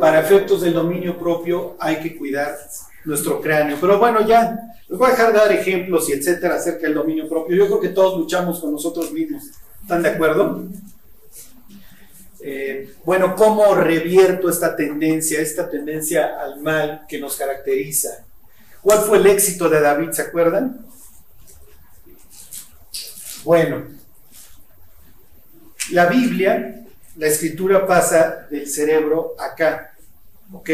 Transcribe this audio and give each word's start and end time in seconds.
para 0.00 0.20
efectos 0.20 0.60
del 0.62 0.74
dominio 0.74 1.18
propio 1.18 1.76
hay 1.78 1.96
que 2.00 2.16
cuidar 2.16 2.56
nuestro 3.04 3.40
cráneo. 3.40 3.78
Pero 3.80 3.98
bueno, 3.98 4.26
ya, 4.26 4.74
les 4.88 4.98
voy 4.98 5.08
a 5.08 5.10
dejar 5.10 5.32
de 5.32 5.38
dar 5.38 5.52
ejemplos 5.52 6.08
y 6.08 6.12
etcétera 6.12 6.56
acerca 6.56 6.82
del 6.82 6.94
dominio 6.94 7.28
propio. 7.28 7.56
Yo 7.56 7.66
creo 7.66 7.80
que 7.80 7.88
todos 7.88 8.18
luchamos 8.18 8.60
con 8.60 8.72
nosotros 8.72 9.12
mismos. 9.12 9.44
¿Están 9.82 10.02
de 10.02 10.10
acuerdo? 10.10 10.68
Eh, 12.40 12.94
bueno, 13.04 13.34
¿cómo 13.34 13.74
revierto 13.74 14.48
esta 14.48 14.76
tendencia, 14.76 15.40
esta 15.40 15.68
tendencia 15.68 16.38
al 16.40 16.60
mal 16.60 17.04
que 17.08 17.18
nos 17.18 17.36
caracteriza? 17.36 18.24
¿Cuál 18.82 19.00
fue 19.00 19.18
el 19.18 19.26
éxito 19.26 19.68
de 19.68 19.80
David? 19.80 20.12
¿Se 20.12 20.22
acuerdan? 20.22 20.86
Bueno, 23.44 23.84
la 25.90 26.06
Biblia, 26.06 26.84
la 27.16 27.26
escritura 27.26 27.86
pasa 27.86 28.46
del 28.50 28.68
cerebro 28.68 29.34
acá, 29.38 29.87
¿ok? 30.52 30.70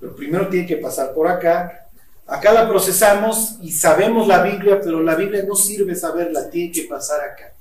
Pero 0.00 0.14
primero 0.14 0.48
tiene 0.48 0.66
que 0.66 0.76
pasar 0.76 1.14
por 1.14 1.28
acá. 1.28 1.88
Acá 2.26 2.52
la 2.52 2.68
procesamos 2.68 3.56
y 3.62 3.70
sabemos 3.70 4.26
la 4.26 4.42
Biblia, 4.42 4.80
pero 4.82 5.00
la 5.02 5.14
Biblia 5.14 5.44
no 5.46 5.54
sirve 5.54 5.94
saberla, 5.94 6.50
tiene 6.50 6.72
que 6.72 6.82
pasar 6.82 7.20
acá. 7.20 7.54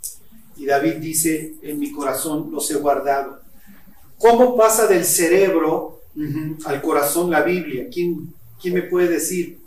Y 0.57 0.65
David 0.65 0.95
dice, 0.95 1.55
en 1.61 1.79
mi 1.79 1.91
corazón 1.91 2.49
los 2.51 2.69
he 2.71 2.75
guardado. 2.75 3.41
¿Cómo 4.17 4.55
pasa 4.55 4.87
del 4.87 5.05
cerebro 5.05 6.01
al 6.65 6.81
corazón 6.81 7.29
la 7.29 7.41
Biblia? 7.41 7.87
¿Quién, 7.91 8.33
quién 8.59 8.73
me 8.73 8.83
puede 8.83 9.09
decir? 9.09 9.59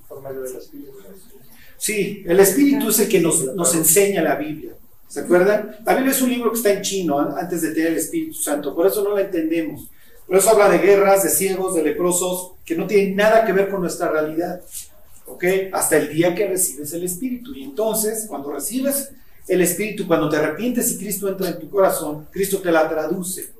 Sí, 1.76 2.24
el 2.26 2.40
Espíritu 2.40 2.88
es 2.88 2.98
el 2.98 3.08
que 3.08 3.20
nos, 3.20 3.54
nos 3.54 3.74
enseña 3.74 4.22
la 4.22 4.34
Biblia. 4.34 4.72
¿Se 5.06 5.20
acuerdan? 5.20 5.76
La 5.86 5.94
Biblia 5.94 6.12
es 6.12 6.20
un 6.20 6.30
libro 6.30 6.50
que 6.50 6.56
está 6.56 6.72
en 6.72 6.82
chino 6.82 7.18
antes 7.18 7.62
de 7.62 7.72
tener 7.72 7.92
el 7.92 7.98
Espíritu 7.98 8.34
Santo, 8.34 8.74
por 8.74 8.86
eso 8.86 9.02
no 9.02 9.14
la 9.14 9.22
entendemos. 9.22 9.88
Por 10.28 10.36
eso 10.36 10.50
habla 10.50 10.68
de 10.68 10.78
guerras, 10.78 11.22
de 11.22 11.30
ciegos, 11.30 11.74
de 11.74 11.82
leprosos, 11.82 12.52
que 12.62 12.76
no 12.76 12.86
tienen 12.86 13.16
nada 13.16 13.46
que 13.46 13.52
ver 13.54 13.70
con 13.70 13.80
nuestra 13.80 14.10
realidad. 14.10 14.60
¿Ok? 15.26 15.44
Hasta 15.72 15.96
el 15.96 16.10
día 16.10 16.34
que 16.34 16.46
recibes 16.46 16.92
el 16.92 17.04
Espíritu. 17.04 17.54
Y 17.54 17.64
entonces, 17.64 18.26
cuando 18.28 18.52
recibes 18.52 19.10
el 19.46 19.62
Espíritu, 19.62 20.06
cuando 20.06 20.28
te 20.28 20.36
arrepientes 20.36 20.90
y 20.92 20.98
Cristo 20.98 21.28
entra 21.28 21.48
en 21.48 21.58
tu 21.58 21.70
corazón, 21.70 22.28
Cristo 22.30 22.58
te 22.58 22.70
la 22.70 22.86
traduce. 22.86 23.50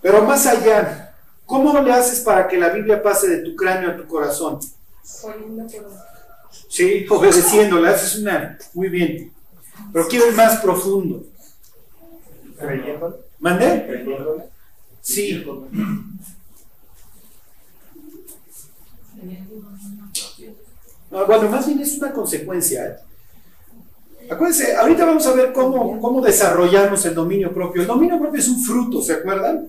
Pero 0.00 0.22
más 0.22 0.46
allá, 0.46 1.14
¿cómo 1.44 1.78
le 1.80 1.92
haces 1.92 2.20
para 2.20 2.48
que 2.48 2.56
la 2.56 2.70
Biblia 2.70 3.02
pase 3.02 3.28
de 3.28 3.38
tu 3.42 3.54
cráneo 3.54 3.90
a 3.90 3.96
tu 3.96 4.06
corazón? 4.06 4.60
Sí, 6.68 7.04
obedeciéndola, 7.10 7.90
haces 7.90 8.18
una. 8.18 8.58
Muy 8.72 8.88
bien. 8.88 9.30
Pero 9.92 10.08
quiero 10.08 10.28
ir 10.28 10.34
más 10.34 10.60
profundo. 10.60 11.22
¿Mandé? 13.38 14.53
Sí. 15.04 15.44
bueno, 21.10 21.48
más 21.50 21.66
bien 21.66 21.80
es 21.80 21.98
una 21.98 22.10
consecuencia. 22.10 22.86
¿eh? 22.86 22.96
Acuérdense, 24.30 24.74
ahorita 24.74 25.04
vamos 25.04 25.26
a 25.26 25.34
ver 25.34 25.52
cómo, 25.52 26.00
cómo 26.00 26.22
desarrollamos 26.22 27.04
el 27.04 27.14
dominio 27.14 27.52
propio. 27.52 27.82
El 27.82 27.86
dominio 27.86 28.18
propio 28.18 28.40
es 28.40 28.48
un 28.48 28.64
fruto, 28.64 29.02
¿se 29.02 29.12
acuerdan? 29.12 29.68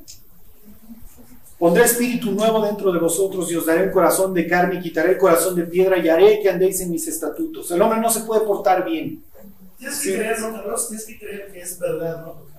Pondré 1.60 1.84
espíritu 1.84 2.32
nuevo 2.32 2.66
dentro 2.66 2.94
de 2.94 3.00
vosotros 3.00 3.52
y 3.52 3.58
os 3.58 3.66
daré 3.66 3.88
un 3.88 3.92
corazón 3.92 4.34
de 4.34 4.48
carne 4.48 4.76
y 4.76 4.82
quitaré 4.84 5.12
el 5.12 5.18
corazón 5.18 5.56
de 5.56 5.64
piedra 5.64 5.98
y 5.98 6.08
haré 6.08 6.40
que 6.42 6.50
andéis 6.50 6.80
en 6.80 6.92
mis 6.92 7.06
estatutos. 7.10 7.70
El 7.72 7.82
hombre 7.82 8.00
no 8.00 8.10
se 8.10 8.22
puede 8.22 8.46
portar 8.46 8.86
bien. 8.86 9.22
Tienes 9.78 10.00
que 10.00 10.16
creer, 10.16 10.40
¿no, 10.40 10.76
Tienes 10.88 11.06
que 11.06 11.20
creer 11.20 11.52
que 11.52 11.60
es 11.60 11.78
verdad, 11.78 12.22
¿no? 12.22 12.55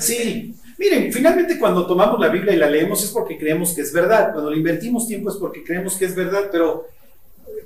Sí. 0.00 0.54
Miren, 0.76 1.12
finalmente 1.12 1.58
cuando 1.58 1.86
tomamos 1.86 2.18
la 2.18 2.28
Biblia 2.28 2.52
y 2.52 2.56
la 2.56 2.68
leemos 2.68 3.02
es 3.04 3.10
porque 3.10 3.38
creemos 3.38 3.72
que 3.72 3.82
es 3.82 3.92
verdad. 3.92 4.32
Cuando 4.32 4.50
le 4.50 4.56
invertimos 4.56 5.06
tiempo 5.06 5.30
es 5.30 5.36
porque 5.36 5.62
creemos 5.62 5.96
que 5.96 6.06
es 6.06 6.14
verdad, 6.14 6.48
pero 6.50 6.88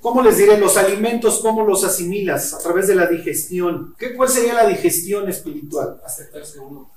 ¿cómo 0.01 0.23
les 0.23 0.37
diré? 0.37 0.59
Los 0.59 0.77
alimentos, 0.77 1.41
¿cómo 1.41 1.65
los 1.65 1.85
asimilas? 1.85 2.55
A 2.55 2.59
través 2.59 2.87
de 2.89 2.95
la 2.95 3.07
digestión. 3.07 3.95
¿Qué, 3.99 4.15
¿Cuál 4.15 4.29
sería 4.29 4.55
la 4.55 4.67
digestión 4.67 5.29
espiritual? 5.29 6.01
Aceptarse 6.05 6.59
uno. 6.61 6.91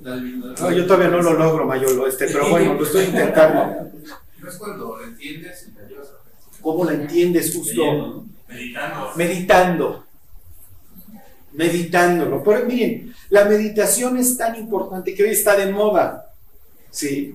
No, 0.00 0.72
yo 0.72 0.84
todavía 0.84 1.08
no 1.08 1.22
lo 1.22 1.34
logro, 1.34 1.64
Mayolo, 1.64 2.08
este, 2.08 2.26
pero 2.26 2.50
bueno, 2.50 2.74
lo 2.74 2.84
estoy 2.84 3.04
intentando. 3.04 3.90
No 4.38 4.48
es 4.48 4.56
cuando 4.56 4.96
lo 4.96 5.04
entiendes 5.04 5.68
y 5.68 5.70
te 5.70 5.84
ayudas 5.84 6.08
¿Cómo 6.60 6.84
la 6.84 6.94
entiendes 6.94 7.54
justo? 7.54 8.24
Meditando. 8.48 9.10
Meditando. 9.16 10.04
Meditándolo. 11.54 12.42
Pero 12.42 12.64
miren, 12.66 13.14
la 13.30 13.44
meditación 13.44 14.16
es 14.16 14.36
tan 14.36 14.56
importante 14.56 15.14
que 15.14 15.22
hoy 15.22 15.30
está 15.30 15.56
de 15.56 15.70
moda. 15.72 16.30
¿Sí? 16.90 17.34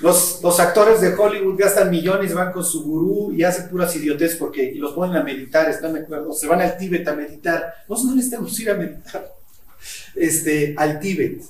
Los, 0.00 0.60
actores 0.60 1.00
de 1.00 1.14
Hollywood 1.14 1.58
gastan 1.58 1.90
millones, 1.90 2.34
van 2.34 2.52
con 2.52 2.64
su 2.64 2.82
gurú 2.82 3.32
y 3.34 3.44
hacen 3.44 3.68
puras 3.68 3.94
idiotes 3.94 4.36
porque 4.36 4.72
los 4.76 4.92
ponen 4.92 5.16
a 5.16 5.22
meditar, 5.22 5.68
están 5.68 5.92
de 5.92 6.00
acuerdo, 6.00 6.32
se 6.32 6.46
van 6.46 6.60
al 6.60 6.76
Tíbet 6.76 7.06
a 7.06 7.14
meditar. 7.14 7.74
Nosotros 7.88 8.10
no 8.10 8.16
necesitamos 8.16 8.58
ir 8.60 8.70
a 8.70 8.74
meditar 8.74 9.32
este, 10.14 10.74
al 10.76 10.98
Tíbet. 10.98 11.42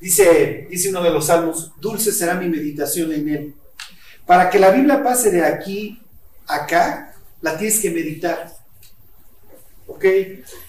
Dice, 0.00 0.68
dice 0.70 0.90
uno 0.90 1.02
de 1.02 1.10
los 1.10 1.26
salmos, 1.26 1.72
dulce 1.80 2.12
será 2.12 2.34
mi 2.34 2.48
meditación 2.48 3.12
en 3.12 3.28
él. 3.28 3.54
Para 4.26 4.48
que 4.50 4.58
la 4.58 4.70
Biblia 4.70 5.02
pase 5.02 5.30
de 5.30 5.44
aquí 5.44 6.00
a 6.46 6.56
acá, 6.56 7.14
la 7.40 7.56
tienes 7.56 7.80
que 7.80 7.90
meditar. 7.90 8.52
¿Ok? 9.86 10.04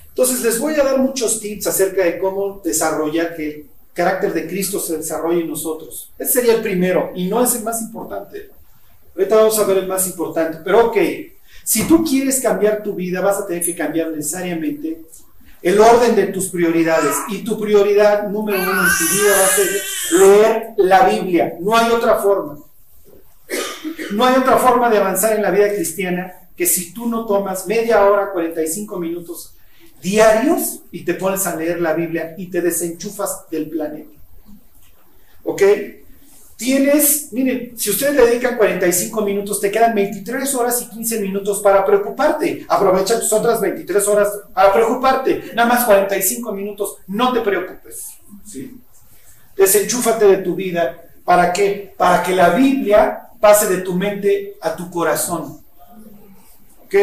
Entonces 0.09 0.41
les 0.41 0.59
voy 0.59 0.73
a 0.75 0.83
dar 0.83 0.99
muchos 0.99 1.39
tips 1.39 1.67
acerca 1.67 2.03
de 2.03 2.17
cómo 2.17 2.61
desarrollar 2.63 3.35
que 3.35 3.47
el 3.47 3.65
carácter 3.93 4.33
de 4.33 4.47
Cristo 4.47 4.79
se 4.79 4.97
desarrolle 4.97 5.41
en 5.41 5.49
nosotros. 5.49 6.11
Ese 6.17 6.33
sería 6.33 6.55
el 6.55 6.61
primero 6.61 7.11
y 7.15 7.27
no 7.27 7.43
es 7.43 7.55
el 7.55 7.63
más 7.63 7.81
importante. 7.81 8.49
Ahorita 9.15 9.35
vamos 9.35 9.59
a 9.59 9.63
ver 9.65 9.77
el 9.77 9.87
más 9.87 10.07
importante. 10.07 10.59
Pero 10.63 10.87
ok, 10.87 10.97
si 11.63 11.87
tú 11.87 12.03
quieres 12.03 12.39
cambiar 12.39 12.81
tu 12.81 12.93
vida, 12.93 13.21
vas 13.21 13.37
a 13.37 13.47
tener 13.47 13.63
que 13.63 13.75
cambiar 13.75 14.09
necesariamente 14.09 15.01
el 15.61 15.79
orden 15.79 16.15
de 16.15 16.27
tus 16.27 16.47
prioridades. 16.47 17.15
Y 17.29 17.43
tu 17.43 17.59
prioridad 17.59 18.27
número 18.27 18.57
uno 18.59 18.71
en 18.71 18.87
tu 18.87 19.13
vida 19.13 19.37
va 19.37 19.45
a 19.45 19.49
ser 19.49 19.81
leer 20.19 20.67
la 20.77 21.09
Biblia. 21.09 21.57
No 21.59 21.75
hay 21.75 21.91
otra 21.91 22.17
forma. 22.17 22.57
No 24.13 24.25
hay 24.25 24.35
otra 24.35 24.57
forma 24.57 24.89
de 24.89 24.97
avanzar 24.97 25.35
en 25.35 25.41
la 25.41 25.51
vida 25.51 25.69
cristiana 25.69 26.46
que 26.57 26.65
si 26.65 26.91
tú 26.91 27.07
no 27.07 27.25
tomas 27.25 27.67
media 27.67 28.03
hora, 28.03 28.31
45 28.33 28.99
minutos 28.99 29.53
diarios 30.01 30.81
y 30.91 31.05
te 31.05 31.13
pones 31.13 31.45
a 31.47 31.55
leer 31.55 31.81
la 31.81 31.93
Biblia 31.93 32.35
y 32.37 32.47
te 32.47 32.61
desenchufas 32.61 33.45
del 33.49 33.69
planeta. 33.69 34.19
¿Ok? 35.43 35.61
Tienes, 36.57 37.31
miren, 37.33 37.77
si 37.77 37.91
ustedes 37.91 38.15
le 38.15 38.25
dedican 38.25 38.57
45 38.57 39.21
minutos, 39.21 39.61
te 39.61 39.69
quedan 39.69 39.93
23 39.93 40.55
horas 40.55 40.81
y 40.81 40.89
15 40.89 41.19
minutos 41.21 41.61
para 41.61 41.85
preocuparte. 41.85 42.65
Aprovecha 42.67 43.19
tus 43.19 43.31
otras 43.31 43.61
23 43.61 44.07
horas 44.07 44.29
para 44.53 44.73
preocuparte. 44.73 45.51
Nada 45.53 45.69
más 45.69 45.85
45 45.85 46.51
minutos, 46.53 46.97
no 47.05 47.31
te 47.31 47.41
preocupes. 47.41 48.07
Desenchúfate 49.55 50.25
de 50.25 50.37
tu 50.37 50.55
vida. 50.55 51.03
¿Para 51.23 51.53
qué? 51.53 51.93
Para 51.95 52.23
que 52.23 52.35
la 52.35 52.49
Biblia 52.49 53.29
pase 53.39 53.67
de 53.67 53.83
tu 53.83 53.93
mente 53.93 54.55
a 54.59 54.75
tu 54.75 54.89
corazón. 54.89 55.66
¿Ok? 56.87 56.95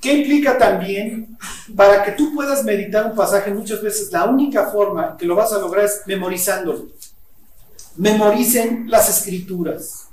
¿Qué 0.00 0.12
implica 0.12 0.56
también? 0.56 1.36
Para 1.74 2.04
que 2.04 2.12
tú 2.12 2.34
puedas 2.34 2.62
meditar 2.62 3.06
un 3.06 3.16
pasaje, 3.16 3.50
muchas 3.52 3.82
veces 3.82 4.12
la 4.12 4.24
única 4.24 4.70
forma 4.70 5.16
que 5.16 5.26
lo 5.26 5.34
vas 5.34 5.52
a 5.52 5.58
lograr 5.58 5.86
es 5.86 6.02
memorizándolo 6.06 6.88
memoricen 7.96 8.86
las 8.88 9.08
escrituras. 9.08 10.08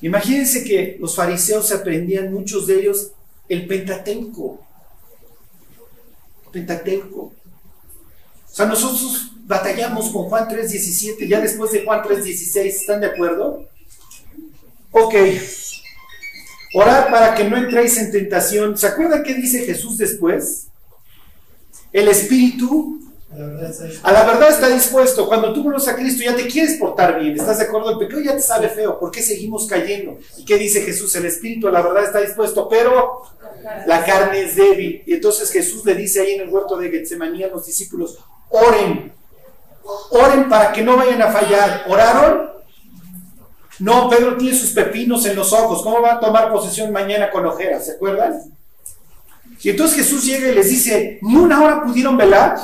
Imagínense 0.00 0.64
que 0.64 0.96
los 0.98 1.14
fariseos 1.14 1.70
aprendían, 1.72 2.32
muchos 2.32 2.66
de 2.66 2.80
ellos, 2.80 3.12
el 3.48 3.66
Pentateuco. 3.66 4.60
Pentateuco. 6.50 7.20
O 7.20 8.54
sea, 8.54 8.66
nosotros 8.66 9.32
batallamos 9.44 10.10
con 10.10 10.24
Juan 10.24 10.48
3.17, 10.48 11.28
ya 11.28 11.40
después 11.40 11.72
de 11.72 11.84
Juan 11.84 12.02
3.16, 12.02 12.64
¿están 12.64 13.00
de 13.00 13.06
acuerdo? 13.06 13.66
Ok. 14.90 15.14
Orar 16.74 17.10
para 17.10 17.34
que 17.34 17.44
no 17.44 17.56
entréis 17.56 17.98
en 17.98 18.10
tentación. 18.10 18.76
¿Se 18.78 18.86
acuerdan 18.86 19.22
qué 19.22 19.34
dice 19.34 19.64
Jesús 19.64 19.98
después? 19.98 20.68
El 21.92 22.08
Espíritu 22.08 23.02
a 24.02 24.12
la 24.12 24.24
verdad 24.24 24.50
está 24.50 24.68
dispuesto. 24.68 25.26
Cuando 25.26 25.54
tú 25.54 25.64
conoces 25.64 25.88
a 25.88 25.96
Cristo 25.96 26.22
ya 26.22 26.36
te 26.36 26.46
quieres 26.46 26.76
portar 26.78 27.18
bien. 27.18 27.34
¿Estás 27.34 27.58
de 27.58 27.64
acuerdo? 27.64 27.90
El 27.90 27.98
pecado 27.98 28.20
ya 28.20 28.36
te 28.36 28.42
sabe 28.42 28.68
feo. 28.68 28.98
¿Por 28.98 29.10
qué 29.10 29.22
seguimos 29.22 29.66
cayendo? 29.66 30.18
¿Y 30.36 30.44
qué 30.44 30.58
dice 30.58 30.82
Jesús? 30.82 31.14
El 31.16 31.24
Espíritu 31.24 31.68
a 31.68 31.70
la 31.70 31.80
verdad 31.80 32.04
está 32.04 32.20
dispuesto, 32.20 32.68
pero 32.68 33.22
la 33.86 34.04
carne 34.04 34.42
es 34.42 34.56
débil. 34.56 35.02
Y 35.06 35.14
entonces 35.14 35.50
Jesús 35.50 35.84
le 35.86 35.94
dice 35.94 36.20
ahí 36.20 36.32
en 36.32 36.42
el 36.42 36.48
huerto 36.50 36.76
de 36.76 36.90
Getsemaní 36.90 37.42
a 37.42 37.48
los 37.48 37.64
discípulos, 37.64 38.18
oren. 38.50 39.12
Oren 40.10 40.48
para 40.48 40.72
que 40.72 40.82
no 40.82 40.96
vayan 40.96 41.22
a 41.22 41.32
fallar. 41.32 41.84
¿Oraron? 41.88 42.50
No, 43.78 44.08
Pedro 44.08 44.36
tiene 44.36 44.56
sus 44.56 44.70
pepinos 44.70 45.24
en 45.26 45.36
los 45.36 45.52
ojos. 45.52 45.82
¿Cómo 45.82 46.00
va 46.00 46.14
a 46.14 46.20
tomar 46.20 46.52
posesión 46.52 46.92
mañana 46.92 47.30
con 47.30 47.46
ojeras? 47.46 47.86
¿Se 47.86 47.92
acuerdan? 47.92 48.40
Y 49.62 49.70
entonces 49.70 49.98
Jesús 49.98 50.24
llega 50.24 50.48
y 50.48 50.54
les 50.54 50.68
dice, 50.68 51.18
ni 51.22 51.36
una 51.36 51.62
hora 51.62 51.82
pudieron 51.82 52.16
velar. 52.16 52.56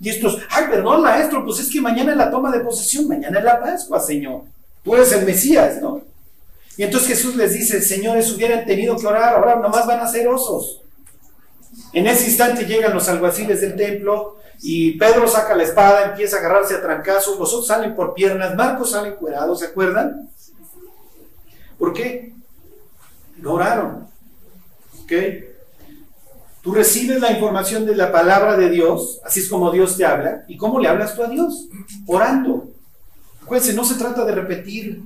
Y 0.00 0.08
estos, 0.08 0.38
ay, 0.50 0.66
perdón, 0.70 1.02
maestro, 1.02 1.44
pues 1.44 1.58
es 1.58 1.68
que 1.68 1.80
mañana 1.80 2.12
es 2.12 2.18
la 2.18 2.30
toma 2.30 2.52
de 2.52 2.60
posesión, 2.60 3.08
mañana 3.08 3.38
es 3.38 3.44
la 3.44 3.60
Pascua, 3.60 3.98
Señor. 4.00 4.42
Tú 4.84 4.94
eres 4.94 5.10
el 5.12 5.26
Mesías, 5.26 5.80
¿no? 5.82 6.02
Y 6.76 6.84
entonces 6.84 7.08
Jesús 7.08 7.34
les 7.34 7.54
dice, 7.54 7.80
señores, 7.80 8.30
hubieran 8.30 8.64
tenido 8.64 8.96
que 8.96 9.06
orar, 9.06 9.34
ahora 9.34 9.56
nomás 9.56 9.86
van 9.86 10.00
a 10.00 10.06
ser 10.06 10.28
osos. 10.28 10.82
En 11.92 12.06
ese 12.06 12.26
instante 12.26 12.64
llegan 12.64 12.94
los 12.94 13.08
alguaciles 13.08 13.60
del 13.60 13.74
templo 13.74 14.36
y 14.62 14.92
Pedro 14.98 15.26
saca 15.26 15.56
la 15.56 15.64
espada, 15.64 16.10
empieza 16.10 16.36
a 16.36 16.40
agarrarse 16.40 16.74
a 16.74 16.82
trancazos, 16.82 17.38
los 17.38 17.52
otros 17.52 17.66
salen 17.66 17.96
por 17.96 18.14
piernas, 18.14 18.54
Marcos 18.54 18.90
salen 18.92 19.14
cuerados, 19.16 19.60
¿se 19.60 19.66
acuerdan? 19.66 20.30
¿Por 21.78 21.92
qué? 21.92 22.34
No 23.36 23.54
oraron. 23.54 24.08
¿Ok? 25.02 25.12
Tú 26.66 26.74
recibes 26.74 27.20
la 27.20 27.30
información 27.30 27.86
de 27.86 27.94
la 27.94 28.10
palabra 28.10 28.56
de 28.56 28.68
Dios, 28.70 29.20
así 29.24 29.38
es 29.38 29.48
como 29.48 29.70
Dios 29.70 29.96
te 29.96 30.04
habla. 30.04 30.44
¿Y 30.48 30.56
cómo 30.56 30.80
le 30.80 30.88
hablas 30.88 31.14
tú 31.14 31.22
a 31.22 31.28
Dios? 31.28 31.68
Orando. 32.06 32.68
Acuérdense, 33.40 33.72
no 33.72 33.84
se 33.84 33.94
trata 33.94 34.24
de 34.24 34.34
repetir. 34.34 35.02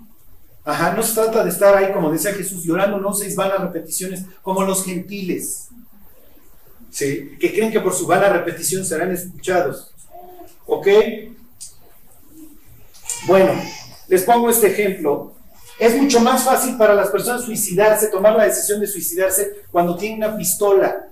Ajá, 0.64 0.94
no 0.94 1.02
se 1.02 1.12
trata 1.14 1.44
de 1.44 1.50
estar 1.50 1.76
ahí, 1.76 1.92
como 1.92 2.10
decía 2.10 2.32
Jesús, 2.32 2.64
llorando, 2.64 2.98
no 2.98 3.12
seis 3.12 3.36
vanas 3.36 3.60
repeticiones, 3.60 4.24
como 4.40 4.62
los 4.62 4.84
gentiles. 4.84 5.68
¿Sí? 6.88 7.36
Que 7.38 7.52
creen 7.52 7.70
que 7.70 7.80
por 7.80 7.92
su 7.92 8.06
vana 8.06 8.30
repetición 8.30 8.82
serán 8.82 9.12
escuchados. 9.12 9.92
¿Ok? 10.66 10.88
Bueno, 13.26 13.52
les 14.08 14.22
pongo 14.22 14.48
este 14.48 14.68
ejemplo. 14.68 15.34
Es 15.80 15.96
mucho 15.96 16.20
más 16.20 16.44
fácil 16.44 16.76
para 16.76 16.94
las 16.94 17.08
personas 17.08 17.42
suicidarse, 17.42 18.08
tomar 18.08 18.36
la 18.36 18.44
decisión 18.44 18.80
de 18.80 18.86
suicidarse 18.86 19.62
cuando 19.72 19.96
tienen 19.96 20.18
una 20.18 20.36
pistola. 20.36 21.08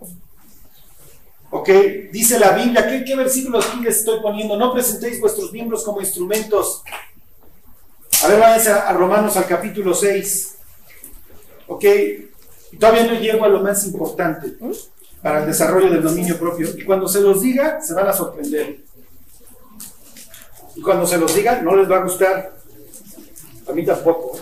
¿Ok? 1.49 1.70
Dice 2.12 2.38
la 2.38 2.50
Biblia, 2.50 2.87
¿qué, 2.87 3.03
qué 3.03 3.17
versículos 3.17 3.67
aquí 3.67 3.82
les 3.82 4.00
estoy 4.00 4.20
poniendo? 4.20 4.59
No 4.59 4.70
presentéis 4.75 5.23
vuestros 5.23 5.50
miembros 5.53 5.82
como 5.82 6.03
instrumentos. 6.03 6.82
A 8.23 8.29
ver, 8.29 8.38
váyanse 8.38 8.70
a, 8.70 8.93
Romanos 8.93 9.38
al 9.38 9.47
capítulo 9.47 9.94
6. 9.94 10.56
¿Ok? 11.69 11.85
Y 12.73 12.76
todavía 12.76 13.05
no 13.05 13.19
llego 13.19 13.47
a 13.47 13.49
lo 13.49 13.62
más 13.62 13.87
importante 13.87 14.55
para 15.23 15.41
el 15.41 15.47
desarrollo 15.47 15.88
del 15.88 16.03
dominio 16.03 16.38
propio. 16.38 16.69
Y 16.76 16.85
cuando 16.85 17.09
se 17.09 17.23
los 17.23 17.41
diga, 17.41 17.81
se 17.81 17.94
van 17.94 18.09
a 18.09 18.12
sorprender. 18.12 18.81
Y 20.76 20.82
cuando 20.82 21.06
se 21.06 21.17
los 21.17 21.35
diga, 21.35 21.62
no 21.62 21.75
les 21.75 21.91
va 21.91 21.97
a 21.97 22.03
gustar. 22.03 22.59
A 23.67 23.73
mí 23.73 23.82
tampoco. 23.87 24.38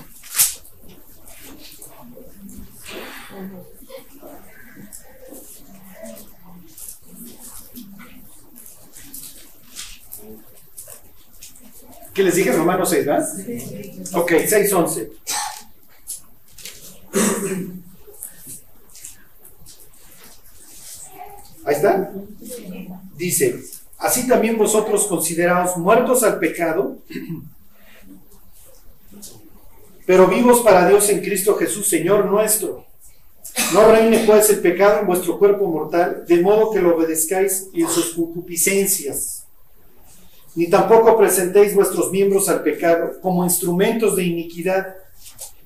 ¿Qué 12.17 12.23
les 12.23 12.35
dije? 12.35 12.51
Romanos 12.51 12.89
6, 12.89 13.05
¿verdad? 13.05 13.29
Ok, 14.15 14.33
6, 14.47 14.73
11. 14.73 15.11
Ahí 21.67 21.75
está. 21.75 22.11
Dice, 23.19 23.61
así 23.99 24.27
también 24.27 24.57
vosotros 24.57 25.07
considerados 25.07 25.77
muertos 25.77 26.23
al 26.23 26.39
pecado, 26.39 26.97
pero 30.07 30.27
vivos 30.27 30.61
para 30.61 30.89
Dios 30.89 31.11
en 31.11 31.21
Cristo 31.21 31.55
Jesús, 31.57 31.87
Señor 31.87 32.25
nuestro. 32.25 32.87
No 33.75 33.93
reine 33.93 34.25
pues 34.27 34.49
el 34.49 34.61
pecado 34.61 35.01
en 35.01 35.07
vuestro 35.07 35.39
cuerpo 35.39 35.67
mortal, 35.67 36.25
de 36.27 36.41
modo 36.41 36.73
que 36.73 36.81
lo 36.81 36.97
obedezcáis 36.97 37.69
en 37.75 37.87
sus 37.91 38.15
concupiscencias. 38.15 39.36
Ni 40.57 40.69
tampoco 40.69 41.19
presentéis 41.19 41.75
vuestros 41.75 42.11
miembros 42.11 42.49
al 42.49 42.63
pecado 42.63 43.21
como 43.21 43.45
instrumentos 43.45 44.17
de 44.17 44.25
iniquidad, 44.25 44.97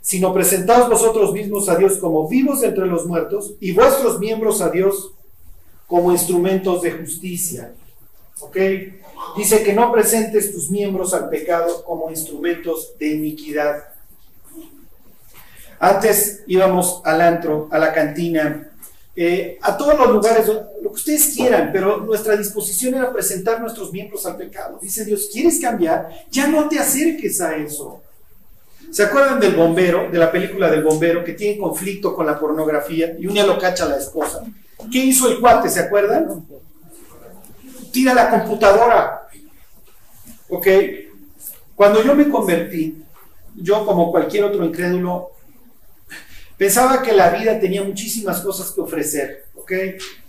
sino 0.00 0.34
presentaos 0.34 0.90
vosotros 0.90 1.32
mismos 1.32 1.68
a 1.68 1.76
Dios 1.76 1.96
como 1.98 2.28
vivos 2.28 2.64
entre 2.64 2.86
los 2.86 3.06
muertos 3.06 3.54
y 3.60 3.70
vuestros 3.70 4.18
miembros 4.18 4.60
a 4.60 4.68
Dios 4.68 5.12
como 5.86 6.10
instrumentos 6.10 6.82
de 6.82 6.90
justicia. 6.90 7.72
¿Ok? 8.40 8.56
Dice 9.36 9.62
que 9.62 9.72
no 9.72 9.92
presentes 9.92 10.52
tus 10.52 10.70
miembros 10.70 11.14
al 11.14 11.28
pecado 11.28 11.84
como 11.84 12.10
instrumentos 12.10 12.98
de 12.98 13.14
iniquidad. 13.14 13.84
Antes 15.78 16.42
íbamos 16.48 17.00
al 17.04 17.20
antro, 17.20 17.68
a 17.70 17.78
la 17.78 17.92
cantina, 17.92 18.69
eh, 19.22 19.58
a 19.60 19.76
todos 19.76 19.98
los 19.98 20.12
lugares, 20.12 20.46
lo 20.46 20.88
que 20.88 20.94
ustedes 20.94 21.34
quieran, 21.36 21.68
pero 21.74 21.98
nuestra 21.98 22.34
disposición 22.36 22.94
era 22.94 23.12
presentar 23.12 23.60
nuestros 23.60 23.92
miembros 23.92 24.24
al 24.24 24.38
pecado. 24.38 24.78
Dice 24.80 25.04
Dios, 25.04 25.28
¿quieres 25.30 25.60
cambiar? 25.60 26.08
Ya 26.30 26.46
no 26.46 26.66
te 26.70 26.78
acerques 26.78 27.38
a 27.42 27.54
eso. 27.54 28.00
¿Se 28.90 29.02
acuerdan 29.02 29.38
del 29.38 29.54
bombero, 29.54 30.10
de 30.10 30.16
la 30.16 30.32
película 30.32 30.70
del 30.70 30.82
bombero, 30.82 31.22
que 31.22 31.34
tiene 31.34 31.58
conflicto 31.58 32.14
con 32.16 32.24
la 32.24 32.40
pornografía 32.40 33.14
y 33.18 33.26
un 33.26 33.34
día 33.34 33.44
lo 33.44 33.58
cacha 33.58 33.84
a 33.84 33.88
la 33.90 33.98
esposa? 33.98 34.42
¿Qué 34.90 35.04
hizo 35.04 35.28
el 35.28 35.38
cuate? 35.38 35.68
¿Se 35.68 35.80
acuerdan? 35.80 36.42
Tira 37.92 38.14
la 38.14 38.30
computadora. 38.30 39.28
¿Ok? 40.48 40.66
Cuando 41.74 42.02
yo 42.02 42.14
me 42.14 42.26
convertí, 42.26 43.04
yo 43.54 43.84
como 43.84 44.10
cualquier 44.10 44.44
otro 44.44 44.64
incrédulo, 44.64 45.32
pensaba 46.60 47.00
que 47.00 47.12
la 47.12 47.30
vida 47.30 47.58
tenía 47.58 47.82
muchísimas 47.82 48.42
cosas 48.42 48.70
que 48.70 48.82
ofrecer. 48.82 49.46
¿Ok? 49.54 49.72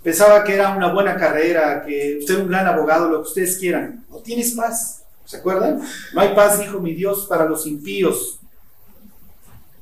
Pensaba 0.01 0.45
que 0.45 0.53
era 0.53 0.73
una 0.73 0.93
buena 0.93 1.17
carrera, 1.17 1.83
que 1.85 2.19
usted 2.19 2.39
un 2.39 2.47
gran 2.47 2.65
abogado, 2.65 3.09
lo 3.09 3.21
que 3.21 3.27
ustedes 3.27 3.57
quieran. 3.57 4.05
No 4.09 4.19
tienes 4.19 4.51
paz. 4.51 5.03
¿Se 5.25 5.35
acuerdan? 5.35 5.81
No 6.13 6.21
hay 6.21 6.33
paz, 6.33 6.57
dijo 6.57 6.79
mi 6.79 6.93
Dios, 6.93 7.25
para 7.27 7.43
los 7.43 7.67
impíos. 7.67 8.39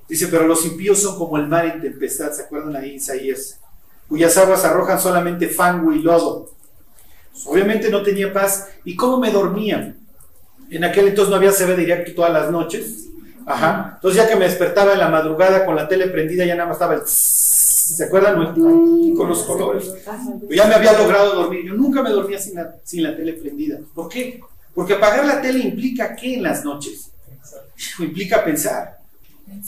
Dice, 0.07 0.27
pero 0.27 0.47
los 0.47 0.65
impíos 0.65 0.99
son 0.99 1.19
como 1.19 1.37
el 1.37 1.45
mar 1.45 1.67
en 1.67 1.81
tempestad. 1.81 2.31
¿Se 2.31 2.41
acuerdan 2.41 2.75
ahí, 2.75 2.95
Isaías? 2.95 3.59
cuyas 4.07 4.35
aguas 4.37 4.65
arrojan 4.65 4.99
solamente 4.99 5.47
fango 5.47 5.93
y 5.93 6.01
lodo. 6.01 6.49
Obviamente 7.45 7.91
no 7.91 8.01
tenía 8.01 8.33
paz. 8.33 8.69
¿Y 8.83 8.95
cómo 8.95 9.19
me 9.19 9.29
dormía? 9.29 9.95
En 10.71 10.83
aquel 10.83 11.09
entonces 11.09 11.29
no 11.29 11.35
había 11.35 11.51
CB 11.51 11.77
directo 11.77 12.15
todas 12.15 12.33
las 12.33 12.51
noches. 12.51 13.05
Ajá. 13.49 13.93
Entonces 13.95 14.21
ya 14.21 14.29
que 14.29 14.35
me 14.35 14.45
despertaba 14.45 14.93
en 14.93 14.99
la 14.99 15.09
madrugada 15.09 15.65
con 15.65 15.75
la 15.75 15.87
tele 15.87 16.07
prendida, 16.07 16.45
ya 16.45 16.53
nada 16.53 16.67
más 16.67 16.75
estaba 16.75 16.93
el... 16.93 17.01
¿Se 17.05 18.03
acuerdan? 18.03 18.53
Con 18.53 19.27
los 19.27 19.41
colores. 19.43 19.91
Ya 20.51 20.67
me 20.67 20.75
había 20.75 20.93
logrado 20.93 21.33
dormir. 21.33 21.65
Yo 21.65 21.73
nunca 21.73 22.03
me 22.03 22.11
dormía 22.11 22.37
sin 22.37 22.53
la, 22.53 22.75
sin 22.83 23.01
la 23.01 23.15
tele 23.15 23.33
prendida. 23.33 23.79
¿Por 23.95 24.07
qué? 24.07 24.39
Porque 24.75 24.93
apagar 24.93 25.25
la 25.25 25.41
tele 25.41 25.59
implica 25.59 26.15
qué 26.15 26.35
en 26.35 26.43
las 26.43 26.63
noches? 26.63 27.09
Implica 27.97 28.43
pensar. 28.43 28.99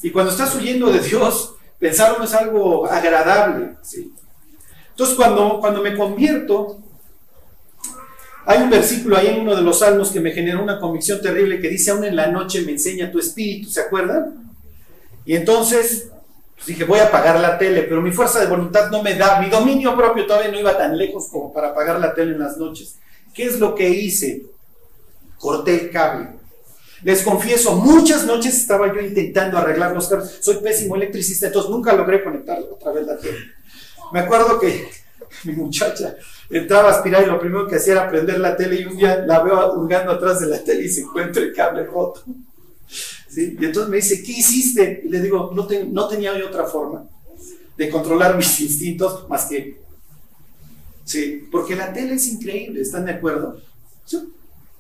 Y 0.04 0.12
cuando 0.12 0.32
estás 0.32 0.56
huyendo 0.56 0.92
de 0.92 1.00
Dios, 1.00 1.56
pensar 1.80 2.16
no 2.20 2.26
es 2.26 2.34
algo 2.36 2.86
agradable. 2.86 3.78
¿sí? 3.82 4.14
Entonces, 4.92 5.16
cuando, 5.16 5.60
cuando 5.60 5.82
me 5.82 5.98
convierto, 5.98 6.78
hay 8.46 8.62
un 8.64 8.70
versículo 8.70 9.18
ahí 9.18 9.28
en 9.28 9.42
uno 9.42 9.56
de 9.56 9.62
los 9.62 9.80
salmos 9.80 10.10
que 10.10 10.20
me 10.20 10.32
generó 10.32 10.64
una 10.64 10.80
convicción 10.80 11.22
terrible 11.22 11.60
que 11.60 11.70
dice, 11.70 11.92
aún 11.92 12.04
en 12.04 12.16
la 12.16 12.28
noche 12.28 12.62
me 12.62 12.72
enseña 12.72 13.12
tu 13.12 13.20
espíritu, 13.20 13.70
¿se 13.70 13.82
acuerdan? 13.82 14.52
Y 15.26 15.36
entonces 15.36 16.10
pues 16.56 16.68
dije, 16.68 16.84
voy 16.84 17.00
a 17.00 17.08
apagar 17.08 17.40
la 17.40 17.58
tele, 17.58 17.84
pero 17.84 18.04
mi 18.04 18.12
fuerza 18.12 18.40
de 18.40 18.46
voluntad 18.46 18.92
no 18.92 19.02
me 19.02 19.16
da, 19.16 19.40
mi 19.42 19.50
dominio 19.50 19.96
propio 19.96 20.28
todavía 20.28 20.52
no 20.52 20.60
iba 20.60 20.78
tan 20.78 20.96
lejos 20.96 21.28
como 21.32 21.52
para 21.52 21.70
apagar 21.70 22.00
la 22.00 22.14
tele 22.14 22.34
en 22.34 22.40
las 22.40 22.58
noches. 22.58 22.98
¿Qué 23.34 23.46
es 23.46 23.60
lo 23.60 23.74
que 23.74 23.90
hice? 23.90 24.44
Corté 25.40 25.86
el 25.86 25.90
cable. 25.90 26.30
Les 27.02 27.24
confieso, 27.24 27.76
muchas 27.78 28.28
noches 28.28 28.56
estaba 28.56 28.94
yo 28.94 29.02
intentando 29.02 29.58
arreglar 29.58 29.92
los 29.92 30.08
cables. 30.08 30.38
Soy 30.42 30.58
pésimo 30.58 30.96
electricista, 30.96 31.48
entonces 31.48 31.72
nunca 31.72 31.94
logré 31.94 32.24
conectar 32.24 32.60
otra 32.60 32.92
vez 32.92 33.08
la 33.08 33.18
tele. 33.18 33.40
Me 34.14 34.20
acuerdo 34.20 34.60
que 34.60 34.88
mi 35.46 35.54
muchacha 35.54 36.16
entraba 36.52 36.90
a 36.90 36.92
aspirar 36.92 37.24
y 37.24 37.28
lo 37.28 37.40
primero 37.40 37.68
que 37.68 37.76
hacía 37.76 37.94
era 37.94 38.10
prender 38.10 38.40
la 38.40 38.56
tele 38.56 38.82
y 38.82 38.86
un 38.86 38.98
día 38.98 39.24
la 39.26 39.42
veo 39.42 39.74
hurgando 39.74 40.12
atrás 40.12 40.40
de 40.40 40.48
la 40.48 40.64
tele 40.64 40.86
y 40.86 40.90
se 40.90 41.02
encuentra 41.02 41.42
el 41.42 41.54
cable 41.54 41.86
roto. 41.86 42.24
¿Sí? 43.30 43.58
Y 43.60 43.66
entonces 43.66 43.90
me 43.90 43.98
dice, 43.98 44.22
¿qué 44.22 44.32
hiciste? 44.34 45.02
Y 45.06 45.10
le 45.10 45.22
digo, 45.22 45.52
no, 45.56 45.68
no 45.92 46.08
tenía 46.08 46.34
otra 46.46 46.66
forma 46.66 47.06
de 47.78 47.90
controlar 47.90 48.36
mis 48.38 48.60
instintos 48.60 49.28
más 49.30 49.46
que... 49.46 49.80
Sí, 51.04 51.48
porque 51.52 51.76
la 51.76 51.92
tele 51.92 52.16
es 52.16 52.28
increíble, 52.28 52.82
¿están 52.82 53.06
de 53.06 53.14
acuerdo? 53.14 53.60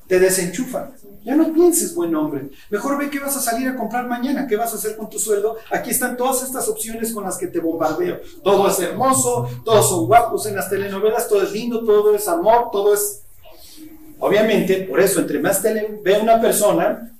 Te 0.07 0.19
desenchufan. 0.19 0.91
Ya 1.23 1.35
no 1.35 1.53
pienses, 1.53 1.93
buen 1.93 2.15
hombre. 2.15 2.49
Mejor 2.69 2.97
ve 2.97 3.09
qué 3.09 3.19
vas 3.19 3.35
a 3.37 3.41
salir 3.41 3.67
a 3.67 3.75
comprar 3.75 4.07
mañana, 4.07 4.47
qué 4.47 4.55
vas 4.55 4.73
a 4.73 4.77
hacer 4.77 4.97
con 4.97 5.09
tu 5.09 5.19
sueldo. 5.19 5.55
Aquí 5.71 5.91
están 5.91 6.17
todas 6.17 6.43
estas 6.43 6.67
opciones 6.67 7.13
con 7.13 7.23
las 7.23 7.37
que 7.37 7.47
te 7.47 7.59
bombardeo. 7.59 8.19
Todo 8.43 8.67
es 8.67 8.79
hermoso, 8.79 9.47
todos 9.63 9.87
son 9.87 10.07
guapos 10.07 10.47
en 10.47 10.55
las 10.55 10.69
telenovelas, 10.69 11.27
todo 11.27 11.43
es 11.43 11.51
lindo, 11.51 11.83
todo 11.85 12.15
es 12.15 12.27
amor, 12.27 12.69
todo 12.71 12.93
es... 12.93 13.21
Obviamente, 14.19 14.87
por 14.89 14.99
eso, 14.99 15.19
entre 15.19 15.39
más 15.39 15.61
tele 15.61 15.99
ve 16.03 16.15
a 16.15 16.19
una 16.19 16.41
persona, 16.41 17.11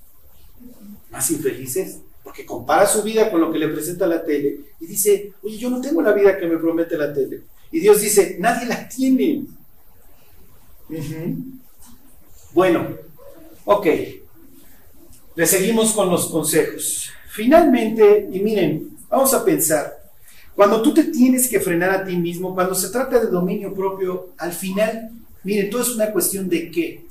más 1.12 1.31
infeliz 1.31 1.75
es. 1.77 2.00
Porque 2.24 2.46
compara 2.46 2.88
su 2.88 3.03
vida 3.03 3.29
con 3.29 3.41
lo 3.41 3.51
que 3.51 3.60
le 3.60 3.67
presenta 3.67 4.08
la 4.08 4.24
tele 4.24 4.60
y 4.79 4.86
dice, 4.86 5.34
oye, 5.43 5.58
yo 5.58 5.70
no 5.70 5.81
tengo 5.81 6.01
la 6.01 6.13
vida 6.13 6.38
que 6.38 6.48
me 6.48 6.58
promete 6.58 6.98
la 6.98 7.13
tele. 7.13 7.41
Y 7.72 7.79
Dios 7.79 8.01
dice, 8.01 8.38
nadie 8.39 8.67
la 8.67 8.88
tiene. 8.88 9.43
Uh 10.89 10.93
-huh. 10.93 11.36
Bueno, 12.53 12.89
ok. 13.65 13.88
Le 15.36 15.48
seguimos 15.48 15.94
con 15.94 16.10
los 16.10 16.27
consejos. 16.27 17.10
Finalmente, 17.30 18.27
y 18.32 18.39
miren, 18.39 18.98
vamos 19.10 19.34
a 19.34 19.44
pensar, 19.46 20.01
cuando 20.56 20.82
tú 20.82 20.94
te 20.94 21.06
tienes 21.06 21.48
que 21.48 21.60
frenar 21.60 21.89
a 21.91 22.03
ti 22.03 22.18
mismo, 22.18 22.53
cuando 22.53 22.75
se 22.75 22.89
trata 22.89 23.20
de 23.20 23.27
dominio 23.27 23.74
propio, 23.74 24.34
al 24.38 24.51
final, 24.51 25.12
miren, 25.44 25.70
todo 25.70 25.82
es 25.82 25.89
una 25.96 26.12
cuestión 26.12 26.50
de 26.50 26.70
qué. 26.70 27.06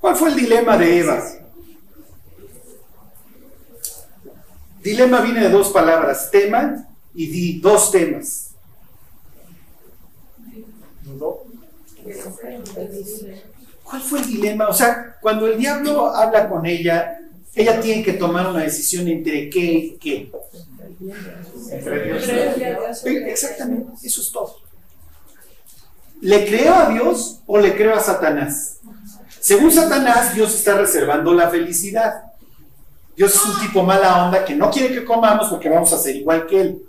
¿Cuál 0.00 0.16
fue 0.16 0.28
el 0.28 0.36
dilema 0.36 0.76
de 0.76 1.00
Eva? 1.00 1.24
Dilema 4.82 5.22
viene 5.22 5.40
de 5.40 5.48
dos 5.48 5.70
palabras, 5.70 6.30
tema 6.30 6.86
y 7.14 7.26
di, 7.26 7.60
dos 7.60 7.90
temas. 7.90 8.50
¿Cuál 13.94 14.02
fue 14.02 14.20
el 14.22 14.26
dilema? 14.26 14.66
O 14.66 14.74
sea, 14.74 15.18
cuando 15.20 15.46
el 15.46 15.56
diablo 15.56 16.12
habla 16.12 16.48
con 16.48 16.66
ella, 16.66 17.16
ella 17.54 17.80
tiene 17.80 18.02
que 18.02 18.14
tomar 18.14 18.48
una 18.48 18.64
decisión 18.64 19.06
entre 19.06 19.48
qué 19.48 19.60
y 19.60 19.90
qué. 20.00 20.32
Entre 21.70 22.04
Dios 22.04 23.04
y 23.04 23.16
Exactamente, 23.30 23.92
eso 24.02 24.20
es 24.20 24.32
todo. 24.32 24.56
¿Le 26.22 26.44
creo 26.44 26.74
a 26.74 26.88
Dios 26.88 27.38
o 27.46 27.56
le 27.60 27.76
creo 27.76 27.94
a 27.94 28.00
Satanás? 28.00 28.78
Según 29.38 29.70
Satanás, 29.70 30.34
Dios 30.34 30.52
está 30.56 30.74
reservando 30.76 31.32
la 31.32 31.48
felicidad. 31.48 32.14
Dios 33.16 33.32
es 33.32 33.44
un 33.44 33.60
tipo 33.60 33.84
mala 33.84 34.26
onda 34.26 34.44
que 34.44 34.56
no 34.56 34.72
quiere 34.72 34.92
que 34.92 35.04
comamos 35.04 35.50
porque 35.50 35.68
vamos 35.68 35.92
a 35.92 35.98
ser 35.98 36.16
igual 36.16 36.48
que 36.48 36.60
Él. 36.60 36.82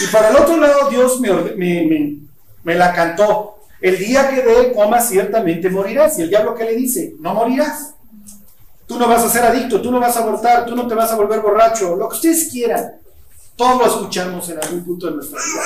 Y 0.00 0.06
para 0.06 0.30
el 0.30 0.36
otro 0.36 0.56
lado, 0.56 0.88
Dios 0.88 1.20
me, 1.20 1.30
me, 1.30 2.16
me, 2.64 2.74
la 2.74 2.94
cantó. 2.94 3.55
El 3.80 3.98
día 3.98 4.30
que 4.30 4.42
de 4.42 4.72
comas, 4.72 5.08
ciertamente 5.08 5.68
morirás. 5.68 6.18
Y 6.18 6.22
el 6.22 6.30
diablo 6.30 6.54
que 6.54 6.64
le 6.64 6.74
dice, 6.74 7.14
no 7.20 7.34
morirás. 7.34 7.94
Tú 8.86 8.98
no 8.98 9.08
vas 9.08 9.24
a 9.24 9.28
ser 9.28 9.44
adicto, 9.44 9.80
tú 9.80 9.90
no 9.90 9.98
vas 9.98 10.16
a 10.16 10.22
abortar, 10.22 10.64
tú 10.64 10.76
no 10.76 10.86
te 10.86 10.94
vas 10.94 11.10
a 11.10 11.16
volver 11.16 11.40
borracho, 11.40 11.96
lo 11.96 12.08
que 12.08 12.14
ustedes 12.14 12.48
quieran. 12.50 13.00
Todos 13.56 13.78
lo 13.78 13.86
escuchamos 13.86 14.48
en 14.50 14.62
algún 14.62 14.84
punto 14.84 15.06
de 15.06 15.16
nuestra 15.16 15.38
vida. 15.38 15.60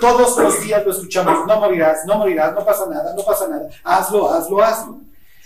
Todos 0.00 0.36
los 0.38 0.60
días 0.62 0.84
lo 0.84 0.92
escuchamos. 0.92 1.46
No 1.46 1.60
morirás, 1.60 2.04
no 2.06 2.16
morirás, 2.16 2.54
no 2.54 2.64
pasa 2.64 2.86
nada, 2.86 3.14
no 3.14 3.22
pasa 3.22 3.48
nada. 3.48 3.68
Hazlo, 3.84 4.32
hazlo, 4.32 4.62
hazlo. 4.62 5.00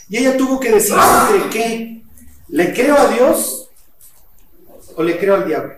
Y 0.09 0.18
ella 0.18 0.37
tuvo 0.37 0.61
que 0.61 0.71
decidir 0.71 1.00
entre 1.28 1.50
qué. 1.50 2.02
¿Le 2.49 2.73
creo 2.73 2.97
a 2.97 3.09
Dios 3.09 3.68
o 4.97 5.02
le 5.02 5.18
creo 5.18 5.35
al 5.35 5.47
diablo? 5.47 5.75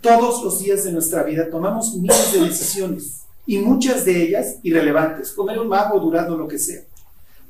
Todos 0.00 0.42
los 0.42 0.58
días 0.58 0.84
de 0.84 0.92
nuestra 0.92 1.22
vida 1.22 1.48
tomamos 1.48 1.94
miles 1.94 2.32
de 2.32 2.40
decisiones 2.40 3.25
y 3.46 3.58
muchas 3.58 4.04
de 4.04 4.22
ellas 4.22 4.56
irrelevantes. 4.62 5.32
Comer 5.32 5.58
un 5.58 5.68
mago, 5.68 5.98
durando 6.00 6.36
lo 6.36 6.48
que 6.48 6.58
sea. 6.58 6.82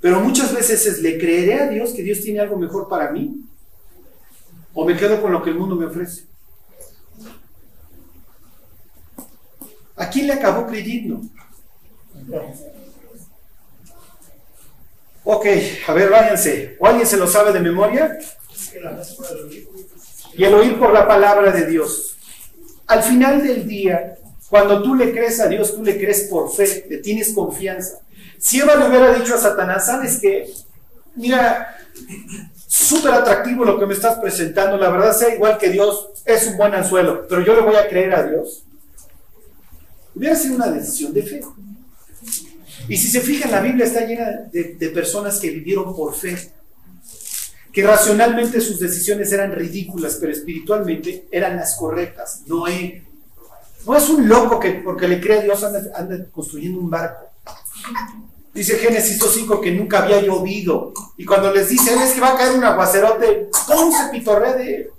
Pero 0.00 0.20
muchas 0.20 0.54
veces 0.54 0.86
es, 0.86 1.00
¿le 1.00 1.18
creeré 1.18 1.60
a 1.60 1.68
Dios 1.68 1.92
que 1.92 2.02
Dios 2.02 2.20
tiene 2.20 2.40
algo 2.40 2.56
mejor 2.58 2.88
para 2.88 3.10
mí? 3.10 3.40
¿O 4.74 4.84
me 4.84 4.96
quedo 4.96 5.22
con 5.22 5.32
lo 5.32 5.42
que 5.42 5.50
el 5.50 5.56
mundo 5.56 5.74
me 5.74 5.86
ofrece? 5.86 6.26
¿A 9.96 10.10
quién 10.10 10.26
le 10.26 10.34
acabó 10.34 10.66
creyendo? 10.66 11.22
Ok, 15.24 15.46
a 15.88 15.92
ver, 15.94 16.10
váyanse. 16.10 16.76
¿O 16.78 16.86
alguien 16.86 17.06
se 17.06 17.16
lo 17.16 17.26
sabe 17.26 17.52
de 17.52 17.60
memoria? 17.60 18.18
Y 20.36 20.44
el 20.44 20.54
oír 20.54 20.78
por 20.78 20.92
la 20.92 21.08
palabra 21.08 21.50
de 21.50 21.66
Dios. 21.66 22.16
Al 22.86 23.02
final 23.02 23.42
del 23.42 23.66
día, 23.66 24.18
cuando 24.48 24.82
tú 24.82 24.94
le 24.94 25.12
crees 25.12 25.40
a 25.40 25.48
Dios, 25.48 25.74
tú 25.74 25.82
le 25.82 25.98
crees 25.98 26.28
por 26.30 26.52
fe, 26.52 26.86
le 26.88 26.98
tienes 26.98 27.32
confianza. 27.32 28.00
Si 28.38 28.60
Eva 28.60 28.76
le 28.76 28.88
hubiera 28.88 29.12
dicho 29.14 29.34
a 29.34 29.38
Satanás, 29.38 29.86
¿sabes 29.86 30.18
qué? 30.20 30.50
Mira, 31.16 31.76
súper 32.66 33.12
atractivo 33.12 33.64
lo 33.64 33.78
que 33.78 33.86
me 33.86 33.94
estás 33.94 34.18
presentando, 34.18 34.76
la 34.76 34.90
verdad 34.90 35.16
sea 35.16 35.34
igual 35.34 35.58
que 35.58 35.70
Dios, 35.70 36.10
es 36.24 36.46
un 36.46 36.56
buen 36.56 36.74
anzuelo, 36.74 37.26
pero 37.28 37.42
yo 37.42 37.54
le 37.54 37.62
voy 37.62 37.76
a 37.76 37.88
creer 37.88 38.14
a 38.14 38.22
Dios. 38.24 38.64
Hubiera 40.14 40.36
sido 40.36 40.56
una 40.56 40.70
decisión 40.70 41.12
de 41.12 41.22
fe. 41.22 41.40
Y 42.88 42.96
si 42.96 43.08
se 43.08 43.20
fijan, 43.20 43.50
la 43.50 43.60
Biblia 43.60 43.86
está 43.86 44.04
llena 44.06 44.48
de, 44.52 44.90
personas 44.94 45.40
que 45.40 45.50
vivieron 45.50 45.94
por 45.94 46.14
fe, 46.14 46.36
que 47.72 47.82
racionalmente 47.82 48.60
sus 48.60 48.78
decisiones 48.78 49.32
eran 49.32 49.52
ridículas, 49.52 50.16
pero 50.20 50.32
espiritualmente 50.32 51.26
eran 51.30 51.56
las 51.56 51.76
correctas. 51.76 52.42
Noé 52.46 53.05
no 53.86 53.96
es 53.96 54.08
un 54.08 54.28
loco 54.28 54.58
que 54.58 54.72
porque 54.84 55.08
le 55.08 55.20
cree 55.20 55.40
a 55.40 55.42
Dios 55.42 55.62
anda 55.62 56.26
construyendo 56.32 56.80
un 56.80 56.90
barco. 56.90 57.24
Dice 58.52 58.78
Génesis 58.78 59.20
2.5 59.20 59.60
que 59.60 59.70
nunca 59.72 60.02
había 60.02 60.20
llovido. 60.20 60.92
Y 61.16 61.24
cuando 61.24 61.52
les 61.52 61.68
dice, 61.68 61.94
es 61.94 62.12
que 62.12 62.20
va 62.20 62.32
a 62.32 62.36
caer 62.36 62.56
un 62.56 62.64
aguacerote, 62.64 63.50
¿cómo 63.66 63.96
se 63.96 64.08
pitorre 64.08 64.54
de 64.54 64.90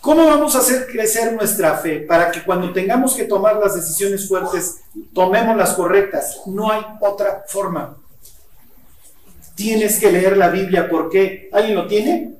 ¿Cómo 0.00 0.26
vamos 0.26 0.54
a 0.54 0.60
hacer 0.60 0.86
crecer 0.86 1.32
nuestra 1.34 1.76
fe 1.78 2.00
para 2.00 2.30
que 2.30 2.42
cuando 2.42 2.72
tengamos 2.72 3.14
que 3.14 3.24
tomar 3.24 3.56
las 3.56 3.74
decisiones 3.74 4.28
fuertes, 4.28 4.80
tomemos 5.12 5.56
las 5.56 5.74
correctas? 5.74 6.40
No 6.46 6.70
hay 6.70 6.82
otra 7.00 7.44
forma. 7.46 7.96
Tienes 9.54 9.98
que 9.98 10.10
leer 10.10 10.36
la 10.36 10.48
Biblia. 10.48 10.88
¿Por 10.88 11.10
qué? 11.10 11.50
¿Alguien 11.52 11.74
lo 11.74 11.86
tiene? 11.88 12.32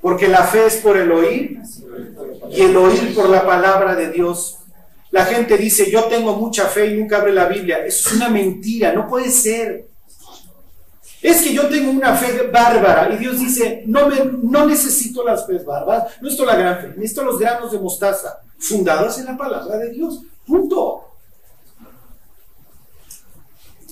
Porque 0.00 0.28
la 0.28 0.44
fe 0.44 0.66
es 0.66 0.76
por 0.76 0.96
el 0.96 1.10
oír 1.10 1.60
y 2.50 2.62
el 2.62 2.76
oír 2.76 3.14
por 3.14 3.28
la 3.28 3.44
palabra 3.44 3.94
de 3.94 4.10
Dios. 4.10 4.58
La 5.10 5.24
gente 5.24 5.56
dice, 5.56 5.90
yo 5.90 6.04
tengo 6.04 6.34
mucha 6.34 6.66
fe 6.66 6.86
y 6.86 6.96
nunca 6.96 7.18
abre 7.18 7.32
la 7.32 7.46
Biblia. 7.46 7.84
Eso 7.86 8.08
es 8.08 8.16
una 8.16 8.28
mentira, 8.28 8.92
no 8.92 9.06
puede 9.06 9.30
ser. 9.30 9.86
Es 11.22 11.40
que 11.40 11.54
yo 11.54 11.68
tengo 11.68 11.90
una 11.90 12.14
fe 12.14 12.48
bárbara 12.48 13.14
y 13.14 13.16
Dios 13.16 13.38
dice, 13.38 13.82
no, 13.86 14.08
me, 14.08 14.16
no 14.42 14.66
necesito 14.66 15.24
las 15.24 15.46
fe 15.46 15.58
bárbaras, 15.58 16.16
no 16.16 16.24
necesito 16.24 16.44
la 16.44 16.56
gran 16.56 16.80
fe, 16.80 16.88
necesito 16.96 17.24
los 17.24 17.38
granos 17.38 17.72
de 17.72 17.78
mostaza 17.78 18.40
fundados 18.58 19.18
en 19.18 19.26
la 19.26 19.36
palabra 19.36 19.78
de 19.78 19.90
Dios. 19.90 20.20
Punto. 20.46 21.04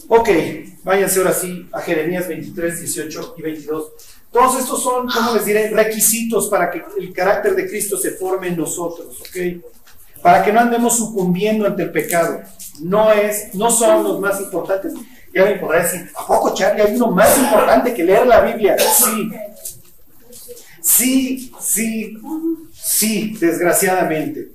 Ok, 0.09 0.29
váyanse 0.83 1.21
ahora 1.21 1.33
sí 1.33 1.69
a 1.73 1.81
Jeremías 1.81 2.29
23, 2.29 2.81
18 2.81 3.35
y 3.39 3.43
22. 3.43 3.93
Todos 4.33 4.59
estos 4.59 4.83
son, 4.83 5.07
¿cómo 5.09 5.35
les 5.35 5.45
diré? 5.45 5.69
Requisitos 5.71 6.49
para 6.49 6.71
que 6.71 6.83
el 6.99 7.13
carácter 7.13 7.55
de 7.55 7.69
Cristo 7.69 7.97
se 7.97 8.13
forme 8.13 8.49
en 8.49 8.57
nosotros, 8.57 9.21
¿ok? 9.21 9.63
para 10.23 10.45
que 10.45 10.53
no 10.53 10.61
andemos 10.61 10.97
sucumbiendo 10.97 11.67
ante 11.67 11.83
el 11.83 11.91
pecado. 11.91 12.41
No, 12.81 13.13
es, 13.13 13.55
no 13.55 13.71
son 13.71 14.05
los 14.05 14.21
más 14.21 14.41
importantes. 14.41 14.95
Ya 15.35 15.45
me 15.45 15.57
podrá 15.57 15.83
decir, 15.83 16.11
¿a 16.15 16.27
poco, 16.27 16.55
Charlie, 16.55 16.83
hay 16.83 16.95
uno 16.95 17.11
más 17.11 17.37
importante 17.37 17.93
que 17.93 18.05
leer 18.05 18.27
la 18.27 18.41
Biblia? 18.43 18.77
Sí. 18.79 19.31
Sí, 20.81 21.53
sí, 21.61 22.19
sí, 22.73 23.37
desgraciadamente. 23.39 24.49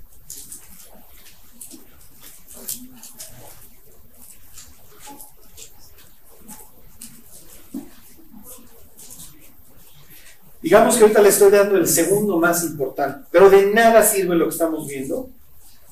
Digamos 10.68 10.98
que 10.98 11.04
ahorita 11.04 11.22
le 11.22 11.30
estoy 11.30 11.50
dando 11.50 11.78
el 11.78 11.88
segundo 11.88 12.38
más 12.40 12.62
importante, 12.66 13.26
pero 13.32 13.50
de 13.50 13.68
nada 13.68 14.04
sirve 14.04 14.36
lo 14.36 14.50
que 14.50 14.52
estamos 14.52 14.86
viendo 14.86 15.30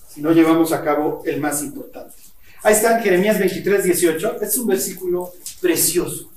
si 0.10 0.22
no 0.22 0.34
llevamos 0.34 0.74
a 0.74 0.84
cabo 0.84 1.24
el 1.24 1.40
más 1.40 1.64
importante. 1.64 2.14
Ahí 2.62 2.74
está 2.74 2.98
en 2.98 3.04
Jeremías 3.06 3.40
23, 3.40 3.86
18. 3.86 4.34
Este 4.34 4.46
es 4.48 4.58
un 4.58 4.68
versículo 4.68 5.32
precioso. 5.62 6.30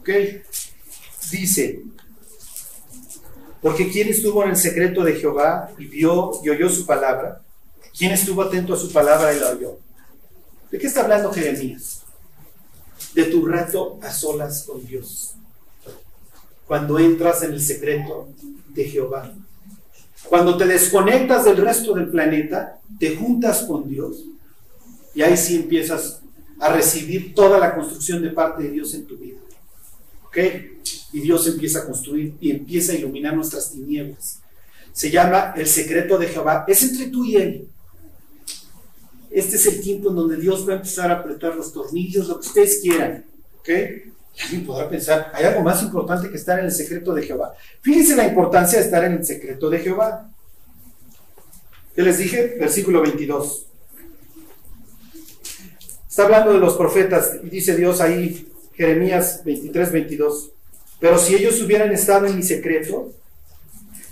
¿Ok? 0.00 0.08
Dice, 1.30 1.84
porque 3.62 3.88
¿quién 3.88 4.08
estuvo 4.08 4.42
en 4.42 4.50
el 4.50 4.56
secreto 4.56 5.04
de 5.04 5.14
Jehová 5.14 5.70
y 5.78 5.86
vio 5.86 6.32
y 6.42 6.50
oyó 6.50 6.68
su 6.68 6.84
palabra? 6.84 7.42
¿Quién 7.96 8.10
estuvo 8.10 8.42
atento 8.42 8.74
a 8.74 8.76
su 8.76 8.92
palabra 8.92 9.32
y 9.32 9.38
la 9.38 9.50
oyó? 9.50 9.78
¿De 10.72 10.80
qué 10.80 10.88
está 10.88 11.02
hablando 11.02 11.32
Jeremías? 11.32 12.02
De 13.14 13.26
tu 13.26 13.46
rato 13.46 14.00
a 14.02 14.10
solas 14.10 14.64
con 14.64 14.84
Dios. 14.84 15.37
Cuando 16.68 16.98
entras 16.98 17.42
en 17.42 17.52
el 17.52 17.60
secreto 17.60 18.28
de 18.68 18.84
Jehová. 18.84 19.34
Cuando 20.28 20.56
te 20.56 20.66
desconectas 20.66 21.44
del 21.44 21.56
resto 21.56 21.94
del 21.94 22.08
planeta, 22.08 22.78
te 22.98 23.16
juntas 23.16 23.62
con 23.62 23.88
Dios 23.88 24.24
y 25.14 25.22
ahí 25.22 25.36
sí 25.36 25.56
empiezas 25.56 26.20
a 26.60 26.72
recibir 26.72 27.34
toda 27.34 27.58
la 27.58 27.74
construcción 27.74 28.22
de 28.22 28.30
parte 28.30 28.64
de 28.64 28.70
Dios 28.70 28.94
en 28.94 29.06
tu 29.06 29.16
vida. 29.16 29.38
¿Ok? 30.24 30.36
Y 31.12 31.20
Dios 31.20 31.46
empieza 31.46 31.80
a 31.80 31.86
construir 31.86 32.34
y 32.40 32.50
empieza 32.50 32.92
a 32.92 32.96
iluminar 32.96 33.34
nuestras 33.34 33.70
tinieblas. 33.70 34.40
Se 34.92 35.10
llama 35.10 35.54
el 35.56 35.66
secreto 35.66 36.18
de 36.18 36.26
Jehová. 36.26 36.64
Es 36.68 36.82
entre 36.82 37.06
tú 37.06 37.24
y 37.24 37.36
Él. 37.36 37.68
Este 39.30 39.56
es 39.56 39.66
el 39.66 39.80
tiempo 39.80 40.10
en 40.10 40.16
donde 40.16 40.36
Dios 40.36 40.68
va 40.68 40.72
a 40.72 40.76
empezar 40.76 41.10
a 41.10 41.20
apretar 41.20 41.54
los 41.54 41.72
tornillos, 41.72 42.28
lo 42.28 42.40
que 42.40 42.46
ustedes 42.46 42.80
quieran. 42.82 43.24
¿Ok? 43.60 43.68
Alguien 44.42 44.66
podrá 44.66 44.88
pensar, 44.88 45.30
hay 45.34 45.44
algo 45.44 45.62
más 45.62 45.82
importante 45.82 46.30
que 46.30 46.36
estar 46.36 46.58
en 46.58 46.66
el 46.66 46.72
secreto 46.72 47.12
de 47.14 47.22
Jehová. 47.22 47.54
Fíjense 47.80 48.16
la 48.16 48.26
importancia 48.26 48.78
de 48.78 48.84
estar 48.84 49.04
en 49.04 49.12
el 49.12 49.24
secreto 49.24 49.68
de 49.68 49.78
Jehová. 49.80 50.30
¿Qué 51.94 52.02
les 52.02 52.18
dije? 52.18 52.56
Versículo 52.58 53.02
22. 53.02 53.66
Está 56.08 56.24
hablando 56.24 56.52
de 56.52 56.58
los 56.58 56.76
profetas 56.76 57.36
y 57.42 57.48
dice 57.48 57.76
Dios 57.76 58.00
ahí, 58.00 58.48
Jeremías 58.74 59.42
23, 59.44 59.92
22. 59.92 60.50
Pero 61.00 61.18
si 61.18 61.34
ellos 61.34 61.60
hubieran 61.62 61.92
estado 61.92 62.26
en 62.26 62.36
mi 62.36 62.42
secreto, 62.42 63.12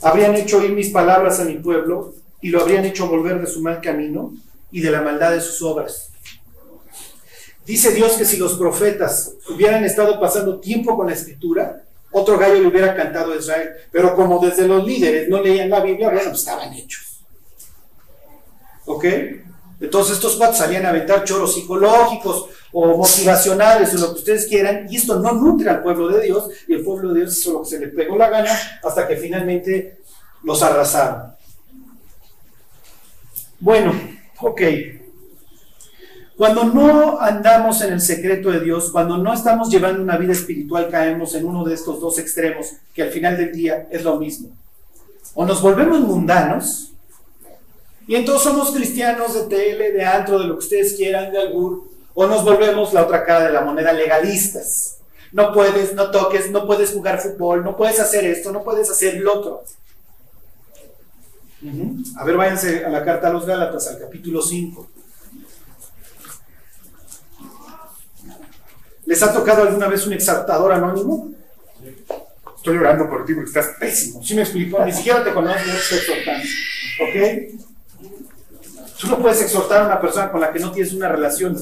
habrían 0.02 0.34
hecho 0.34 0.58
oír 0.58 0.72
mis 0.72 0.90
palabras 0.90 1.40
a 1.40 1.44
mi 1.44 1.54
pueblo 1.54 2.14
y 2.40 2.50
lo 2.50 2.60
habrían 2.60 2.84
hecho 2.84 3.08
volver 3.08 3.40
de 3.40 3.46
su 3.46 3.60
mal 3.60 3.80
camino 3.80 4.34
y 4.70 4.80
de 4.80 4.90
la 4.90 5.02
maldad 5.02 5.32
de 5.32 5.40
sus 5.40 5.62
obras. 5.62 6.10
Dice 7.66 7.90
Dios 7.92 8.12
que 8.12 8.24
si 8.24 8.36
los 8.36 8.56
profetas 8.56 9.32
hubieran 9.50 9.84
estado 9.84 10.20
pasando 10.20 10.60
tiempo 10.60 10.96
con 10.96 11.08
la 11.08 11.14
escritura, 11.14 11.82
otro 12.12 12.38
gallo 12.38 12.60
le 12.60 12.68
hubiera 12.68 12.94
cantado 12.94 13.32
a 13.32 13.36
Israel. 13.36 13.70
Pero 13.90 14.14
como 14.14 14.38
desde 14.38 14.68
los 14.68 14.86
líderes 14.86 15.28
no 15.28 15.42
leían 15.42 15.68
la 15.68 15.80
Biblia, 15.80 16.08
bueno, 16.08 16.30
pues 16.30 16.38
estaban 16.38 16.72
hechos. 16.72 17.24
¿Ok? 18.84 19.04
Entonces 19.80 20.14
estos 20.14 20.36
cuatro 20.36 20.56
salían 20.56 20.86
a 20.86 20.90
aventar 20.90 21.24
choros 21.24 21.54
psicológicos 21.54 22.46
o 22.72 22.96
motivacionales 22.96 23.92
o 23.94 23.98
lo 23.98 24.12
que 24.12 24.20
ustedes 24.20 24.46
quieran, 24.46 24.86
y 24.88 24.96
esto 24.96 25.18
no 25.18 25.32
nutre 25.32 25.68
al 25.68 25.82
pueblo 25.82 26.08
de 26.08 26.22
Dios, 26.22 26.48
y 26.68 26.74
el 26.74 26.84
pueblo 26.84 27.12
de 27.12 27.20
Dios 27.20 27.36
hizo 27.36 27.52
lo 27.52 27.62
que 27.62 27.70
se 27.70 27.80
le 27.80 27.88
pegó 27.88 28.16
la 28.16 28.30
gana 28.30 28.50
hasta 28.82 29.08
que 29.08 29.16
finalmente 29.16 29.98
los 30.44 30.62
arrasaron. 30.62 31.34
Bueno, 33.58 33.92
ok. 34.40 34.62
Cuando 36.36 36.64
no 36.64 37.18
andamos 37.18 37.80
en 37.80 37.94
el 37.94 38.00
secreto 38.00 38.50
de 38.50 38.60
Dios, 38.60 38.90
cuando 38.90 39.16
no 39.16 39.32
estamos 39.32 39.70
llevando 39.70 40.02
una 40.02 40.18
vida 40.18 40.32
espiritual, 40.32 40.88
caemos 40.90 41.34
en 41.34 41.46
uno 41.46 41.64
de 41.64 41.74
estos 41.74 41.98
dos 41.98 42.18
extremos, 42.18 42.72
que 42.92 43.02
al 43.02 43.10
final 43.10 43.38
del 43.38 43.52
día 43.52 43.88
es 43.90 44.04
lo 44.04 44.18
mismo. 44.18 44.50
O 45.34 45.46
nos 45.46 45.62
volvemos 45.62 46.00
mundanos, 46.00 46.92
y 48.06 48.14
entonces 48.14 48.42
somos 48.42 48.70
cristianos 48.70 49.34
de 49.34 49.42
tele, 49.44 49.92
de 49.92 50.04
antro, 50.04 50.38
de 50.38 50.46
lo 50.46 50.54
que 50.54 50.64
ustedes 50.64 50.94
quieran, 50.94 51.32
de 51.32 51.38
albur, 51.38 51.88
o 52.14 52.26
nos 52.26 52.44
volvemos 52.44 52.92
la 52.92 53.04
otra 53.04 53.24
cara 53.24 53.46
de 53.46 53.52
la 53.52 53.62
moneda 53.62 53.92
legalistas. 53.92 54.98
No 55.32 55.52
puedes, 55.52 55.94
no 55.94 56.10
toques, 56.10 56.50
no 56.50 56.66
puedes 56.66 56.92
jugar 56.92 57.18
fútbol, 57.18 57.64
no 57.64 57.76
puedes 57.76 57.98
hacer 57.98 58.24
esto, 58.24 58.52
no 58.52 58.62
puedes 58.62 58.90
hacer 58.90 59.20
lo 59.20 59.38
otro. 59.38 59.64
A 62.16 62.24
ver, 62.24 62.36
váyanse 62.36 62.84
a 62.84 62.90
la 62.90 63.02
carta 63.04 63.28
a 63.28 63.32
los 63.32 63.46
Gálatas, 63.46 63.88
al 63.88 63.98
capítulo 63.98 64.40
5. 64.40 64.86
¿Les 69.06 69.22
ha 69.22 69.32
tocado 69.32 69.62
alguna 69.62 69.88
vez 69.88 70.06
un 70.06 70.12
exaltador 70.12 70.72
anónimo? 70.72 71.32
Estoy 72.56 72.78
orando 72.78 73.08
por 73.08 73.24
ti 73.24 73.34
porque 73.34 73.48
estás 73.48 73.68
pésimo. 73.78 74.22
¿Sí 74.24 74.34
me 74.34 74.42
explico? 74.42 74.84
Ni 74.84 74.92
siquiera 74.92 75.22
te 75.22 75.32
conozco, 75.32 75.60
no 75.60 75.72
te 75.88 75.96
exhortando. 75.96 76.48
¿Ok? 77.02 77.16
Tú 79.00 79.06
no 79.06 79.18
puedes 79.20 79.42
exhortar 79.42 79.82
a 79.82 79.86
una 79.86 80.00
persona 80.00 80.32
con 80.32 80.40
la 80.40 80.52
que 80.52 80.58
no 80.58 80.72
tienes 80.72 80.92
una 80.92 81.08
relación. 81.08 81.56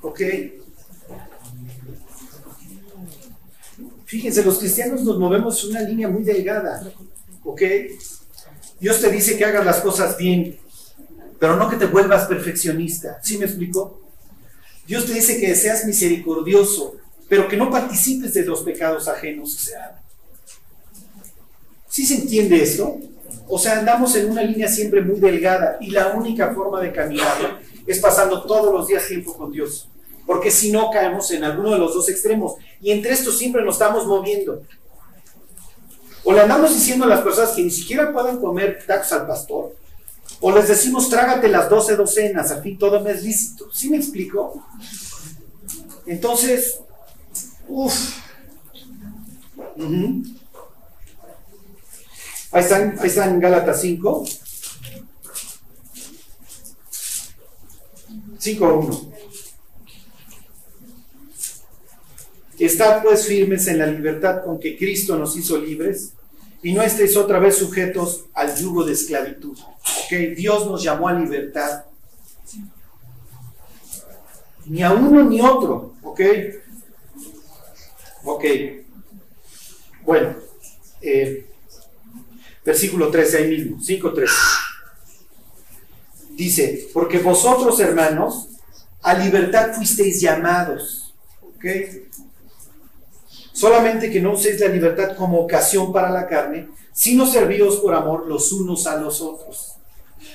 ¿Ok? 0.00 0.20
Fíjense, 4.06 4.44
los 4.44 4.58
cristianos 4.58 5.02
nos 5.02 5.18
movemos 5.18 5.62
en 5.64 5.70
una 5.70 5.80
línea 5.80 6.08
muy 6.08 6.22
delgada. 6.22 6.90
¿Ok? 7.42 7.62
Dios 8.80 9.00
te 9.00 9.10
dice 9.10 9.36
que 9.36 9.44
hagas 9.44 9.64
las 9.64 9.80
cosas 9.80 10.16
bien, 10.16 10.58
pero 11.38 11.56
no 11.56 11.68
que 11.68 11.76
te 11.76 11.86
vuelvas 11.86 12.26
perfeccionista. 12.26 13.20
¿Sí 13.22 13.38
me 13.38 13.46
explico? 13.46 14.00
Dios 14.86 15.06
te 15.06 15.14
dice 15.14 15.40
que 15.40 15.54
seas 15.54 15.86
misericordioso, 15.86 16.96
pero 17.28 17.48
que 17.48 17.56
no 17.56 17.70
participes 17.70 18.34
de 18.34 18.44
los 18.44 18.62
pecados 18.62 19.08
ajenos. 19.08 19.54
O 19.54 19.58
sea, 19.58 20.02
¿sí 21.88 22.04
se 22.04 22.16
entiende 22.16 22.62
esto? 22.62 22.98
O 23.48 23.58
sea, 23.58 23.78
andamos 23.78 24.14
en 24.16 24.30
una 24.30 24.42
línea 24.42 24.68
siempre 24.68 25.02
muy 25.02 25.20
delgada 25.20 25.78
y 25.80 25.90
la 25.90 26.08
única 26.08 26.54
forma 26.54 26.80
de 26.80 26.92
caminar 26.92 27.60
es 27.86 27.98
pasando 27.98 28.42
todos 28.44 28.72
los 28.72 28.86
días 28.86 29.06
tiempo 29.06 29.36
con 29.36 29.52
Dios. 29.52 29.88
Porque 30.26 30.50
si 30.50 30.72
no 30.72 30.90
caemos 30.90 31.30
en 31.30 31.44
alguno 31.44 31.72
de 31.72 31.78
los 31.78 31.92
dos 31.94 32.08
extremos. 32.08 32.54
Y 32.80 32.90
entre 32.90 33.12
estos 33.12 33.36
siempre 33.38 33.62
nos 33.62 33.74
estamos 33.74 34.06
moviendo. 34.06 34.62
O 36.24 36.32
le 36.32 36.40
andamos 36.40 36.74
diciendo 36.74 37.04
a 37.04 37.08
las 37.08 37.20
personas 37.20 37.50
que 37.50 37.62
ni 37.62 37.70
siquiera 37.70 38.12
puedan 38.12 38.40
comer 38.40 38.82
tacos 38.86 39.12
al 39.12 39.26
pastor. 39.26 39.76
O 40.40 40.50
les 40.52 40.68
decimos, 40.68 41.08
trágate 41.10 41.48
las 41.48 41.68
12 41.68 41.96
docenas, 41.96 42.50
al 42.50 42.62
fin 42.62 42.78
todo 42.78 43.00
me 43.00 43.12
es 43.12 43.22
lícito. 43.22 43.70
¿Sí 43.72 43.90
me 43.90 43.98
explico? 43.98 44.66
Entonces, 46.06 46.80
uff. 47.68 48.18
Ahí 52.52 52.62
están, 52.62 52.98
ahí 52.98 53.06
están 53.06 53.40
Gálatas 53.40 53.80
5. 53.82 54.24
5.1. 58.38 59.12
Estad 62.58 63.02
pues 63.02 63.26
firmes 63.26 63.66
en 63.66 63.78
la 63.78 63.86
libertad 63.86 64.44
con 64.44 64.60
que 64.60 64.76
Cristo 64.76 65.16
nos 65.18 65.36
hizo 65.36 65.58
libres 65.58 66.13
y 66.64 66.72
no 66.72 66.80
estéis 66.82 67.14
otra 67.18 67.38
vez 67.38 67.58
sujetos 67.58 68.24
al 68.32 68.56
yugo 68.56 68.84
de 68.84 68.94
esclavitud. 68.94 69.56
¿Okay? 70.06 70.34
Dios 70.34 70.66
nos 70.66 70.82
llamó 70.82 71.08
a 71.08 71.12
libertad. 71.12 71.84
Ni 74.64 74.82
a 74.82 74.92
uno 74.92 75.22
ni 75.24 75.42
otro. 75.42 75.92
¿Ok? 76.02 76.20
Ok. 78.24 78.44
Bueno. 80.06 80.36
Eh, 81.02 81.46
versículo 82.64 83.10
13 83.10 83.36
ahí 83.36 83.50
mismo. 83.50 83.76
5.13. 83.76 84.30
Dice, 86.30 86.88
porque 86.94 87.18
vosotros 87.18 87.78
hermanos 87.78 88.48
a 89.02 89.12
libertad 89.12 89.74
fuisteis 89.74 90.18
llamados. 90.18 91.14
¿Ok? 91.42 91.66
Solamente 93.54 94.10
que 94.10 94.20
no 94.20 94.32
uséis 94.32 94.58
la 94.58 94.66
libertad 94.66 95.16
como 95.16 95.38
ocasión 95.38 95.92
para 95.92 96.10
la 96.10 96.26
carne, 96.26 96.68
sino 96.92 97.24
servíos 97.24 97.76
por 97.76 97.94
amor 97.94 98.26
los 98.26 98.50
unos 98.50 98.84
a 98.88 98.96
los 98.96 99.20
otros. 99.20 99.74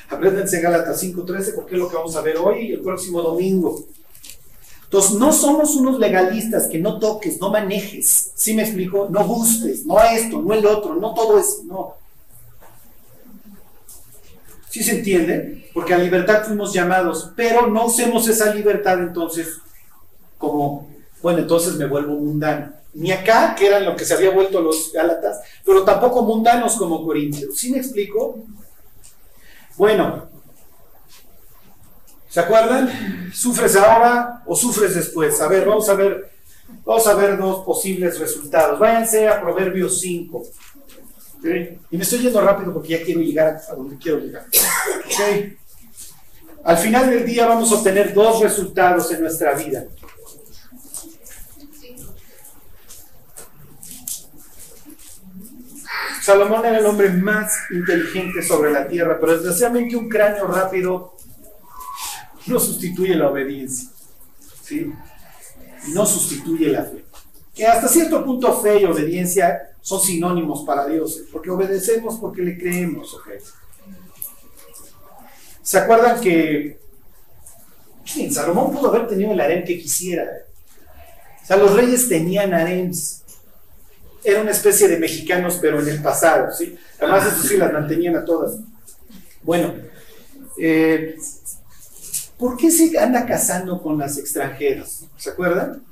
Apréndanse 0.10 0.62
Gálatas 0.62 1.04
5.13 1.04 1.54
porque 1.54 1.76
es 1.76 1.82
lo 1.82 1.90
que 1.90 1.98
vamos 1.98 2.16
a 2.16 2.22
ver 2.22 2.38
hoy 2.38 2.68
y 2.68 2.72
el 2.72 2.80
próximo 2.80 3.22
domingo. 3.22 3.84
Entonces, 4.86 5.18
no 5.20 5.34
somos 5.34 5.76
unos 5.76 6.00
legalistas 6.00 6.70
que 6.70 6.80
no 6.80 6.98
toques, 6.98 7.42
no 7.42 7.52
manejes. 7.52 8.32
¿Sí 8.36 8.54
me 8.54 8.64
explico? 8.64 9.10
No 9.10 9.28
gustes, 9.28 9.86
no 9.86 10.02
esto, 10.02 10.42
no 10.42 10.54
el 10.54 10.66
otro, 10.66 10.96
no 10.96 11.14
todo 11.14 11.38
eso, 11.38 11.64
no. 11.66 11.96
¿Sí 14.70 14.82
se 14.82 15.00
entiende? 15.00 15.70
Porque 15.74 15.94
a 15.94 15.98
libertad 15.98 16.46
fuimos 16.46 16.72
llamados, 16.72 17.34
pero 17.36 17.68
no 17.68 17.88
usemos 17.88 18.30
esa 18.30 18.54
libertad 18.54 18.98
entonces 19.00 19.58
como, 20.38 20.88
bueno, 21.22 21.40
entonces 21.40 21.76
me 21.76 21.86
vuelvo 21.86 22.14
mundano 22.14 22.79
ni 22.94 23.12
acá, 23.12 23.56
que 23.56 23.68
eran 23.68 23.86
lo 23.86 23.96
que 23.96 24.06
se 24.06 24.14
había 24.14 24.32
vuelto 24.32 24.62
los 24.62 24.92
Gálatas, 24.92 25.40
pero 25.64 25.84
tampoco 25.84 26.24
mundanos 26.24 26.76
como 26.76 27.06
Corintios. 27.06 27.56
¿Sí 27.58 27.72
me 27.72 27.78
explico? 27.78 28.44
Bueno, 29.78 30.30
¿se 32.28 32.40
acuerdan? 32.40 33.32
¿Sufres 33.34 33.76
ahora 33.76 34.44
o 34.46 34.56
sufres 34.56 34.96
después? 34.96 35.40
A 35.40 35.48
ver, 35.48 35.68
vamos 35.68 35.88
a 35.88 35.94
ver, 35.94 36.32
vamos 36.84 37.08
a 37.08 37.14
ver 37.14 37.38
dos 37.38 37.64
posibles 37.64 38.20
resultados. 38.20 38.80
Váyanse 38.80 39.28
a 39.28 39.40
Proverbios 39.40 40.00
5. 40.02 40.44
Y 41.92 41.98
me 41.98 42.04
estoy 42.04 42.20
yendo 42.20 42.42
rápido 42.42 42.74
porque 42.74 42.90
ya 42.90 43.04
quiero 43.04 43.22
llegar 43.22 43.62
a 43.70 43.76
donde 43.76 43.98
quiero 43.98 44.20
llegar. 44.20 44.46
Al 46.64 46.78
final 46.78 47.10
del 47.10 47.26
día 47.26 47.48
vamos 47.48 47.72
a 47.72 47.76
obtener 47.76 48.14
dos 48.14 48.42
resultados 48.42 49.12
en 49.12 49.22
nuestra 49.22 49.54
vida. 49.54 49.86
Salomón 56.22 56.66
era 56.66 56.80
el 56.80 56.86
hombre 56.86 57.10
más 57.10 57.54
inteligente 57.72 58.42
sobre 58.42 58.72
la 58.72 58.88
tierra, 58.88 59.18
pero 59.20 59.34
desgraciadamente 59.34 59.96
un 59.96 60.10
cráneo 60.10 60.48
rápido 60.48 61.16
no 62.48 62.60
sustituye 62.60 63.16
la 63.16 63.30
obediencia. 63.30 63.90
¿sí? 64.62 64.92
No 65.94 66.06
sustituye 66.06 66.70
la 66.70 66.84
fe. 66.84 67.06
Que 67.54 67.66
hasta 67.66 67.88
cierto 67.88 68.24
punto 68.24 68.62
fe 68.62 68.82
y 68.82 68.86
obediencia 68.86 69.70
son 69.82 70.02
sinónimos 70.02 70.64
para 70.66 70.88
Dios, 70.88 71.22
porque 71.32 71.50
obedecemos 71.50 72.18
porque 72.20 72.42
le 72.42 72.58
creemos. 72.58 73.18
¿Se 75.62 75.78
acuerdan 75.78 76.20
que 76.20 76.80
Salomón 78.32 78.72
pudo 78.72 78.90
haber 78.90 79.08
tenido 79.08 79.32
el 79.32 79.40
harem 79.40 79.64
que 79.64 79.80
quisiera? 79.80 80.26
O 81.44 81.46
sea, 81.46 81.58
los 81.58 81.76
reyes 81.76 82.08
tenían 82.08 82.54
harems 82.54 83.24
era 84.24 84.42
una 84.42 84.52
especie 84.52 84.88
de 84.88 85.00
mexicanos, 85.00 85.60
pero 85.62 85.80
en 85.82 85.88
el 85.88 86.02
pasado, 86.02 86.52
¿sí? 86.52 86.78
Además, 87.00 87.28
eso 87.28 87.48
sí 87.48 87.58
las 87.58 87.72
mantenían 87.72 88.16
a 88.16 88.26
todas. 88.26 88.58
Bueno, 89.44 89.74
eh, 90.58 91.18
¿por 92.38 92.58
qué 92.58 92.72
se 92.72 92.98
anda 92.98 93.26
casando 93.26 93.82
con 93.82 93.98
las 93.98 94.18
extranjeras? 94.18 95.06
¿Se 95.18 95.30
acuerdan? 95.30 95.84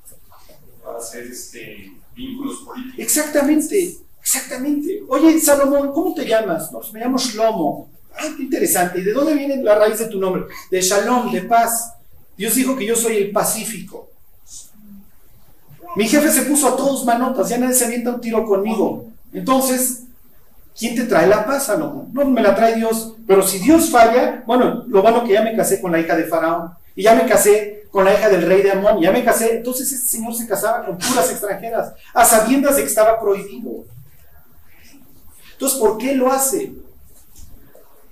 Para 0.83 0.97
hacer 0.97 1.25
este, 1.25 1.91
vínculos 2.15 2.63
políticos. 2.65 2.99
Exactamente, 2.99 3.97
Exactamente. 4.27 5.03
Oye, 5.07 5.39
Salomón, 5.39 5.93
¿cómo 5.93 6.13
te 6.13 6.25
llamas? 6.25 6.69
No, 6.73 6.81
me 6.91 6.99
llamo 6.99 7.17
Shlomo. 7.17 7.89
Ah, 8.13 8.33
qué 8.35 8.43
interesante. 8.43 8.99
¿Y 8.99 9.03
de 9.03 9.13
dónde 9.13 9.33
viene 9.33 9.63
la 9.63 9.75
raíz 9.79 9.99
de 9.99 10.07
tu 10.07 10.19
nombre? 10.19 10.43
De 10.69 10.81
Shalom, 10.81 11.31
de 11.31 11.43
paz. 11.43 11.93
Dios 12.35 12.53
dijo 12.55 12.75
que 12.75 12.85
yo 12.85 12.93
soy 12.93 13.15
el 13.15 13.31
pacífico. 13.31 14.09
Mi 15.97 16.07
jefe 16.07 16.31
se 16.31 16.43
puso 16.43 16.67
a 16.67 16.75
todos 16.75 17.05
manotas, 17.05 17.49
ya 17.49 17.57
nadie 17.57 17.73
se 17.73 17.85
avienta 17.85 18.11
un 18.11 18.21
tiro 18.21 18.45
conmigo. 18.45 19.07
Entonces, 19.33 20.03
¿quién 20.77 20.95
te 20.95 21.05
trae 21.05 21.25
la 21.25 21.43
paz, 21.43 21.65
Salomón? 21.65 22.09
No 22.13 22.23
me 22.25 22.43
la 22.43 22.53
trae 22.53 22.75
Dios. 22.75 23.15
Pero 23.25 23.41
si 23.41 23.57
Dios 23.57 23.89
falla, 23.89 24.43
bueno, 24.45 24.85
lo 24.87 25.01
bueno 25.01 25.23
que 25.23 25.33
ya 25.33 25.41
me 25.41 25.55
casé 25.55 25.81
con 25.81 25.91
la 25.91 25.99
hija 25.99 26.15
de 26.15 26.25
Faraón. 26.25 26.69
Y 26.95 27.01
ya 27.01 27.15
me 27.15 27.25
casé 27.25 27.87
con 27.89 28.05
la 28.05 28.13
hija 28.13 28.29
del 28.29 28.43
rey 28.43 28.61
de 28.61 28.73
Amón. 28.73 28.99
Y 28.99 29.05
ya 29.05 29.11
me 29.11 29.25
casé. 29.25 29.57
Entonces 29.57 29.91
este 29.91 30.07
señor 30.07 30.35
se 30.35 30.45
casaba 30.45 30.85
con 30.85 30.99
puras 30.99 31.31
extranjeras, 31.31 31.93
a 32.13 32.23
sabiendas 32.23 32.75
de 32.75 32.83
que 32.83 32.89
estaba 32.89 33.19
prohibido. 33.19 33.85
Entonces, 35.53 35.79
¿por 35.79 35.97
qué 35.97 36.13
lo 36.13 36.31
hace? 36.31 36.73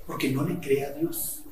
Porque 0.08 0.32
no 0.32 0.42
le 0.42 0.60
cree 0.60 0.86
a 0.86 0.92
Dios. 0.94 1.44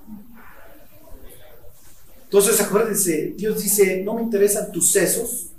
Entonces, 2.24 2.60
acuérdense, 2.60 3.36
Dios 3.38 3.62
dice, 3.62 4.02
no 4.04 4.16
me 4.16 4.24
interesan 4.24 4.72
tus 4.72 4.92
sesos, 4.92 5.53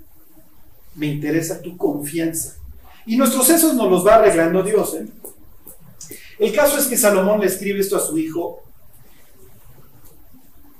me 0.94 1.06
interesa 1.06 1.60
tu 1.60 1.76
confianza. 1.76 2.56
Y 3.06 3.16
nuestros 3.16 3.46
sesos 3.46 3.74
nos 3.74 3.90
los 3.90 4.06
va 4.06 4.16
arreglando 4.16 4.62
Dios. 4.62 4.94
¿eh? 4.94 5.06
El 6.38 6.54
caso 6.54 6.78
es 6.78 6.86
que 6.86 6.96
Salomón 6.96 7.40
le 7.40 7.46
escribe 7.46 7.80
esto 7.80 7.96
a 7.96 8.00
su 8.00 8.16
hijo, 8.18 8.62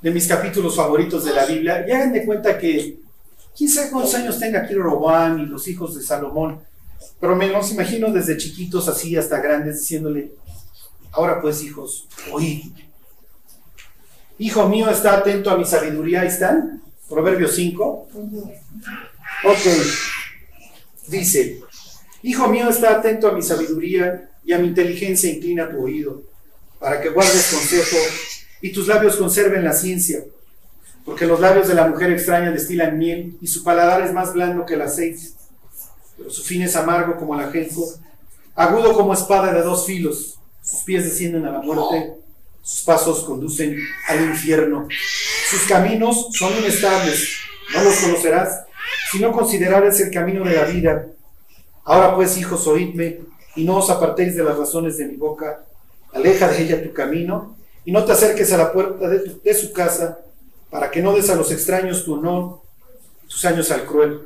de 0.01 0.11
mis 0.11 0.27
capítulos 0.27 0.75
favoritos 0.75 1.25
de 1.25 1.33
la 1.33 1.45
Biblia, 1.45 1.85
y 1.87 1.91
hagan 1.91 2.13
de 2.13 2.25
cuenta 2.25 2.57
que, 2.57 2.99
quién 3.57 3.71
cuántos 3.91 4.13
años 4.13 4.39
tenga 4.39 4.59
aquí 4.59 4.73
y 4.73 5.45
los 5.45 5.67
hijos 5.67 5.95
de 5.95 6.03
Salomón, 6.03 6.59
pero 7.19 7.35
me 7.35 7.47
los 7.47 7.71
imagino 7.71 8.11
desde 8.11 8.37
chiquitos 8.37 8.87
así 8.87 9.15
hasta 9.17 9.39
grandes 9.39 9.79
diciéndole, 9.79 10.33
ahora 11.11 11.41
pues 11.41 11.63
hijos, 11.63 12.07
oí. 12.31 12.73
Hijo 14.37 14.67
mío, 14.67 14.89
está 14.89 15.17
atento 15.17 15.49
a 15.49 15.57
mi 15.57 15.65
sabiduría, 15.65 16.21
ahí 16.21 16.27
están, 16.27 16.83
Proverbio 17.09 17.47
5. 17.47 18.07
Ok, 19.43 19.59
dice, 21.07 21.61
hijo 22.23 22.47
mío, 22.47 22.69
está 22.69 22.91
atento 22.91 23.27
a 23.27 23.33
mi 23.33 23.41
sabiduría 23.41 24.31
y 24.43 24.53
a 24.53 24.59
mi 24.59 24.67
inteligencia 24.67 25.31
inclina 25.31 25.69
tu 25.69 25.83
oído, 25.83 26.23
para 26.79 27.01
que 27.01 27.09
guardes 27.09 27.51
consejo 27.53 27.97
y 28.61 28.71
tus 28.71 28.87
labios 28.87 29.17
conserven 29.17 29.63
la 29.63 29.73
ciencia, 29.73 30.23
porque 31.03 31.25
los 31.25 31.39
labios 31.39 31.67
de 31.67 31.75
la 31.75 31.87
mujer 31.87 32.11
extraña 32.11 32.51
destilan 32.51 32.97
miel 32.97 33.37
y 33.41 33.47
su 33.47 33.63
paladar 33.63 34.01
es 34.01 34.13
más 34.13 34.33
blando 34.33 34.65
que 34.65 34.75
el 34.75 34.81
aceite 34.81 35.35
pero 36.17 36.29
su 36.29 36.43
fin 36.43 36.61
es 36.61 36.75
amargo 36.75 37.17
como 37.17 37.35
el 37.35 37.45
ajenjo, 37.45 37.85
agudo 38.55 38.93
como 38.93 39.13
espada 39.13 39.53
de 39.53 39.61
dos 39.61 39.85
filos. 39.85 40.39
Sus 40.61 40.81
pies 40.81 41.03
descienden 41.03 41.45
a 41.45 41.51
la 41.51 41.61
muerte, 41.61 42.15
sus 42.63 42.81
pasos 42.81 43.23
conducen 43.23 43.77
al 44.07 44.21
infierno. 44.21 44.87
Sus 45.49 45.63
caminos 45.63 46.29
son 46.31 46.57
inestables, 46.57 47.37
no 47.73 47.83
los 47.83 47.95
conocerás, 47.97 48.64
si 49.11 49.19
no 49.19 49.31
considerares 49.31 49.99
el 50.01 50.11
camino 50.11 50.43
de 50.43 50.55
la 50.55 50.65
vida. 50.65 51.07
Ahora 51.83 52.15
pues, 52.15 52.37
hijos, 52.37 52.65
oídme, 52.67 53.19
y 53.55 53.63
no 53.63 53.77
os 53.77 53.89
apartéis 53.89 54.35
de 54.35 54.43
las 54.43 54.57
razones 54.57 54.97
de 54.97 55.05
mi 55.05 55.15
boca. 55.15 55.63
Aleja 56.13 56.47
de 56.47 56.61
ella 56.61 56.83
tu 56.83 56.93
camino, 56.93 57.55
y 57.83 57.91
no 57.91 58.03
te 58.03 58.13
acerques 58.13 58.51
a 58.53 58.57
la 58.57 58.71
puerta 58.71 59.07
de, 59.07 59.35
de 59.43 59.53
su 59.53 59.71
casa, 59.71 60.19
para 60.69 60.89
que 60.89 61.01
no 61.01 61.13
des 61.13 61.29
a 61.29 61.35
los 61.35 61.51
extraños 61.51 62.03
tu 62.03 62.15
honor, 62.15 62.61
tus 63.27 63.45
años 63.45 63.71
al 63.71 63.85
cruel 63.85 64.21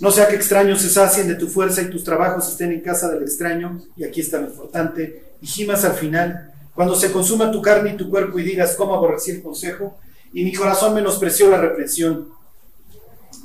no 0.00 0.10
sea 0.10 0.28
que 0.28 0.34
extraños 0.34 0.80
se 0.80 0.88
sacien 0.88 1.28
de 1.28 1.34
tu 1.34 1.46
fuerza 1.46 1.82
y 1.82 1.90
tus 1.90 2.02
trabajos 2.02 2.48
estén 2.48 2.72
en 2.72 2.80
casa 2.80 3.10
del 3.10 3.22
extraño, 3.22 3.82
y 3.96 4.04
aquí 4.04 4.22
está 4.22 4.40
lo 4.40 4.46
importante, 4.46 5.34
y 5.42 5.46
gimas 5.46 5.84
al 5.84 5.92
final, 5.92 6.52
cuando 6.74 6.94
se 6.94 7.12
consuma 7.12 7.52
tu 7.52 7.60
carne 7.60 7.90
y 7.90 7.96
tu 7.98 8.08
cuerpo 8.08 8.38
y 8.38 8.42
digas 8.42 8.74
cómo 8.76 8.94
aborrecí 8.94 9.30
el 9.32 9.42
consejo, 9.42 9.98
y 10.32 10.42
mi 10.42 10.54
corazón 10.54 10.94
menospreció 10.94 11.50
la 11.50 11.58
reprensión. 11.58 12.28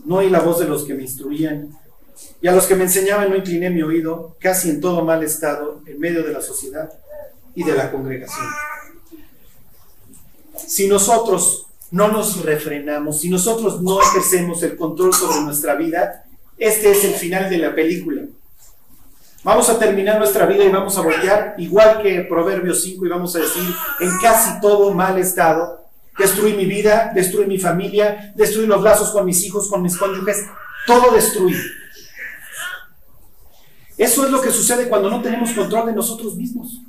No 0.05 0.17
oí 0.17 0.29
la 0.29 0.39
voz 0.39 0.59
de 0.59 0.67
los 0.67 0.83
que 0.83 0.93
me 0.93 1.03
instruían, 1.03 1.69
y 2.41 2.47
a 2.47 2.51
los 2.51 2.65
que 2.65 2.75
me 2.75 2.83
enseñaban 2.83 3.29
no 3.29 3.35
incliné 3.35 3.69
mi 3.69 3.81
oído, 3.81 4.35
casi 4.39 4.69
en 4.69 4.79
todo 4.79 5.03
mal 5.03 5.23
estado, 5.23 5.81
en 5.85 5.99
medio 5.99 6.23
de 6.23 6.31
la 6.31 6.41
sociedad 6.41 6.91
y 7.55 7.63
de 7.63 7.73
la 7.73 7.91
congregación. 7.91 8.45
Si 10.67 10.87
nosotros 10.87 11.67
no 11.91 12.07
nos 12.07 12.43
refrenamos, 12.43 13.21
si 13.21 13.29
nosotros 13.29 13.81
no 13.81 14.01
ejercemos 14.01 14.63
el 14.63 14.75
control 14.75 15.13
sobre 15.13 15.41
nuestra 15.41 15.75
vida, 15.75 16.25
este 16.57 16.91
es 16.91 17.03
el 17.03 17.13
final 17.13 17.49
de 17.49 17.57
la 17.57 17.75
película. 17.75 18.23
Vamos 19.43 19.69
a 19.69 19.77
terminar 19.77 20.17
nuestra 20.17 20.45
vida 20.45 20.63
y 20.63 20.69
vamos 20.69 20.97
a 20.97 21.01
voltear, 21.01 21.55
igual 21.57 22.01
que 22.01 22.21
Proverbios 22.21 22.81
5, 22.83 23.05
y 23.05 23.09
vamos 23.09 23.35
a 23.35 23.39
decir, 23.39 23.63
en 23.99 24.09
casi 24.21 24.59
todo 24.59 24.91
mal 24.93 25.19
estado, 25.19 25.84
destruí 26.17 26.53
mi 26.53 26.65
vida, 26.65 27.11
destruí 27.13 27.45
mi 27.45 27.57
familia, 27.59 28.33
destruí 28.35 28.65
los 28.65 28.81
lazos 28.81 29.11
con 29.11 29.25
mis 29.25 29.43
hijos, 29.45 29.69
con 29.69 29.81
mis 29.81 29.97
cónyuges, 29.97 30.45
todo 30.87 31.13
destruí. 31.13 31.55
Eso 33.97 34.25
es 34.25 34.31
lo 34.31 34.41
que 34.41 34.51
sucede 34.51 34.89
cuando 34.89 35.09
no 35.09 35.21
tenemos 35.21 35.51
control 35.51 35.87
de 35.87 35.93
nosotros 35.93 36.35
mismos. 36.35 36.81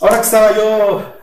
Ahora 0.00 0.16
que 0.16 0.24
estaba 0.24 0.54
yo 0.54 1.16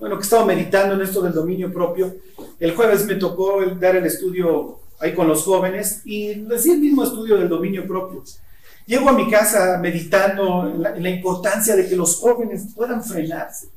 bueno, 0.00 0.16
que 0.16 0.22
estaba 0.22 0.46
meditando 0.46 0.94
en 0.94 1.02
esto 1.02 1.20
del 1.20 1.34
dominio 1.34 1.70
propio. 1.70 2.16
El 2.58 2.74
jueves 2.74 3.04
me 3.04 3.16
tocó 3.16 3.62
dar 3.78 3.96
el 3.96 4.06
estudio 4.06 4.80
ahí 4.98 5.14
con 5.14 5.28
los 5.28 5.44
jóvenes 5.44 6.00
y 6.06 6.40
decía 6.40 6.72
el 6.72 6.80
mismo 6.80 7.04
estudio 7.04 7.36
del 7.36 7.50
dominio 7.50 7.86
propio. 7.86 8.24
Llego 8.86 9.10
a 9.10 9.12
mi 9.12 9.30
casa 9.30 9.78
meditando 9.78 10.66
en 10.68 11.02
la, 11.02 11.10
importancia 11.10 11.76
de 11.76 11.86
que 11.86 11.94
los 11.94 12.16
jóvenes 12.16 12.68
puedan 12.74 13.04
frenarse, 13.04 13.68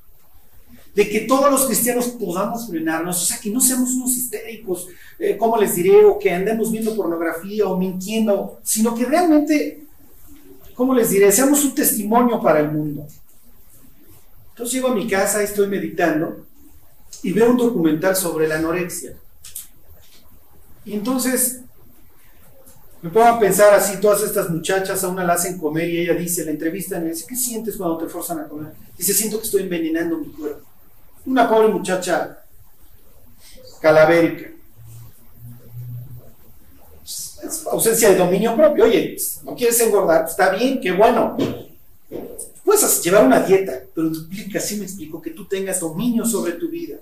de 0.95 1.09
que 1.09 1.21
todos 1.21 1.49
los 1.49 1.65
cristianos 1.65 2.07
podamos 2.09 2.67
frenarnos, 2.67 3.21
o 3.21 3.25
sea, 3.25 3.39
que 3.39 3.49
no 3.49 3.59
seamos 3.59 3.91
unos 3.93 4.15
histéricos, 4.15 4.87
eh, 5.17 5.37
como 5.37 5.57
les 5.57 5.75
diré, 5.75 6.05
o 6.05 6.19
que 6.19 6.31
andemos 6.31 6.71
viendo 6.71 6.95
pornografía 6.95 7.67
o 7.67 7.77
mintiendo, 7.77 8.59
sino 8.63 8.93
que 8.93 9.05
realmente, 9.05 9.85
¿cómo 10.75 10.93
les 10.93 11.09
diré?, 11.09 11.31
seamos 11.31 11.63
un 11.65 11.73
testimonio 11.73 12.39
para 12.39 12.59
el 12.59 12.71
mundo. 12.71 13.07
Entonces 14.49 14.75
llego 14.75 14.89
a 14.89 14.95
mi 14.95 15.07
casa, 15.07 15.41
estoy 15.41 15.67
meditando 15.67 16.45
y 17.23 17.31
veo 17.31 17.49
un 17.49 17.57
documental 17.57 18.15
sobre 18.15 18.47
la 18.47 18.55
anorexia. 18.55 19.15
Y 20.85 20.93
entonces 20.93 21.61
me 23.01 23.09
pongo 23.09 23.25
a 23.25 23.39
pensar 23.39 23.73
así, 23.73 23.99
todas 23.99 24.21
estas 24.21 24.49
muchachas 24.49 25.03
a 25.03 25.07
una 25.07 25.23
la 25.23 25.33
hacen 25.33 25.57
comer 25.57 25.89
y 25.89 26.01
ella 26.01 26.13
dice, 26.13 26.45
la 26.45 26.51
entrevista 26.51 26.99
y 26.99 27.09
dice, 27.09 27.25
¿qué 27.27 27.35
sientes 27.35 27.77
cuando 27.77 27.97
te 27.97 28.07
forzan 28.07 28.39
a 28.39 28.47
comer? 28.47 28.73
Dice, 28.97 29.13
siento 29.13 29.39
que 29.39 29.45
estoy 29.45 29.63
envenenando 29.63 30.19
mi 30.19 30.27
cuerpo. 30.27 30.72
Una 31.25 31.49
pobre 31.49 31.69
muchacha 31.69 32.43
calavérica. 33.81 34.49
Es 37.03 37.67
ausencia 37.69 38.09
de 38.09 38.15
dominio 38.15 38.55
propio. 38.55 38.85
Oye, 38.85 39.17
no 39.43 39.55
quieres 39.55 39.79
engordar, 39.81 40.25
está 40.25 40.49
bien, 40.51 40.79
qué 40.79 40.91
bueno. 40.91 41.35
Puedes 42.63 43.03
llevar 43.03 43.25
una 43.25 43.41
dieta, 43.41 43.81
pero 43.93 44.07
implica, 44.07 44.59
así 44.59 44.77
me 44.77 44.85
explico, 44.85 45.21
que 45.21 45.31
tú 45.31 45.45
tengas 45.45 45.79
dominio 45.81 46.25
sobre 46.25 46.53
tu 46.53 46.69
vida. 46.69 46.97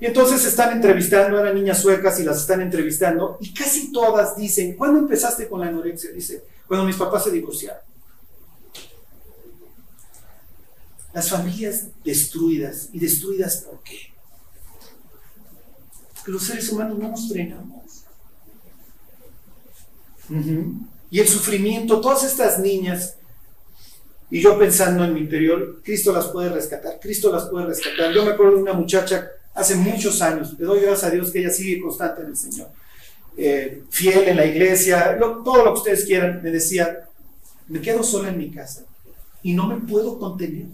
Y 0.00 0.06
entonces 0.06 0.44
están 0.44 0.72
entrevistando, 0.72 1.40
eran 1.40 1.56
niñas 1.56 1.82
suecas 1.82 2.20
y 2.20 2.22
las 2.22 2.38
están 2.38 2.60
entrevistando, 2.60 3.36
y 3.40 3.52
casi 3.52 3.90
todas 3.90 4.36
dicen, 4.36 4.76
¿cuándo 4.76 5.00
empezaste 5.00 5.48
con 5.48 5.60
la 5.60 5.66
anorexia? 5.66 6.12
Dice, 6.12 6.44
cuando 6.68 6.86
mis 6.86 6.94
papás 6.94 7.24
se 7.24 7.32
divorciaron. 7.32 7.82
Las 11.18 11.30
familias 11.30 11.88
destruidas, 12.04 12.90
y 12.92 13.00
destruidas 13.00 13.56
¿por 13.68 13.82
qué? 13.82 14.14
Porque 16.14 16.30
los 16.30 16.44
seres 16.44 16.70
humanos 16.70 16.96
no 16.96 17.08
nos 17.08 17.28
frenamos. 17.28 18.04
Y 21.10 21.18
el 21.18 21.26
sufrimiento, 21.26 22.00
todas 22.00 22.22
estas 22.22 22.60
niñas 22.60 23.16
y 24.30 24.40
yo 24.40 24.56
pensando 24.56 25.04
en 25.04 25.12
mi 25.12 25.18
interior, 25.18 25.80
Cristo 25.82 26.12
las 26.12 26.28
puede 26.28 26.50
rescatar, 26.50 27.00
Cristo 27.00 27.32
las 27.32 27.46
puede 27.46 27.66
rescatar. 27.66 28.12
Yo 28.14 28.24
me 28.24 28.30
acuerdo 28.30 28.54
de 28.54 28.62
una 28.62 28.74
muchacha 28.74 29.28
hace 29.52 29.74
muchos 29.74 30.22
años, 30.22 30.56
le 30.56 30.66
doy 30.66 30.82
gracias 30.82 31.02
a 31.02 31.10
Dios 31.10 31.32
que 31.32 31.40
ella 31.40 31.50
sigue 31.50 31.80
constante 31.80 32.22
en 32.22 32.28
el 32.28 32.36
Señor, 32.36 32.68
eh, 33.36 33.82
fiel 33.90 34.28
en 34.28 34.36
la 34.36 34.46
iglesia, 34.46 35.18
todo 35.18 35.64
lo 35.64 35.72
que 35.72 35.78
ustedes 35.80 36.04
quieran, 36.04 36.44
me 36.44 36.52
decía, 36.52 37.08
me 37.66 37.80
quedo 37.80 38.04
sola 38.04 38.28
en 38.28 38.38
mi 38.38 38.52
casa 38.52 38.84
y 39.42 39.52
no 39.52 39.66
me 39.66 39.84
puedo 39.84 40.16
contener. 40.16 40.66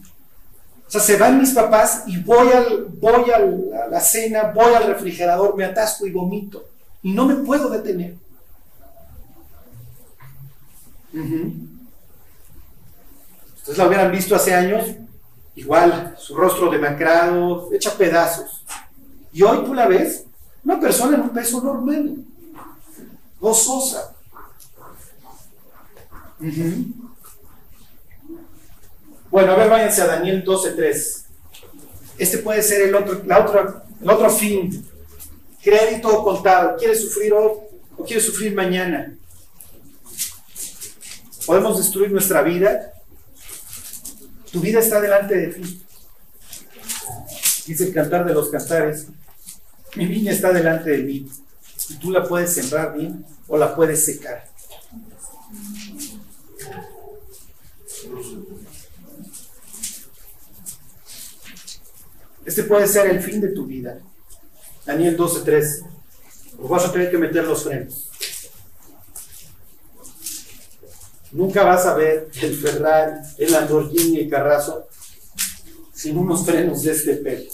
O 0.87 0.91
sea, 0.91 1.01
se 1.01 1.17
van 1.17 1.39
mis 1.39 1.53
papás 1.53 2.05
y 2.07 2.19
voy, 2.23 2.49
al, 2.53 2.85
voy 3.01 3.31
a 3.31 3.87
la 3.89 4.01
cena, 4.01 4.53
voy 4.55 4.75
al 4.75 4.87
refrigerador, 4.87 5.57
me 5.57 5.65
atasco 5.65 6.07
y 6.07 6.13
vomito. 6.13 6.65
Y 7.03 7.13
no 7.13 7.27
me 7.27 7.37
puedo 7.37 7.69
detener. 7.69 8.17
Ustedes 13.57 13.79
la 13.79 13.87
hubieran 13.87 14.13
visto 14.13 14.35
hace 14.35 14.55
años, 14.55 14.85
igual, 15.55 16.15
su 16.19 16.37
rostro 16.37 16.71
demacrado, 16.71 17.71
hecha 17.73 17.97
pedazos. 17.97 18.65
Y 19.33 19.43
hoy 19.43 19.65
tú 19.65 19.75
la 19.75 19.87
ves, 19.87 20.25
una 20.65 20.79
persona 20.79 21.17
en 21.17 21.23
un 21.23 21.31
peso 21.31 21.63
normal, 21.63 22.17
gozosa. 23.41 24.15
Ujú. 26.41 27.14
Bueno, 29.35 29.51
a 29.51 29.57
ver, 29.57 29.69
váyanse 29.69 30.01
a 30.01 30.07
Daniel 30.07 30.45
12.3. 30.45 31.25
Este 32.19 32.39
puede 32.39 32.63
ser 32.63 32.83
el 32.83 32.95
otro, 32.95 33.21
la 33.27 33.83
el 34.01 34.09
otro 34.09 34.31
fin. 34.31 34.89
Crédito 35.61 36.21
o 36.21 36.23
contado. 36.23 36.77
¿Quieres 36.77 37.01
sufrir 37.01 37.33
hoy 37.33 37.51
o 37.99 38.05
quieres 38.05 38.27
sufrir 38.27 38.55
mañana? 38.55 39.13
Podemos 41.47 41.79
destruir 41.79 42.13
nuestra 42.13 42.43
vida. 42.43 42.93
Tu 44.53 44.61
vida 44.61 44.79
está 44.79 45.01
delante 45.01 45.35
de 45.35 45.47
ti. 45.49 45.85
Dice 47.67 47.87
el 47.87 47.93
cantar 47.93 48.25
de 48.25 48.35
los 48.35 48.51
cantares. 48.51 49.09
Mi 49.97 50.07
viña 50.07 50.31
está 50.31 50.53
delante 50.53 50.91
de 50.91 50.99
mí. 50.99 51.29
Y 51.89 51.95
tú 51.95 52.13
la 52.13 52.23
puedes 52.23 52.55
sembrar 52.55 52.97
bien 52.97 53.27
o 53.49 53.59
la 53.59 53.75
puedes 53.75 54.05
secar. 54.05 54.54
Este 62.45 62.65
puede 62.65 62.87
ser 62.87 63.11
el 63.11 63.21
fin 63.21 63.41
de 63.41 63.49
tu 63.49 63.67
vida. 63.67 63.99
Daniel 64.85 65.17
12:3. 65.17 65.85
Pues 66.57 66.69
vas 66.69 66.85
a 66.85 66.93
tener 66.93 67.11
que 67.11 67.19
meter 67.19 67.45
los 67.45 67.65
frenos. 67.65 68.11
Nunca 71.33 71.65
vas 71.65 71.85
a 71.87 71.95
ver 71.95 72.29
el 72.43 72.57
Ferrari, 72.57 73.19
el 73.39 73.53
Lamborghini, 73.53 74.21
el 74.21 74.31
Carrazo 74.31 74.87
sin 75.93 76.19
unos 76.19 76.45
frenos 76.45 76.83
de 76.83 76.93
este 76.93 77.15
pelo. 77.15 77.51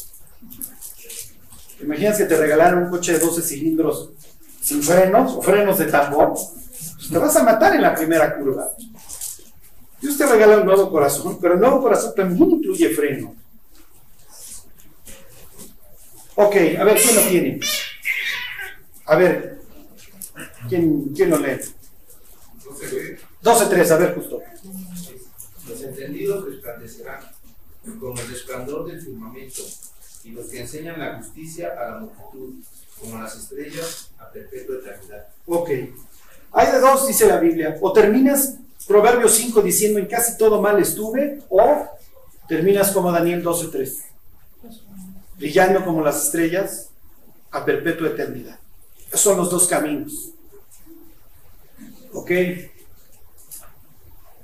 ¿Te 1.78 1.84
imaginas 1.84 2.18
que 2.18 2.24
te 2.24 2.36
regalaron 2.36 2.84
un 2.84 2.90
coche 2.90 3.12
de 3.12 3.20
12 3.20 3.42
cilindros 3.42 4.10
sin 4.60 4.82
frenos 4.82 5.32
o 5.32 5.40
frenos 5.40 5.78
de 5.78 5.86
tambor? 5.86 6.34
Pues 6.34 7.08
te 7.08 7.16
vas 7.16 7.36
a 7.36 7.42
matar 7.42 7.74
en 7.74 7.82
la 7.82 7.94
primera 7.94 8.36
curva. 8.36 8.68
Dios 10.00 10.18
te 10.18 10.26
regala 10.26 10.58
un 10.58 10.66
nuevo 10.66 10.90
corazón, 10.90 11.38
pero 11.40 11.54
el 11.54 11.60
nuevo 11.60 11.80
corazón 11.80 12.14
también 12.14 12.50
incluye 12.50 12.90
freno. 12.90 13.34
Ok, 16.42 16.56
a 16.78 16.84
ver, 16.84 16.98
¿quién 16.98 17.16
lo 17.16 17.22
tiene? 17.22 17.60
A 19.04 19.16
ver, 19.16 19.58
¿quién, 20.70 21.12
quién 21.14 21.28
lo 21.28 21.38
lee? 21.38 21.60
No 22.64 22.74
se 22.74 22.86
ve. 22.86 23.18
12.3, 23.42 23.90
a 23.90 23.96
ver, 23.98 24.14
justo. 24.14 24.40
Los 25.68 25.82
entendidos 25.82 26.46
resplandecerán 26.46 27.20
como 27.98 28.18
el 28.18 28.28
resplandor 28.28 28.86
del 28.86 29.02
firmamento, 29.02 29.62
y 30.24 30.30
los 30.30 30.46
que 30.46 30.60
enseñan 30.60 30.98
la 30.98 31.18
justicia 31.18 31.74
a 31.78 31.90
la 31.90 31.98
multitud, 31.98 32.54
como 32.98 33.18
las 33.18 33.36
estrellas 33.36 34.10
a 34.18 34.30
perpetua 34.30 34.76
eternidad. 34.76 35.28
Ok. 35.44 35.70
Hay 36.52 36.72
de 36.72 36.80
dos, 36.80 37.06
dice 37.06 37.26
la 37.26 37.38
Biblia. 37.38 37.76
O 37.82 37.92
terminas 37.92 38.54
Proverbios 38.86 39.34
5 39.34 39.60
diciendo 39.60 39.98
en 39.98 40.06
casi 40.06 40.38
todo 40.38 40.62
mal 40.62 40.80
estuve, 40.80 41.40
o 41.50 41.86
terminas 42.48 42.92
como 42.92 43.12
Daniel 43.12 43.44
12.3, 43.44 44.09
brillando 45.40 45.82
como 45.82 46.02
las 46.02 46.26
estrellas 46.26 46.90
a 47.50 47.64
perpetua 47.64 48.08
eternidad. 48.08 48.60
Esos 49.08 49.22
son 49.22 49.38
los 49.38 49.50
dos 49.50 49.66
caminos. 49.66 50.32
Ok. 52.12 52.30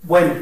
Bueno, 0.02 0.32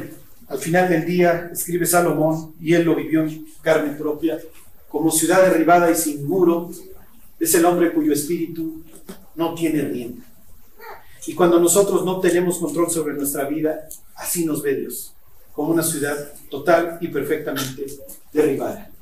al 0.47 0.57
final 0.57 0.87
del 0.87 1.05
día, 1.05 1.49
escribe 1.51 1.85
Salomón, 1.85 2.55
y 2.61 2.73
él 2.73 2.85
lo 2.85 2.95
vivió 2.95 3.23
en 3.23 3.45
carne 3.61 3.97
propia, 3.97 4.39
como 4.87 5.11
ciudad 5.11 5.43
derribada 5.43 5.91
y 5.91 5.95
sin 5.95 6.25
muro, 6.25 6.71
es 7.37 7.53
el 7.53 7.65
hombre 7.65 7.91
cuyo 7.91 8.13
espíritu 8.13 8.81
no 9.35 9.53
tiene 9.55 9.81
rienda. 9.81 10.23
Y 11.27 11.33
cuando 11.33 11.59
nosotros 11.59 12.05
no 12.05 12.21
tenemos 12.21 12.59
control 12.59 12.89
sobre 12.89 13.15
nuestra 13.15 13.43
vida, 13.49 13.89
así 14.15 14.45
nos 14.45 14.61
ve 14.61 14.75
Dios, 14.75 15.13
como 15.51 15.73
una 15.73 15.83
ciudad 15.83 16.15
total 16.49 16.97
y 17.01 17.09
perfectamente 17.09 17.87
derribada. 18.31 18.94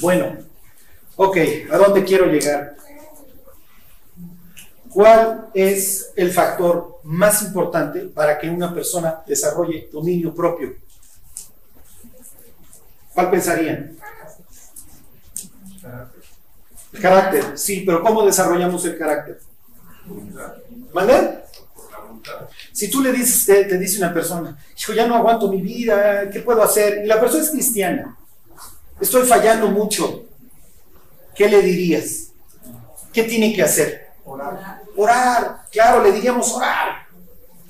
Bueno, 0.00 0.36
ok, 1.16 1.36
¿a 1.70 1.76
dónde 1.78 2.04
quiero 2.04 2.26
llegar? 2.26 2.76
¿Cuál 4.92 5.48
es 5.54 6.12
el 6.16 6.30
factor 6.32 7.00
más 7.04 7.42
importante 7.42 8.00
para 8.00 8.38
que 8.38 8.48
una 8.48 8.72
persona 8.74 9.22
desarrolle 9.26 9.88
dominio 9.92 10.34
propio? 10.34 10.74
¿Cuál 13.14 13.30
pensarían? 13.30 13.96
El 16.92 17.00
carácter, 17.00 17.58
sí, 17.58 17.82
pero 17.84 18.02
¿cómo 18.02 18.24
desarrollamos 18.24 18.84
el 18.84 18.98
carácter? 18.98 19.38
¿Vale? 20.92 21.44
Si 22.72 22.90
tú 22.90 23.02
le 23.02 23.12
dices, 23.12 23.44
te, 23.46 23.64
te 23.64 23.78
dice 23.78 23.98
una 23.98 24.12
persona, 24.12 24.56
hijo, 24.78 24.92
ya 24.92 25.06
no 25.06 25.14
aguanto 25.14 25.48
mi 25.48 25.60
vida, 25.60 26.28
¿qué 26.30 26.40
puedo 26.40 26.62
hacer? 26.62 27.04
Y 27.04 27.06
la 27.06 27.20
persona 27.20 27.42
es 27.42 27.50
cristiana, 27.50 28.16
estoy 29.00 29.26
fallando 29.26 29.68
mucho, 29.68 30.24
¿qué 31.34 31.48
le 31.48 31.62
dirías? 31.62 32.32
¿Qué 33.12 33.24
tiene 33.24 33.54
que 33.54 33.62
hacer? 33.62 34.08
Orar. 34.24 34.82
Orar, 34.96 35.56
claro, 35.70 36.02
le 36.02 36.12
diríamos 36.12 36.52
orar. 36.52 37.06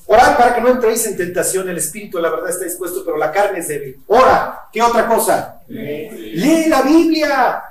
Orar 0.07 0.37
para 0.37 0.55
que 0.55 0.61
no 0.61 0.69
entréis 0.69 1.05
en 1.07 1.17
tentación, 1.17 1.69
el 1.69 1.79
espíritu, 1.79 2.19
la 2.19 2.31
verdad, 2.31 2.51
está 2.51 2.65
dispuesto, 2.65 3.05
pero 3.05 3.17
la 3.17 3.33
carne 3.33 3.59
es 3.59 3.69
débil. 3.69 4.01
Ora, 4.07 4.69
¿qué 4.73 4.81
otra 4.81 5.07
cosa? 5.07 5.63
Lee 5.69 6.67
la 6.69 6.83
Biblia. 6.83 7.63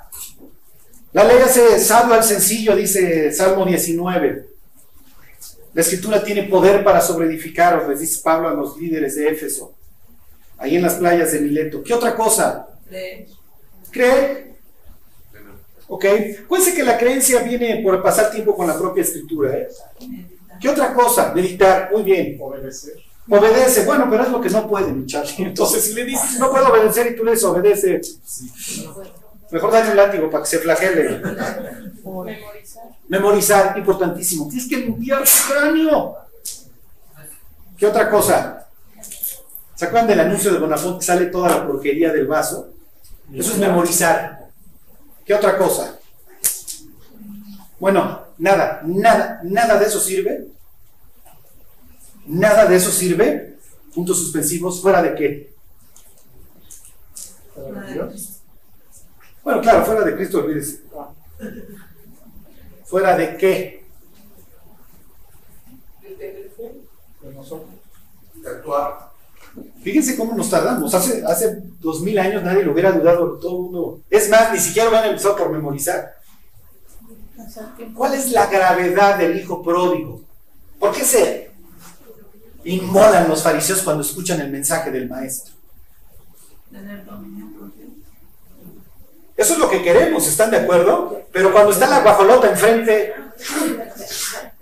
La 1.13 1.23
ley 1.23 1.37
hace 1.37 1.79
sabio 1.79 2.13
al 2.13 2.25
sencillo, 2.25 2.75
dice 2.75 3.31
Salmo 3.31 3.65
19. 3.65 4.49
La 5.73 5.81
escritura 5.81 6.21
tiene 6.23 6.43
poder 6.43 6.83
para 6.83 6.99
sobreedificaros, 6.99 7.87
les 7.87 8.01
dice 8.01 8.21
Pablo 8.21 8.49
a 8.49 8.53
los 8.53 8.77
líderes 8.77 9.15
de 9.15 9.29
Éfeso, 9.29 9.73
ahí 10.57 10.75
en 10.75 10.81
las 10.81 10.95
playas 10.95 11.31
de 11.31 11.39
Mileto. 11.39 11.83
¿Qué 11.83 11.93
otra 11.93 12.15
cosa? 12.15 12.67
Creer. 13.95 14.55
Ok. 15.87 16.05
Cuídense 16.49 16.75
que 16.75 16.83
la 16.83 16.97
creencia 16.97 17.41
viene 17.43 17.81
por 17.81 18.03
pasar 18.03 18.29
tiempo 18.29 18.53
con 18.53 18.67
la 18.67 18.77
propia 18.77 19.03
escritura. 19.03 19.53
¿eh? 19.53 19.69
¿Qué 20.59 20.67
otra 20.67 20.93
cosa? 20.93 21.31
Meditar. 21.33 21.89
Muy 21.93 22.03
bien. 22.03 22.37
Obedecer. 22.41 22.95
Obedece. 23.29 23.85
Bueno, 23.85 24.07
pero 24.09 24.23
es 24.23 24.29
lo 24.29 24.41
que 24.41 24.49
no 24.49 24.67
puede, 24.67 24.91
muchacho. 24.91 25.33
Entonces, 25.37 25.85
si 25.85 25.93
le 25.93 26.03
dices, 26.03 26.37
no 26.39 26.51
puedo 26.51 26.67
obedecer 26.67 27.07
y 27.09 27.15
tú 27.15 27.23
le 27.23 27.31
dices, 27.31 27.45
obedece. 27.45 28.01
Mejor 29.51 29.71
dale 29.71 29.91
un 29.91 29.95
látigo 29.95 30.29
para 30.29 30.43
que 30.43 30.49
se 30.49 30.59
flagele. 30.59 31.21
Memorizar, 33.07 33.77
importantísimo. 33.77 34.49
Tienes 34.49 34.67
que 34.67 34.77
limpiar 34.77 35.23
tu 35.23 35.53
cráneo. 35.53 36.17
¿Qué 37.77 37.87
otra 37.87 38.09
cosa? 38.09 38.67
¿Se 39.73 39.85
acuerdan 39.85 40.09
del 40.09 40.19
anuncio 40.19 40.51
de 40.51 40.59
Bonafont 40.59 40.99
que 40.99 41.05
sale 41.05 41.27
toda 41.27 41.49
la 41.49 41.65
porquería 41.65 42.11
del 42.11 42.27
vaso? 42.27 42.74
Eso 43.33 43.51
es 43.53 43.57
memorizar. 43.57 44.49
¿Qué 45.25 45.33
otra 45.33 45.57
cosa? 45.57 45.99
Bueno, 47.79 48.21
nada, 48.37 48.81
nada, 48.85 49.41
nada 49.43 49.79
de 49.79 49.85
eso 49.85 49.99
sirve. 49.99 50.47
Nada 52.25 52.65
de 52.65 52.75
eso 52.75 52.91
sirve. 52.91 53.57
Puntos 53.93 54.19
suspensivos, 54.19 54.81
fuera 54.81 55.01
de 55.01 55.15
qué. 55.15 55.55
Dios. 57.93 58.41
Bueno, 59.43 59.61
claro, 59.61 59.85
fuera 59.85 60.03
de 60.03 60.15
Cristo, 60.15 60.39
olvídese. 60.39 60.81
¿Fuera 62.85 63.17
de 63.17 63.37
qué? 63.37 63.85
Con 67.21 67.35
nosotros. 67.35 67.69
De 68.35 68.49
actuar. 68.49 69.14
Fíjense 69.83 70.17
cómo 70.17 70.33
nos 70.35 70.49
tardamos. 70.49 70.93
Hace, 70.93 71.23
hace 71.25 71.61
dos 71.79 72.01
mil 72.01 72.17
años 72.17 72.43
nadie 72.43 72.63
lo 72.63 72.71
hubiera 72.71 72.91
dudado, 72.91 73.37
todo 73.37 73.55
el 73.55 73.61
mundo. 73.63 74.01
Es 74.09 74.29
más, 74.29 74.51
ni 74.51 74.59
siquiera 74.59 74.89
hubieran 74.89 75.09
empezado 75.09 75.35
por 75.35 75.51
memorizar. 75.51 76.15
¿Cuál 77.93 78.13
es 78.15 78.31
la 78.31 78.47
gravedad 78.47 79.17
del 79.17 79.39
hijo 79.39 79.61
pródigo? 79.61 80.21
¿Por 80.79 80.91
qué 80.91 81.03
se 81.03 81.51
inmolan 82.63 83.29
los 83.29 83.43
fariseos 83.43 83.81
cuando 83.81 84.01
escuchan 84.01 84.41
el 84.41 84.51
mensaje 84.51 84.91
del 84.91 85.07
maestro? 85.07 85.53
Eso 89.37 89.53
es 89.53 89.59
lo 89.59 89.69
que 89.69 89.83
queremos, 89.83 90.27
¿están 90.27 90.51
de 90.51 90.57
acuerdo? 90.57 91.23
Pero 91.31 91.51
cuando 91.51 91.71
está 91.71 91.87
la 91.87 92.01
guajolota 92.01 92.49
enfrente, 92.49 93.13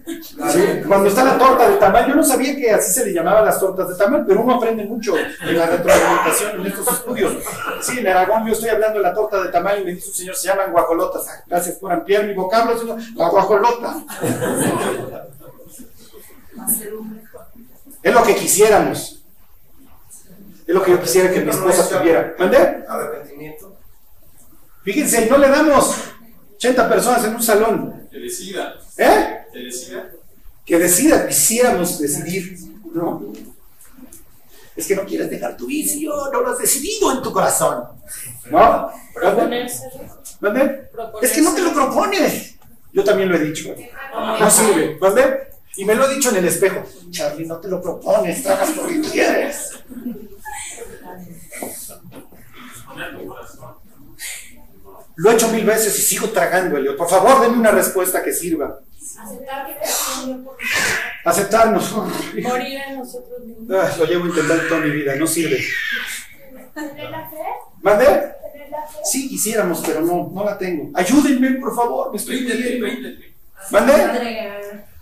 sí, 0.06 0.82
cuando 0.88 1.10
está 1.10 1.24
la 1.24 1.38
torta 1.38 1.70
de 1.70 1.78
tamal, 1.78 2.08
yo 2.08 2.16
no 2.16 2.24
sabía 2.24 2.56
que 2.56 2.72
así 2.72 2.92
se 2.94 3.06
le 3.06 3.14
llamaban 3.14 3.46
las 3.46 3.60
tortas 3.60 3.90
de 3.90 3.96
tamal, 3.96 4.26
pero 4.28 4.42
uno 4.42 4.56
aprende 4.56 4.86
mucho 4.86 5.16
en 5.18 5.58
la 5.58 5.66
retroalimentación 5.66 6.60
en 6.60 6.66
estos 6.68 6.88
estudios. 6.88 7.34
Sí, 7.82 8.00
en 8.00 8.08
Aragón 8.08 8.46
yo 8.46 8.54
estoy 8.54 8.70
hablando 8.70 9.00
de 9.00 9.04
la 9.04 9.14
torta 9.14 9.42
de 9.44 9.50
tamal 9.50 9.82
y 9.82 9.86
me 9.86 9.92
dice 9.94 10.10
un 10.10 10.16
señor, 10.16 10.36
se 10.36 10.48
llaman 10.48 10.72
guajolotas. 10.72 11.28
Ah, 11.28 11.44
Gracias 11.48 11.76
por 11.78 11.92
ampliar 11.92 12.26
mi 12.26 12.34
vocablo, 12.34 12.78
señor. 12.78 13.00
La 13.16 13.30
guajolota. 13.30 14.04
Es 18.04 18.14
lo 18.14 18.22
que 18.24 18.36
quisiéramos. 18.36 19.24
Es 20.68 20.76
lo 20.76 20.84
que 20.84 20.92
yo 20.92 21.02
quisiera 21.02 21.32
que 21.32 21.42
mi 21.42 21.50
esposa 21.50 21.88
tuviera. 21.88 22.36
¿Mandé? 22.38 22.84
Arrepentimiento. 22.88 23.78
Fíjense, 24.84 25.28
no 25.28 25.38
le 25.38 25.50
damos 25.50 25.96
80 26.56 26.90
personas 26.90 27.26
en 27.26 27.36
un 27.36 27.44
salón. 27.44 28.08
Que 28.12 28.20
decida, 28.20 28.76
¿Eh? 28.98 29.43
Que 29.54 29.60
decida. 29.60 30.12
Que 30.66 30.80
decida, 30.80 31.28
quisiéramos 31.28 32.00
decidir, 32.00 32.58
¿no? 32.94 33.34
Es 34.76 34.88
que 34.88 34.96
no 34.96 35.06
quieres 35.06 35.30
dejar 35.30 35.56
tu 35.56 35.68
vicio, 35.68 36.12
no 36.32 36.42
lo 36.42 36.50
has 36.50 36.58
decidido 36.58 37.12
en 37.12 37.22
tu 37.22 37.32
corazón. 37.32 37.84
¿No? 38.50 38.90
Proponerse. 39.14 39.84
¿Mande? 40.40 40.90
Es 41.22 41.32
que 41.32 41.42
no 41.42 41.54
te 41.54 41.62
lo 41.62 41.74
propones. 41.74 42.56
Yo 42.92 43.04
también 43.04 43.30
lo 43.30 43.36
he 43.36 43.40
dicho. 43.40 43.76
No 44.14 44.50
sirve. 44.50 44.98
¿Mande? 45.00 45.48
Y 45.76 45.86
me 45.86 45.96
lo 45.96 46.08
he 46.08 46.16
dicho 46.16 46.30
en 46.30 46.38
el 46.38 46.46
espejo. 46.46 46.84
Charlie, 47.12 47.46
no 47.46 47.58
te 47.58 47.68
lo 47.68 47.82
propones, 47.82 48.44
tragas 48.44 48.72
porque 48.72 49.02
quieres. 49.02 49.72
Lo 55.16 55.32
he 55.32 55.34
hecho 55.36 55.48
mil 55.50 55.66
veces 55.66 55.98
y 56.00 56.02
sigo 56.02 56.30
tragando, 56.30 56.78
Elliot. 56.78 56.98
Por 56.98 57.10
favor, 57.10 57.42
denme 57.42 57.58
una 57.58 57.72
respuesta 57.72 58.24
que 58.24 58.34
sirva. 58.34 58.80
Aceptarnos. 61.26 61.92
Morir 61.92 62.80
en 62.88 62.98
nosotros 63.00 63.40
mismos. 63.46 63.78
Ah, 63.78 63.96
lo 63.98 64.06
llevo 64.06 64.28
intentando 64.28 64.68
toda 64.68 64.82
mi 64.82 64.90
vida, 64.92 65.16
no 65.16 65.28
sirve. 65.28 65.64
¿Tener 66.74 67.10
la 67.10 67.30
fe? 67.30 67.38
¿Mande? 67.82 68.06
¿Tener 68.06 68.70
la 68.72 68.88
fe? 68.88 68.98
Sí, 69.04 69.30
quisiéramos, 69.30 69.82
pero 69.86 70.02
no, 70.02 70.32
no 70.34 70.44
la 70.44 70.58
tengo. 70.58 70.92
Ayúdenme, 70.94 71.52
por 71.60 71.76
favor, 71.76 72.12
me 72.12 72.18
estoy 72.18 72.40
pidiendo. 72.46 72.88
¿Mande? 73.72 73.94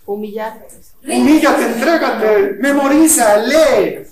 Humillar. 0.05 0.67
Humíllate, 1.03 1.65
entrégate, 1.65 2.57
memoriza, 2.59 3.37
lee. 3.37 4.05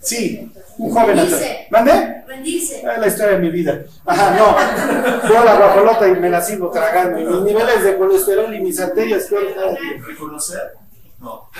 Sí, 0.00 0.50
un 0.78 0.90
joven. 0.94 1.26
Dice. 1.26 1.66
¿Mande? 1.70 2.22
Rendirse. 2.26 2.78
Es 2.78 2.98
la 2.98 3.06
historia 3.06 3.32
de 3.32 3.38
mi 3.38 3.50
vida. 3.50 3.80
Ajá, 4.06 4.30
no. 4.30 5.28
Fue 5.28 5.44
la 5.44 5.56
guajolota 5.56 6.08
y 6.08 6.12
me 6.12 6.30
la 6.30 6.40
sigo 6.40 6.70
tragando. 6.70 7.18
Y 7.20 7.24
mis 7.24 7.42
niveles 7.42 7.84
de 7.84 7.96
colesterol 7.98 8.54
y 8.54 8.60
mis 8.60 8.80
arterias. 8.80 9.28
¿Reconocer? 10.06 10.72
No. 11.18 11.50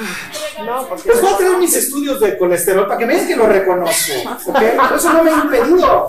No, 0.65 0.89
porque 0.89 1.11
Les 1.11 1.21
voy 1.21 1.35
a 1.35 1.37
traer 1.37 1.59
mis 1.59 1.77
estudios 1.77 2.19
de 2.19 2.39
colesterol 2.39 2.87
para 2.87 2.99
que 2.99 3.05
vean 3.05 3.27
que 3.27 3.37
lo 3.37 3.47
reconozco. 3.47 4.13
¿ok? 4.47 4.63
Eso 4.97 5.13
no 5.13 5.23
me 5.23 5.31
ha 5.31 5.45
impedido. 5.45 6.09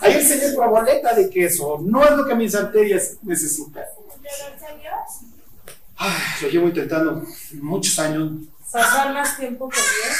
Ahí 0.00 0.14
enseñé 0.14 0.54
proboleta 0.54 1.12
de 1.14 1.28
queso. 1.28 1.80
No 1.82 2.04
es 2.04 2.12
lo 2.12 2.24
que 2.24 2.34
mis 2.36 2.54
arterias 2.54 3.16
necesitan. 3.22 3.82
¿Entregarse 4.14 4.66
a 4.66 4.76
Dios? 4.76 5.74
Ay, 5.96 6.12
lo 6.42 6.48
llevo 6.48 6.68
intentando 6.68 7.24
muchos 7.60 7.98
años. 7.98 8.30
Pasar 8.70 9.12
más 9.12 9.36
tiempo 9.36 9.64
con 9.64 9.72
Dios. 9.72 10.16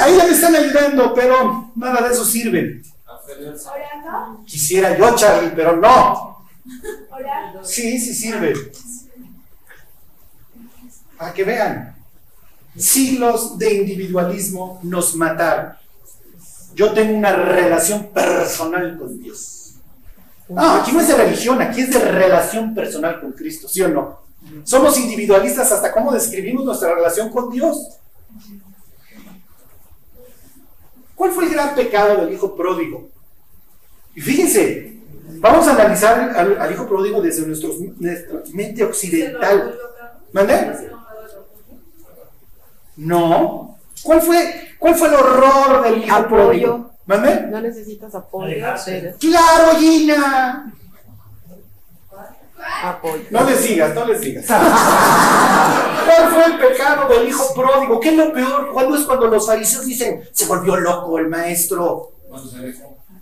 Ahí 0.00 0.16
ya 0.16 0.24
me 0.24 0.32
están 0.32 0.54
ayudando, 0.54 1.14
pero 1.14 1.72
nada 1.76 2.08
de 2.08 2.14
eso 2.14 2.24
sirve. 2.24 2.82
Quisiera 4.46 4.96
yo, 4.96 5.14
Charlie, 5.14 5.52
pero 5.54 5.76
no. 5.76 6.46
Sí, 7.62 7.98
sí 7.98 8.14
sirve. 8.14 8.54
Para 11.16 11.32
que 11.32 11.44
vean, 11.44 11.96
siglos 12.76 13.56
de 13.58 13.74
individualismo 13.74 14.80
nos 14.82 15.14
mataron. 15.14 15.74
Yo 16.74 16.92
tengo 16.92 17.16
una 17.16 17.32
relación 17.32 18.06
personal 18.06 18.98
con 18.98 19.20
Dios. 19.20 19.74
No, 20.48 20.74
aquí 20.74 20.92
no 20.92 21.00
es 21.00 21.08
de 21.08 21.14
religión, 21.14 21.62
aquí 21.62 21.82
es 21.82 21.90
de 21.90 22.00
relación 22.00 22.74
personal 22.74 23.20
con 23.20 23.32
Cristo, 23.32 23.68
¿sí 23.68 23.80
o 23.82 23.88
no? 23.88 24.24
Somos 24.64 24.98
individualistas 24.98 25.72
hasta 25.72 25.90
cómo 25.92 26.12
describimos 26.12 26.64
nuestra 26.64 26.94
relación 26.94 27.30
con 27.30 27.50
Dios. 27.50 27.98
¿Cuál 31.14 31.30
fue 31.30 31.44
el 31.44 31.50
gran 31.52 31.74
pecado 31.74 32.24
del 32.24 32.34
hijo 32.34 32.54
pródigo? 32.56 33.08
Y 34.14 34.20
fíjense, 34.20 34.96
vamos 35.40 35.66
a 35.68 35.72
analizar 35.72 36.30
al, 36.36 36.60
al 36.60 36.72
hijo 36.72 36.86
pródigo 36.88 37.20
desde 37.22 37.46
nuestros- 37.46 37.78
nuestra 37.98 38.40
mente 38.52 38.84
occidental. 38.84 39.76
¿Mande? 40.32 40.78
No. 42.96 43.78
¿Cuál 44.02 44.20
fue, 44.22 44.68
¿Cuál 44.78 44.94
fue 44.94 45.08
el 45.08 45.14
horror 45.14 45.82
del 45.84 45.98
hijo 46.04 46.14
Apoyo. 46.14 46.28
pródigo? 46.44 46.90
¿Mande? 47.06 47.40
no 47.50 47.60
necesitas 47.60 48.14
apoyo. 48.14 48.54
¡Claro, 49.20 49.78
Gina! 49.78 50.72
Apoyo. 52.82 53.24
No 53.30 53.44
les 53.44 53.62
digas, 53.62 53.94
no 53.94 54.04
les 54.06 54.20
digas. 54.20 54.46
¿Cuál 54.46 56.28
fue 56.30 56.44
el 56.46 56.58
pecado 56.58 57.08
del 57.08 57.28
hijo 57.28 57.54
pródigo? 57.54 58.00
¿Qué 58.00 58.10
es 58.10 58.16
lo 58.16 58.32
peor? 58.32 58.72
¿Cuándo 58.72 58.96
es 58.96 59.04
cuando 59.04 59.26
los 59.26 59.46
fariseos 59.46 59.84
dicen, 59.84 60.22
se 60.32 60.46
volvió 60.46 60.76
loco 60.76 61.18
el 61.18 61.28
maestro? 61.28 62.12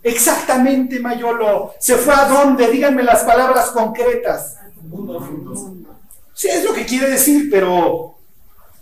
Exactamente, 0.02 0.98
Mayolo. 1.00 1.74
¿Se 1.78 1.96
fue 1.96 2.14
a 2.14 2.26
dónde? 2.26 2.68
Díganme 2.70 3.02
las 3.02 3.22
palabras 3.22 3.70
concretas. 3.70 4.56
Sí, 6.34 6.48
es 6.48 6.64
lo 6.64 6.72
que 6.72 6.86
quiere 6.86 7.10
decir, 7.10 7.48
pero 7.50 8.14